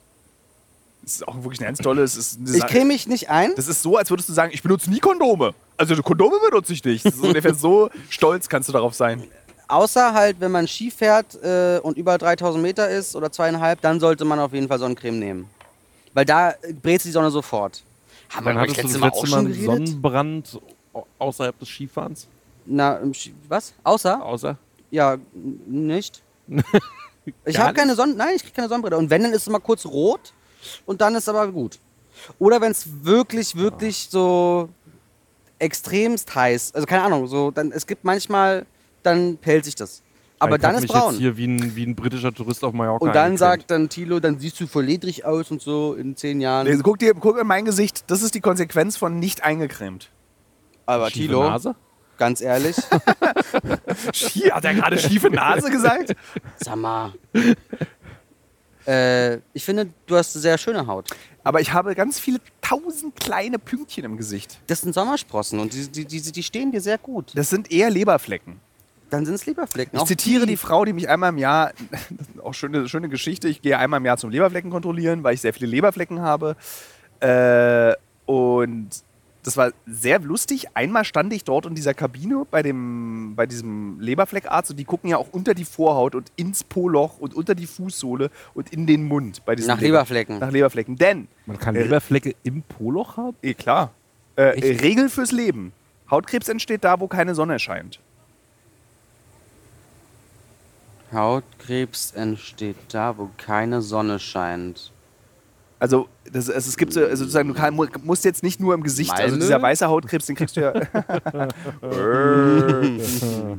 [1.02, 2.02] Das ist auch wirklich eine ganz tolle.
[2.02, 3.52] Es ist eine Ich creme mich nicht ein.
[3.56, 5.54] das ist so, als würdest du sagen, ich benutze nie Kondome.
[5.76, 7.04] Also Kondome benutze ich nicht.
[7.04, 9.24] Das ist ungefähr so stolz kannst du darauf sein.
[9.68, 14.00] Außer halt, wenn man Ski fährt äh, und über 3000 Meter ist oder zweieinhalb, dann
[14.00, 15.48] sollte man auf jeden Fall Sonnencreme nehmen.
[16.12, 17.82] Weil da äh, brät die Sonne sofort.
[18.32, 19.86] Haben wir Wann glaub ich, hattest du letztes das Mal letzte auch schon geredet?
[19.88, 20.60] Sonnenbrand
[20.92, 22.28] au- außerhalb des Skifahrens?
[22.64, 23.00] Na,
[23.48, 23.74] was?
[23.84, 24.24] Außer?
[24.24, 24.56] Außer?
[24.90, 25.16] Ja,
[25.66, 26.22] nicht.
[27.44, 28.16] Ich habe keine Sonnen...
[28.16, 28.98] Nein, ich kriege keine Sonnenbrille.
[28.98, 30.32] Und wenn, dann ist es mal kurz rot
[30.86, 31.78] und dann ist aber gut.
[32.40, 34.68] Oder wenn es wirklich, wirklich so
[35.60, 38.66] extremst heiß, also keine Ahnung, so, dann, es gibt manchmal,
[39.04, 40.02] dann pellt sich das.
[40.42, 41.12] Aber dann ist mich braun.
[41.12, 44.20] jetzt hier wie ein, wie ein britischer Tourist auf Mallorca Und dann sagt dann Tilo,
[44.20, 46.66] dann siehst du voll ledrig aus und so in zehn Jahren.
[46.66, 48.04] Nee, guck dir guck in mein Gesicht.
[48.08, 50.10] Das ist die Konsequenz von nicht eingecremt.
[50.86, 51.74] Aber Schiefe Tilo, Nase?
[52.18, 52.76] ganz ehrlich,
[54.50, 56.14] Hat er gerade schiefe Nase gesagt?
[56.56, 57.12] sag mal.
[58.86, 61.08] äh, ich finde, du hast eine sehr schöne Haut.
[61.44, 64.60] Aber ich habe ganz viele tausend kleine Pünktchen im Gesicht.
[64.66, 67.32] Das sind Sommersprossen und die, die, die, die stehen dir sehr gut.
[67.34, 68.60] Das sind eher Leberflecken.
[69.12, 69.94] Dann sind es Leberflecken.
[69.96, 71.72] Ich Auch zitiere die Frau, die mich einmal im Jahr,
[72.42, 75.52] auch schöne, schöne Geschichte, ich gehe einmal im Jahr zum Leberflecken kontrollieren, weil ich sehr
[75.52, 76.56] viele Leberflecken habe.
[77.20, 77.94] Äh,
[78.26, 78.88] und
[79.44, 80.68] das war sehr lustig.
[80.74, 85.10] Einmal stand ich dort in dieser Kabine bei, dem, bei diesem Leberfleckarzt und die gucken
[85.10, 89.04] ja auch unter die Vorhaut und ins Po-Loch und unter die Fußsohle und in den
[89.06, 89.44] Mund.
[89.44, 90.38] Bei diesen Nach Leber- Leberflecken.
[90.38, 90.96] Nach Leberflecken.
[90.96, 93.36] Denn, Man kann Äh, Leberflecke im Poloch haben?
[93.42, 93.90] eh klar,
[94.36, 94.42] äh?
[94.44, 95.72] Regel fürs Leben.
[96.10, 97.98] Hautkrebs entsteht da, wo keine Sonne scheint.
[101.12, 104.90] Hautkrebs entsteht da, wo keine Sonne scheint.
[105.78, 108.72] Also, das, also es gibt so, also sozusagen, du kann, mu- musst jetzt nicht nur
[108.74, 109.40] im Gesicht, also Malmö?
[109.40, 110.72] dieser weiße Hautkrebs, den kriegst du ja.
[111.82, 113.02] nee,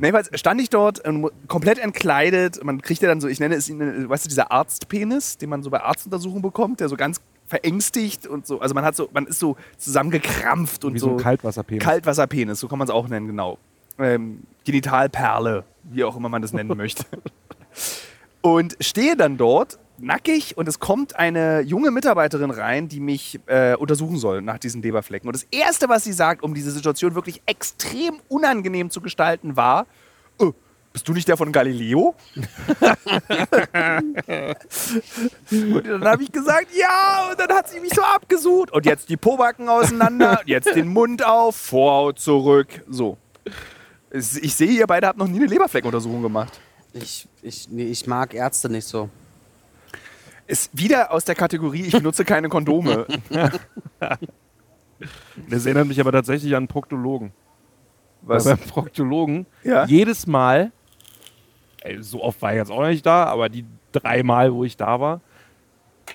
[0.00, 2.64] jedenfalls stand ich dort ähm, komplett entkleidet.
[2.64, 5.62] Man kriegt ja dann so, ich nenne es, ihn, weißt du, dieser Arztpenis, den man
[5.62, 9.26] so bei Arztuntersuchungen bekommt, der so ganz verängstigt und so, also man hat so, man
[9.26, 11.84] ist so zusammengekrampft und Wie so ein Kaltwasserpenis.
[11.84, 13.58] Kaltwasserpenis, so kann man es auch nennen, genau.
[13.98, 17.04] Ähm, Genitalperle, wie auch immer man das nennen möchte.
[18.40, 23.74] Und stehe dann dort nackig und es kommt eine junge Mitarbeiterin rein, die mich äh,
[23.74, 25.28] untersuchen soll nach diesen Leberflecken.
[25.28, 29.86] Und das Erste, was sie sagt, um diese Situation wirklich extrem unangenehm zu gestalten, war,
[30.38, 30.52] "Oh,
[30.94, 32.14] bist du nicht der von Galileo?
[35.50, 38.70] und dann habe ich gesagt, ja, und dann hat sie mich so abgesucht.
[38.70, 42.68] Und jetzt die Pobacken auseinander, jetzt den Mund auf, Vorhaut zurück.
[42.88, 43.16] So.
[44.12, 46.60] Ich sehe, ihr beide habt noch nie eine Leberfleckenuntersuchung gemacht.
[46.94, 49.08] Ich, ich, nee, ich mag Ärzte nicht so.
[50.46, 53.06] Ist wieder aus der Kategorie, ich benutze keine Kondome.
[55.48, 57.32] Das erinnert mich aber tatsächlich an einen Proktologen.
[58.22, 58.44] Was?
[58.44, 59.84] beim Proktologen Ja.
[59.84, 60.70] jedes Mal,
[61.80, 64.76] ey, so oft war ich jetzt auch nicht da, aber die drei Mal, wo ich
[64.76, 65.20] da war,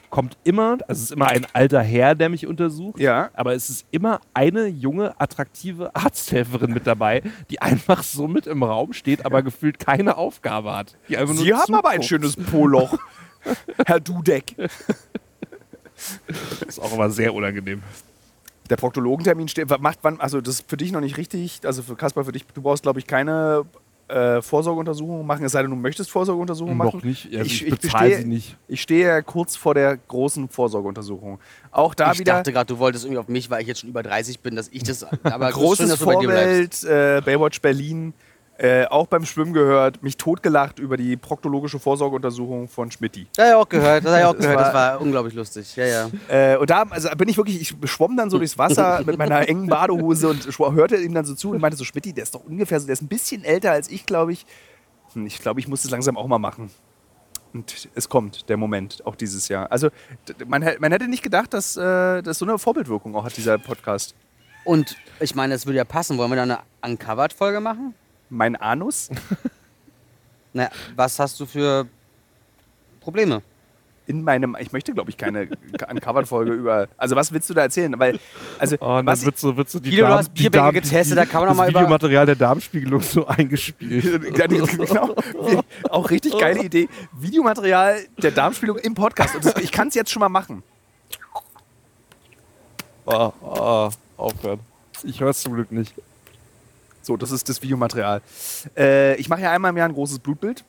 [0.09, 3.29] kommt immer, also es ist immer ein alter Herr, der mich untersucht, Ja.
[3.33, 8.63] aber es ist immer eine junge, attraktive Arzthelferin mit dabei, die einfach so mit im
[8.63, 10.95] Raum steht, aber gefühlt keine Aufgabe hat.
[11.07, 11.17] Sie
[11.53, 12.97] haben aber ein schönes Poloch,
[13.85, 14.55] Herr Dudek.
[16.27, 17.83] Das ist auch immer sehr unangenehm.
[18.69, 21.95] Der Proktologentermin steht, macht wann, also das ist für dich noch nicht richtig, also für
[21.95, 23.65] Kaspar, für dich, du brauchst, glaube ich, keine
[24.09, 26.97] äh, Vorsorgeuntersuchung machen, es sei denn, du möchtest Vorsorgeuntersuchung machen.
[26.97, 28.57] Noch nicht, also ich, ich bezahle bestehe- sie nicht.
[28.67, 31.39] Ich stehe ja kurz vor der großen Vorsorgeuntersuchung.
[31.71, 33.89] Auch da ich wieder dachte gerade, du wolltest irgendwie auf mich, weil ich jetzt schon
[33.89, 35.03] über 30 bin, dass ich das.
[35.23, 36.85] Aber großes schön, dass du bei dir bleibst.
[36.85, 38.13] Vorbild, äh, Baywatch Berlin,
[38.61, 43.25] äh, auch beim Schwimmen gehört, mich totgelacht über die proktologische Vorsorgeuntersuchung von Schmidti.
[43.35, 45.75] Das habe ich auch gehört, das habe ich auch gehört, das war- unglaublich lustig.
[45.77, 46.09] Ja, ja.
[46.27, 49.47] Äh, und da also bin ich wirklich, ich schwamm dann so durchs Wasser mit meiner
[49.47, 50.45] engen Badehose und
[50.75, 52.93] hörte ihm dann so zu und meinte so, Schmidti, der ist doch ungefähr so, der
[52.93, 54.45] ist ein bisschen älter als ich, glaube ich.
[55.13, 56.69] Hm, Ich glaube, ich muss das langsam auch mal machen.
[57.53, 59.71] Und es kommt, der Moment, auch dieses Jahr.
[59.71, 59.89] Also
[60.45, 64.13] man, man hätte nicht gedacht, dass äh, das so eine Vorbildwirkung auch hat, dieser Podcast.
[64.65, 66.17] Und ich meine, das würde ja passen.
[66.19, 67.95] Wollen wir da eine Uncovered-Folge machen?
[68.29, 69.09] Mein Anus
[70.53, 71.87] Na, was hast du für
[73.01, 73.41] Probleme?
[74.07, 75.47] in meinem, ich möchte, glaube ich, keine
[75.87, 77.93] Uncovered-Folge über, also was willst du da erzählen?
[77.99, 78.19] Weil,
[78.57, 80.73] also, Oh, was wird so, wird so die Guido, du Darm- hast die Bierbänke Darm-
[80.73, 84.03] getestet, die- da kann man noch das mal über- Videomaterial der Darmspiegelung so eingespielt.
[84.33, 85.15] Genau.
[85.91, 86.89] Auch richtig geile Idee.
[87.19, 89.35] Videomaterial der Darmspielung im Podcast.
[89.35, 90.63] Und das, ich kann es jetzt schon mal machen.
[93.05, 94.59] Oh, oh, aufhören.
[95.03, 95.93] Ich höre es zum Glück nicht.
[97.09, 98.21] So, das ist das Videomaterial.
[98.77, 100.63] Äh, ich mache ja einmal im Jahr ein großes Blutbild.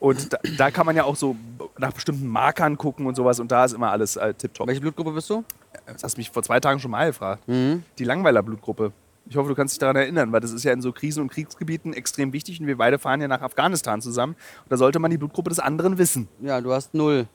[0.00, 1.36] Und da, da kann man ja auch so
[1.78, 3.38] nach bestimmten Markern gucken und sowas.
[3.38, 4.66] Und da ist immer alles äh, tipptopp.
[4.66, 5.44] Welche Blutgruppe bist du?
[5.86, 7.46] Das hast du mich vor zwei Tagen schon mal gefragt.
[7.46, 7.84] Mhm.
[8.00, 8.90] Die Langweiler-Blutgruppe.
[9.28, 11.28] Ich hoffe, du kannst dich daran erinnern, weil das ist ja in so Krisen- und
[11.28, 12.60] Kriegsgebieten extrem wichtig.
[12.60, 14.32] Und wir beide fahren ja nach Afghanistan zusammen.
[14.64, 16.26] Und da sollte man die Blutgruppe des anderen wissen.
[16.40, 17.28] Ja, du hast null.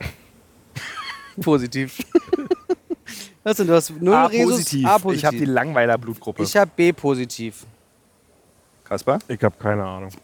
[1.40, 2.00] Positiv.
[3.44, 4.50] Was denn, du hast null A Resus?
[4.52, 4.86] positiv.
[4.86, 5.48] A Ich habe die positiv.
[5.48, 6.42] Langweiler-Blutgruppe.
[6.42, 7.64] Ich habe B positiv.
[8.84, 9.18] Kaspar?
[9.28, 10.10] Ich habe keine Ahnung.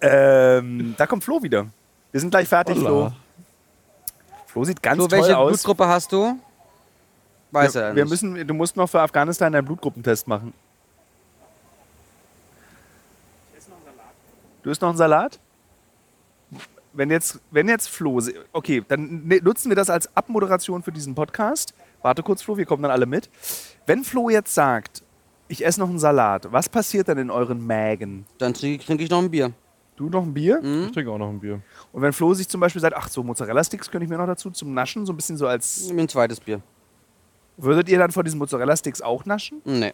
[0.00, 1.66] Ähm, da kommt Flo wieder.
[2.10, 2.88] Wir sind gleich fertig, Holla.
[2.88, 3.12] Flo.
[4.46, 5.50] Flo sieht ganz So, toll welche aus.
[5.52, 6.38] Blutgruppe hast du?
[7.50, 8.10] Weiß er wir, wir nicht.
[8.10, 10.54] müssen, du musst noch für Afghanistan einen Blutgruppentest machen.
[14.62, 15.38] Du isst noch einen Salat?
[16.94, 18.20] Wenn jetzt, wenn jetzt Flo,
[18.52, 21.74] okay, dann ne- nutzen wir das als Abmoderation für diesen Podcast.
[22.02, 23.30] Warte kurz, Flo, wir kommen dann alle mit.
[23.86, 25.02] Wenn Flo jetzt sagt,
[25.48, 28.26] ich esse noch einen Salat, was passiert dann in euren Mägen?
[28.38, 29.52] Dann trinke trinke ich noch ein Bier.
[29.96, 30.60] Du noch ein Bier?
[30.62, 30.84] Mhm.
[30.86, 31.60] Ich trinke auch noch ein Bier.
[31.92, 34.50] Und wenn Flo sich zum Beispiel sagt, ach so, Mozzarella-Sticks könnte ich mir noch dazu
[34.50, 35.90] zum Naschen, so ein bisschen so als.
[35.90, 36.60] Ein zweites Bier.
[37.58, 39.60] Würdet ihr dann von diesen Mozzarella-Sticks auch naschen?
[39.64, 39.92] Nee.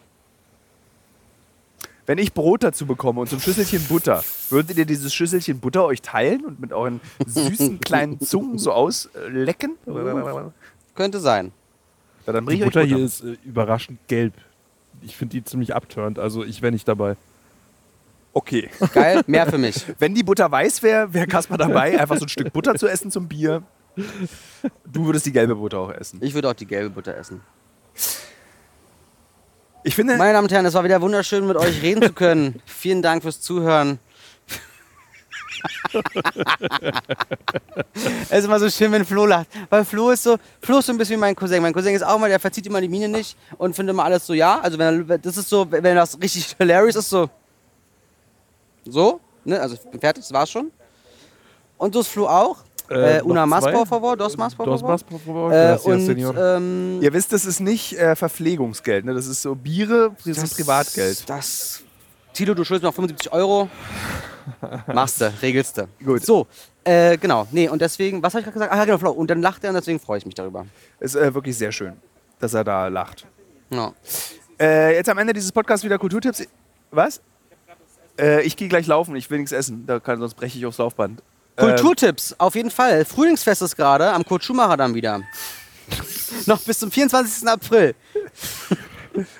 [2.09, 5.85] Wenn ich Brot dazu bekomme und so ein Schüsselchen Butter, würdet ihr dieses Schüsselchen Butter
[5.85, 9.75] euch teilen und mit euren süßen kleinen Zungen so auslecken?
[10.95, 11.51] Könnte sein.
[12.25, 12.83] Ja, dann Die Butter Butter.
[12.83, 14.33] hier ist äh, überraschend gelb.
[15.03, 17.15] Ich finde die ziemlich abturnt, also ich wäre nicht dabei.
[18.33, 18.71] Okay.
[18.91, 19.85] Geil, mehr für mich.
[19.99, 23.11] Wenn die Butter weiß wäre, wäre Kaspar dabei, einfach so ein Stück Butter zu essen
[23.11, 23.61] zum Bier.
[24.91, 26.17] Du würdest die gelbe Butter auch essen.
[26.23, 27.41] Ich würde auch die gelbe Butter essen.
[29.83, 32.61] Ich finde, Meine Damen und Herren, es war wieder wunderschön, mit euch reden zu können.
[32.65, 33.99] Vielen Dank fürs Zuhören.
[38.29, 39.47] es ist immer so schön, wenn Flo lacht.
[39.69, 41.61] Weil Flo ist so, Flo ist so ein bisschen wie mein Cousin.
[41.61, 44.25] Mein Cousin ist auch mal, der verzieht immer die Miene nicht und findet immer alles
[44.25, 44.59] so, ja.
[44.59, 47.29] Also wenn er, das ist so, wenn das richtig hilarious ist, so.
[48.85, 49.59] So, ne?
[49.59, 50.71] Also ich bin fertig, das war's schon.
[51.77, 52.57] Und so ist Flo auch.
[52.89, 54.93] Äh, noch una más, por favor, dos más, por Dos favor.
[54.95, 55.51] más, por favor.
[55.51, 59.05] Äh, Gracias, und ähm, ihr wisst, das ist nicht äh, Verpflegungsgeld.
[59.05, 59.13] Ne?
[59.13, 61.29] Das ist so Biere, das ist Privatgeld.
[61.29, 61.83] Das.
[62.33, 63.69] Tilo, du schuldest mir noch 75 Euro.
[64.93, 65.87] Machst du, regelst du.
[66.03, 66.25] Gut.
[66.25, 66.47] So,
[66.83, 67.47] äh, genau.
[67.51, 68.71] Nee, und deswegen, was habe ich gerade gesagt?
[68.73, 69.11] Ach ja, genau, Flo.
[69.11, 70.65] Und dann lacht er und deswegen freue ich mich darüber.
[70.99, 71.93] Ist äh, wirklich sehr schön,
[72.39, 73.27] dass er da lacht.
[73.71, 73.93] Ja.
[74.59, 76.47] Äh, jetzt am Ende dieses Podcasts wieder Kulturtipps.
[76.91, 77.21] Was?
[78.19, 80.77] Äh, ich gehe gleich laufen, ich will nichts essen, da kann, sonst breche ich aufs
[80.79, 81.21] Laufband.
[81.59, 83.05] Kulturtipps, auf jeden Fall.
[83.05, 85.21] Frühlingsfest ist gerade, am Kurt Schumacher dann wieder.
[86.45, 87.47] noch bis zum 24.
[87.47, 87.95] April.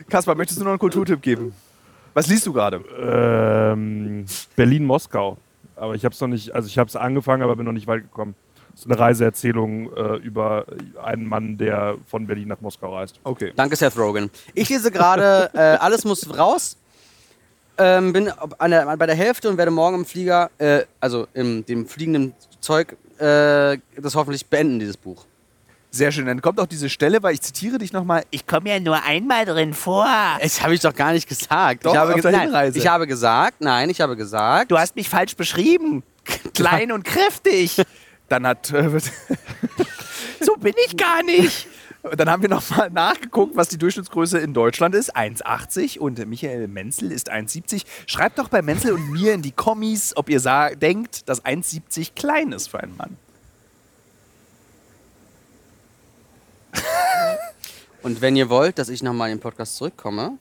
[0.10, 1.54] Kaspar, möchtest du noch einen Kulturtipp geben?
[2.14, 2.84] Was liest du gerade?
[3.00, 4.26] Ähm,
[4.56, 5.38] Berlin-Moskau.
[5.76, 7.88] Aber ich habe es noch nicht, also ich habe es angefangen, aber bin noch nicht
[7.88, 8.36] weit gekommen.
[8.72, 10.66] Das ist eine Reiseerzählung äh, über
[11.04, 13.20] einen Mann, der von Berlin nach Moskau reist.
[13.24, 13.54] Okay.
[13.56, 14.30] Danke, Seth Rogen.
[14.54, 16.78] Ich lese gerade äh, Alles muss raus.
[17.80, 21.66] Ähm, bin an der, bei der Hälfte und werde morgen im Flieger, äh, also in
[21.66, 25.26] dem fliegenden Zeug, äh, das hoffentlich beenden, dieses Buch.
[25.92, 26.28] Sehr schön.
[26.28, 28.24] Dann kommt auch diese Stelle, weil ich zitiere dich nochmal.
[28.30, 30.08] Ich komme ja nur einmal drin vor.
[30.40, 31.86] Das habe ich doch gar nicht gesagt.
[31.86, 34.96] Doch, ich, habe auf der nein, ich habe gesagt, nein, ich habe gesagt, Du hast
[34.96, 36.04] mich falsch beschrieben.
[36.54, 37.82] Klein und kräftig.
[38.28, 38.72] Dann hat.
[38.72, 38.88] Äh,
[40.42, 41.68] so bin ich gar nicht.
[42.02, 45.16] Und dann haben wir nochmal nachgeguckt, was die Durchschnittsgröße in Deutschland ist.
[45.16, 47.84] 1,80 und Michael Menzel ist 1,70.
[48.08, 50.40] Schreibt doch bei Menzel und mir in die Kommis, ob ihr
[50.76, 53.18] denkt, dass 1,70 klein ist für einen Mann.
[58.04, 60.38] und wenn ihr wollt, dass ich nochmal in den Podcast zurückkomme,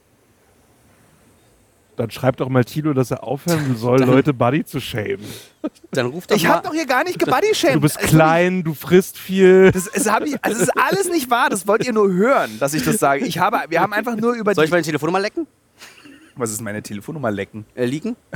[1.99, 5.19] Dann schreibt doch mal Tilo, dass er aufhören soll, Leute Buddy zu shamen.
[5.91, 7.75] dann ruft doch Ich habe doch hier gar nicht gebodyshamed.
[7.75, 9.73] Du bist Also, klein, du frisst viel.
[9.73, 11.51] Das, es hab ich, also ist alles nicht wahr.
[11.51, 13.27] Das wollt ihr nur hören, dass ich das sage.
[13.27, 15.49] Ich habe, wir haben einfach nur über Soll ich meine Telefonnummer lecken?
[16.37, 17.66] Was ist meine Telefonnummer lecken?
[17.75, 18.15] Äh, liegen?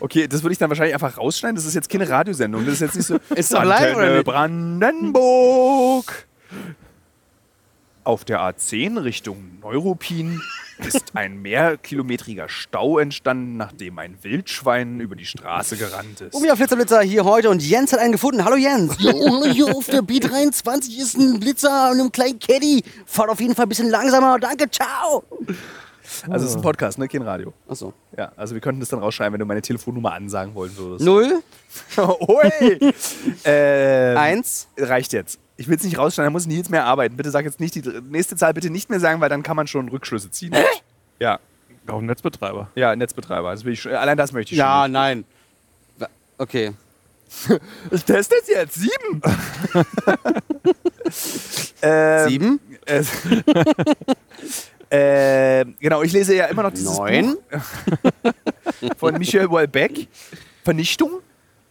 [0.00, 1.56] Okay, das würde ich dann wahrscheinlich einfach rausschneiden.
[1.56, 2.66] Das ist jetzt keine Radiosendung.
[2.66, 3.18] Das ist jetzt nicht so.
[3.34, 4.24] Ist doch live, oder nicht?
[4.26, 6.26] Brandenburg.
[8.04, 10.42] Auf der A10 Richtung Neuruppin
[10.86, 16.34] ist ein mehrkilometriger Stau entstanden, nachdem ein Wildschwein über die Straße gerannt ist.
[16.34, 18.44] Oh ja, Flitzerblitzer hier heute und Jens hat einen gefunden.
[18.44, 18.94] Hallo Jens.
[18.98, 22.82] Jo, hallo, hier auf der B23 ist ein Blitzer und einem kleinen Caddy.
[23.06, 24.38] Fahrt auf jeden Fall ein bisschen langsamer.
[24.38, 25.24] Danke, ciao.
[26.28, 27.08] Also es ist ein Podcast, ne?
[27.08, 27.54] Kein Radio.
[27.66, 27.94] Achso.
[28.18, 31.06] Ja, also wir könnten das dann rausschreiben, wenn du meine Telefonnummer ansagen wollen würdest.
[31.06, 31.42] Null,
[31.96, 32.92] Ui!
[33.44, 35.40] ähm, eins, Reicht jetzt.
[35.56, 37.16] Ich will es nicht rausschneiden, da muss Nils mehr arbeiten.
[37.16, 39.66] Bitte sag jetzt nicht die nächste Zahl bitte nicht mehr sagen, weil dann kann man
[39.68, 40.52] schon Rückschlüsse ziehen.
[41.20, 41.38] Ja,
[41.86, 42.68] Auch ein Netzbetreiber.
[42.74, 43.52] ja, Netzbetreiber.
[43.52, 44.92] Das will ich schon, allein das möchte ich Ja, schon.
[44.92, 45.24] nein.
[45.98, 46.08] Wa-
[46.38, 46.72] Okay.
[47.90, 48.74] Ich teste es jetzt.
[48.74, 49.22] Sieben.
[51.82, 52.60] ähm, Sieben,
[54.90, 54.90] Äh,
[55.60, 57.36] äh, genau, ich lese ja immer noch dieses neun.
[57.50, 60.08] Buch von Michel Houellebecq,
[60.64, 61.20] Vernichtung.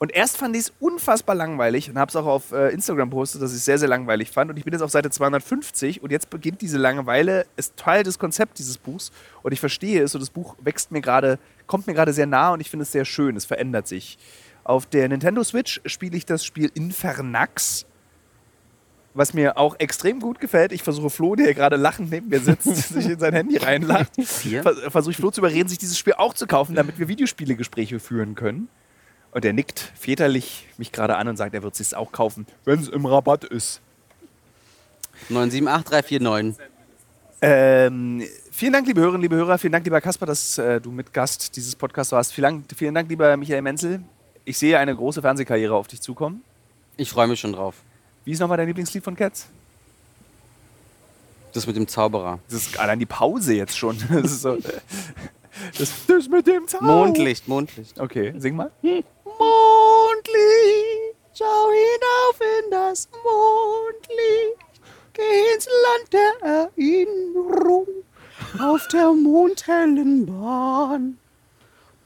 [0.03, 3.41] Und erst fand ich es unfassbar langweilig und habe es auch auf äh, Instagram postet,
[3.41, 4.51] dass ich es sehr, sehr langweilig fand.
[4.51, 8.19] Und ich bin jetzt auf Seite 250 und jetzt beginnt diese Langeweile, ist Teil des
[8.19, 9.13] Konzepts dieses Buchs.
[9.43, 12.51] Und ich verstehe es und das Buch wächst mir gerade, kommt mir gerade sehr nah
[12.51, 13.37] und ich finde es sehr schön.
[13.37, 14.17] Es verändert sich.
[14.65, 17.85] Auf der Nintendo Switch spiele ich das Spiel Infernax
[19.13, 20.73] was mir auch extrem gut gefällt.
[20.73, 24.11] Ich versuche Flo, der hier gerade lachend neben mir sitzt, sich in sein Handy reinlacht,
[24.89, 28.35] versuche ich Flo zu überreden, sich dieses Spiel auch zu kaufen, damit wir Videospielegespräche führen
[28.35, 28.67] können.
[29.33, 32.45] Und er nickt väterlich mich gerade an und sagt, er wird es sich auch kaufen,
[32.65, 33.81] wenn es im Rabatt ist.
[35.29, 36.63] 978349.
[37.41, 39.57] Ähm, vielen Dank, liebe Hörerinnen, liebe Hörer.
[39.57, 42.33] Vielen Dank, lieber Kasper, dass äh, du mit Gast dieses Podcasts warst.
[42.33, 44.03] Vielen Dank, vielen Dank, lieber Michael Menzel.
[44.45, 46.43] Ich sehe eine große Fernsehkarriere auf dich zukommen.
[46.97, 47.75] Ich freue mich schon drauf.
[48.25, 49.47] Wie ist nochmal dein Lieblingslied von Cats?
[51.53, 52.39] Das mit dem Zauberer.
[52.47, 53.97] Das ist allein die Pause jetzt schon.
[54.09, 54.57] Das ist so.
[55.77, 56.85] Das, das mit dem Zauber.
[56.85, 57.99] Mondlicht, Mondlicht.
[57.99, 58.71] Okay, sing mal.
[59.39, 64.81] Mondlicht, schau hinauf in das Mondlicht,
[65.13, 66.33] geh ins Land der
[66.77, 67.87] Erinnerung
[68.59, 71.17] auf der mondhellen Bahn.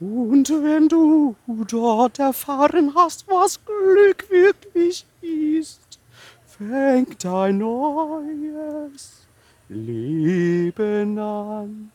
[0.00, 1.34] Und wenn du
[1.66, 5.98] dort erfahren hast, was Glück wirklich ist,
[6.46, 9.26] fängt ein neues
[9.68, 11.90] Leben an.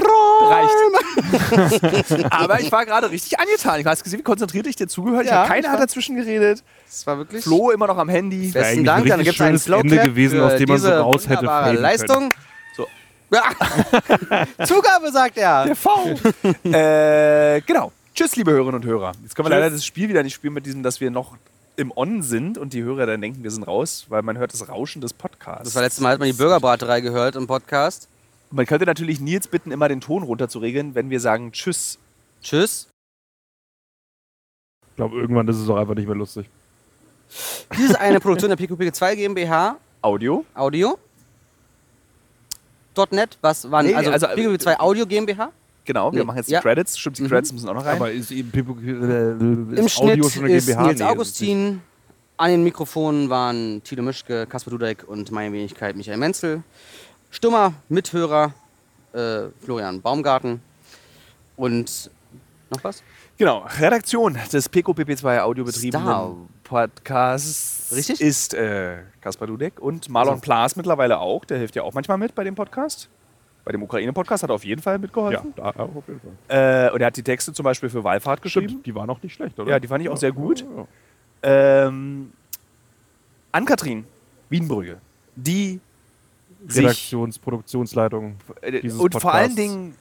[0.00, 0.72] Reicht.
[2.32, 3.80] Aber ich war gerade richtig angetan.
[3.80, 5.26] Ich hast gesehen, wie konzentriert ich dir zugehört.
[5.26, 6.62] Ja, ich keiner ich hat dazwischen geredet.
[6.86, 8.50] Das war wirklich Flo immer noch am Handy.
[8.50, 11.44] Besten Dank, dann gibt es einen Slow Ende gewesen, aus dem man so raus hätte
[11.44, 12.30] Leistung.
[12.76, 12.86] So.
[13.32, 13.44] Ja.
[14.66, 15.64] Zugabe, sagt er.
[15.64, 16.10] Der V.
[16.64, 17.90] äh, genau.
[18.14, 19.12] Tschüss, liebe Hörerinnen und Hörer.
[19.22, 19.60] Jetzt können wir Tschüss.
[19.62, 21.36] leider das Spiel wieder nicht spielen mit diesem, dass wir noch
[21.76, 24.68] im On sind und die Hörer dann denken, wir sind raus, weil man hört das
[24.68, 25.64] Rauschen des Podcasts.
[25.64, 28.06] Das war letztes Mal, hat man die Bürgerbraterei gehört im Podcast.
[28.52, 31.98] Man könnte natürlich Nils bitten, immer den Ton runterzuregeln, wenn wir sagen Tschüss.
[32.42, 32.88] Tschüss.
[34.90, 36.48] Ich glaube, irgendwann ist es auch einfach nicht mehr lustig.
[37.76, 40.44] Dies ist eine Produktion der PQP2 GmbH Audio.
[40.54, 40.98] Audio.
[43.10, 45.50] .net, was waren, Nee, also, also, PQP2 Audio GmbH.
[45.84, 46.60] Genau, wir Nee, machen jetzt ja.
[46.60, 46.98] die Credits.
[46.98, 47.28] Stimmt, die Mhm.
[47.28, 47.96] Credits müssen auch noch rein.
[47.96, 50.86] Aber ist eben Pipo, äh, Im ist Schnitt Audio schon eine ist GmbH?
[50.88, 51.80] Nils Nee, Augustin.
[52.36, 56.62] An den Mikrofonen waren Tilo Mischke, Kasper Dudek und meine Wenigkeit Michael Menzel.
[57.32, 58.52] Stummer Mithörer
[59.14, 60.60] äh, Florian Baumgarten.
[61.56, 62.10] Und
[62.70, 63.02] noch was?
[63.38, 66.36] Genau, Redaktion des PQPP2 audiobetriebenen Star.
[66.62, 68.20] Podcasts Richtig?
[68.20, 70.42] ist äh, Kaspar Dudek und Marlon Also.
[70.42, 71.44] Plas mittlerweile auch.
[71.46, 73.08] Der hilft ja auch manchmal mit bei dem Podcast.
[73.64, 75.52] Bei dem Ukraine-Podcast hat er auf jeden Fall Ja, mitgeholfen.
[75.56, 76.86] da, auf jeden Fall.
[76.88, 78.68] Äh, und er hat die Texte zum Beispiel für Wallfahrt geschrieben.
[78.68, 79.70] Stimmt, die waren auch nicht schlecht, oder?
[79.70, 80.60] Ja, die fand ich auch sehr gut.
[80.60, 80.66] Ja,
[81.44, 81.86] ja.
[81.86, 82.32] Ähm,
[83.52, 84.04] Ann-Kathrin
[84.50, 84.98] Wienbrügge,
[85.36, 85.80] die
[86.68, 88.36] Redaktions-, Produktionsleitung.
[88.60, 89.56] Äh, dieses und vor allen Podcasts.
[89.56, 89.94] Dingen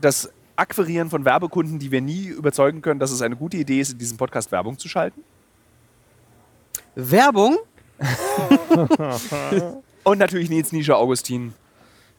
[0.00, 3.92] das Akquirieren von Werbekunden, die wir nie überzeugen können, dass es eine gute Idee ist,
[3.92, 5.22] in diesem Podcast Werbung zu schalten.
[6.94, 7.58] Werbung
[10.04, 11.54] Und natürlich Nils Nische Augustin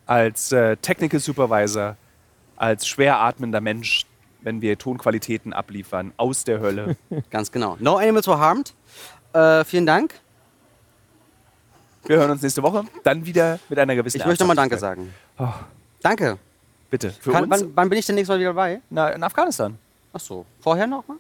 [0.06, 1.98] als äh, Technical Supervisor,
[2.56, 4.06] als schwer atmender Mensch,
[4.42, 6.98] wenn wir Tonqualitäten abliefern aus der Hölle.
[7.30, 7.78] Ganz genau.
[7.80, 8.74] No Animals Were Harmed.
[9.34, 10.16] Äh, vielen Dank.
[12.06, 12.84] Wir hören uns nächste Woche.
[13.04, 15.14] Dann wieder mit einer gewissen Ich möchte nochmal Danke sagen.
[16.02, 16.38] Danke.
[16.90, 17.12] Bitte.
[17.12, 17.52] Für Kann, uns?
[17.64, 18.82] wann, wann bin ich denn nächstes Mal wieder dabei?
[18.90, 19.78] Na, in Afghanistan.
[20.14, 20.46] Ach so.
[20.62, 21.18] Vorher noch mal?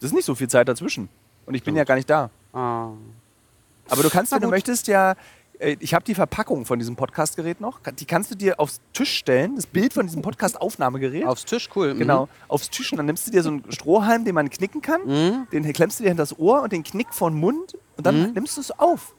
[0.00, 1.08] Das ist nicht so viel Zeit dazwischen.
[1.46, 2.30] Und ich bin ja gar nicht da.
[2.52, 2.90] Ah.
[3.88, 5.14] Aber du kannst, wenn du möchtest, ja.
[5.60, 7.78] äh, Ich habe die Verpackung von diesem Podcastgerät noch.
[7.98, 9.54] Die kannst du dir aufs Tisch stellen.
[9.56, 11.24] Das Bild von diesem Podcast-Aufnahmegerät.
[11.26, 11.94] Aufs Tisch, cool.
[11.94, 11.98] Mhm.
[12.00, 12.90] Genau, aufs Tisch.
[12.92, 15.00] Und dann nimmst du dir so einen Strohhalm, den man knicken kann.
[15.06, 15.46] Mhm.
[15.52, 17.76] Den klemmst du dir hinter das Ohr und den Knick vor den Mund.
[17.96, 18.32] Und dann Mhm.
[18.32, 19.14] nimmst du es auf.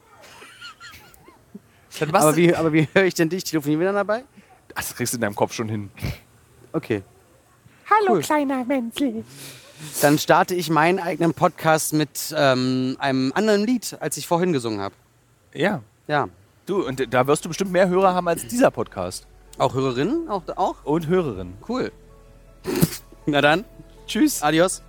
[2.02, 3.44] Aber wie, aber wie höre ich denn dich?
[3.44, 4.24] Telefonieren wir dann dabei?
[4.76, 5.90] Ach, das kriegst du in deinem Kopf schon hin.
[6.74, 7.04] Okay.
[7.90, 8.22] Hallo, Cool.
[8.22, 9.24] kleiner Menzel.
[10.02, 14.80] Dann starte ich meinen eigenen Podcast mit ähm, einem anderen Lied, als ich vorhin gesungen
[14.82, 14.94] habe.
[15.54, 15.82] Ja.
[16.08, 16.28] Ja.
[16.66, 19.26] Du, und da wirst du bestimmt mehr Hörer haben als dieser Podcast.
[19.58, 20.30] Auch Hörerinnen?
[20.30, 20.76] Auch, auch?
[20.84, 21.56] Und Hörerinnen.
[21.68, 21.92] Cool.
[23.26, 23.66] Na dann,
[24.08, 24.42] Tschüss.
[24.44, 24.84] adios.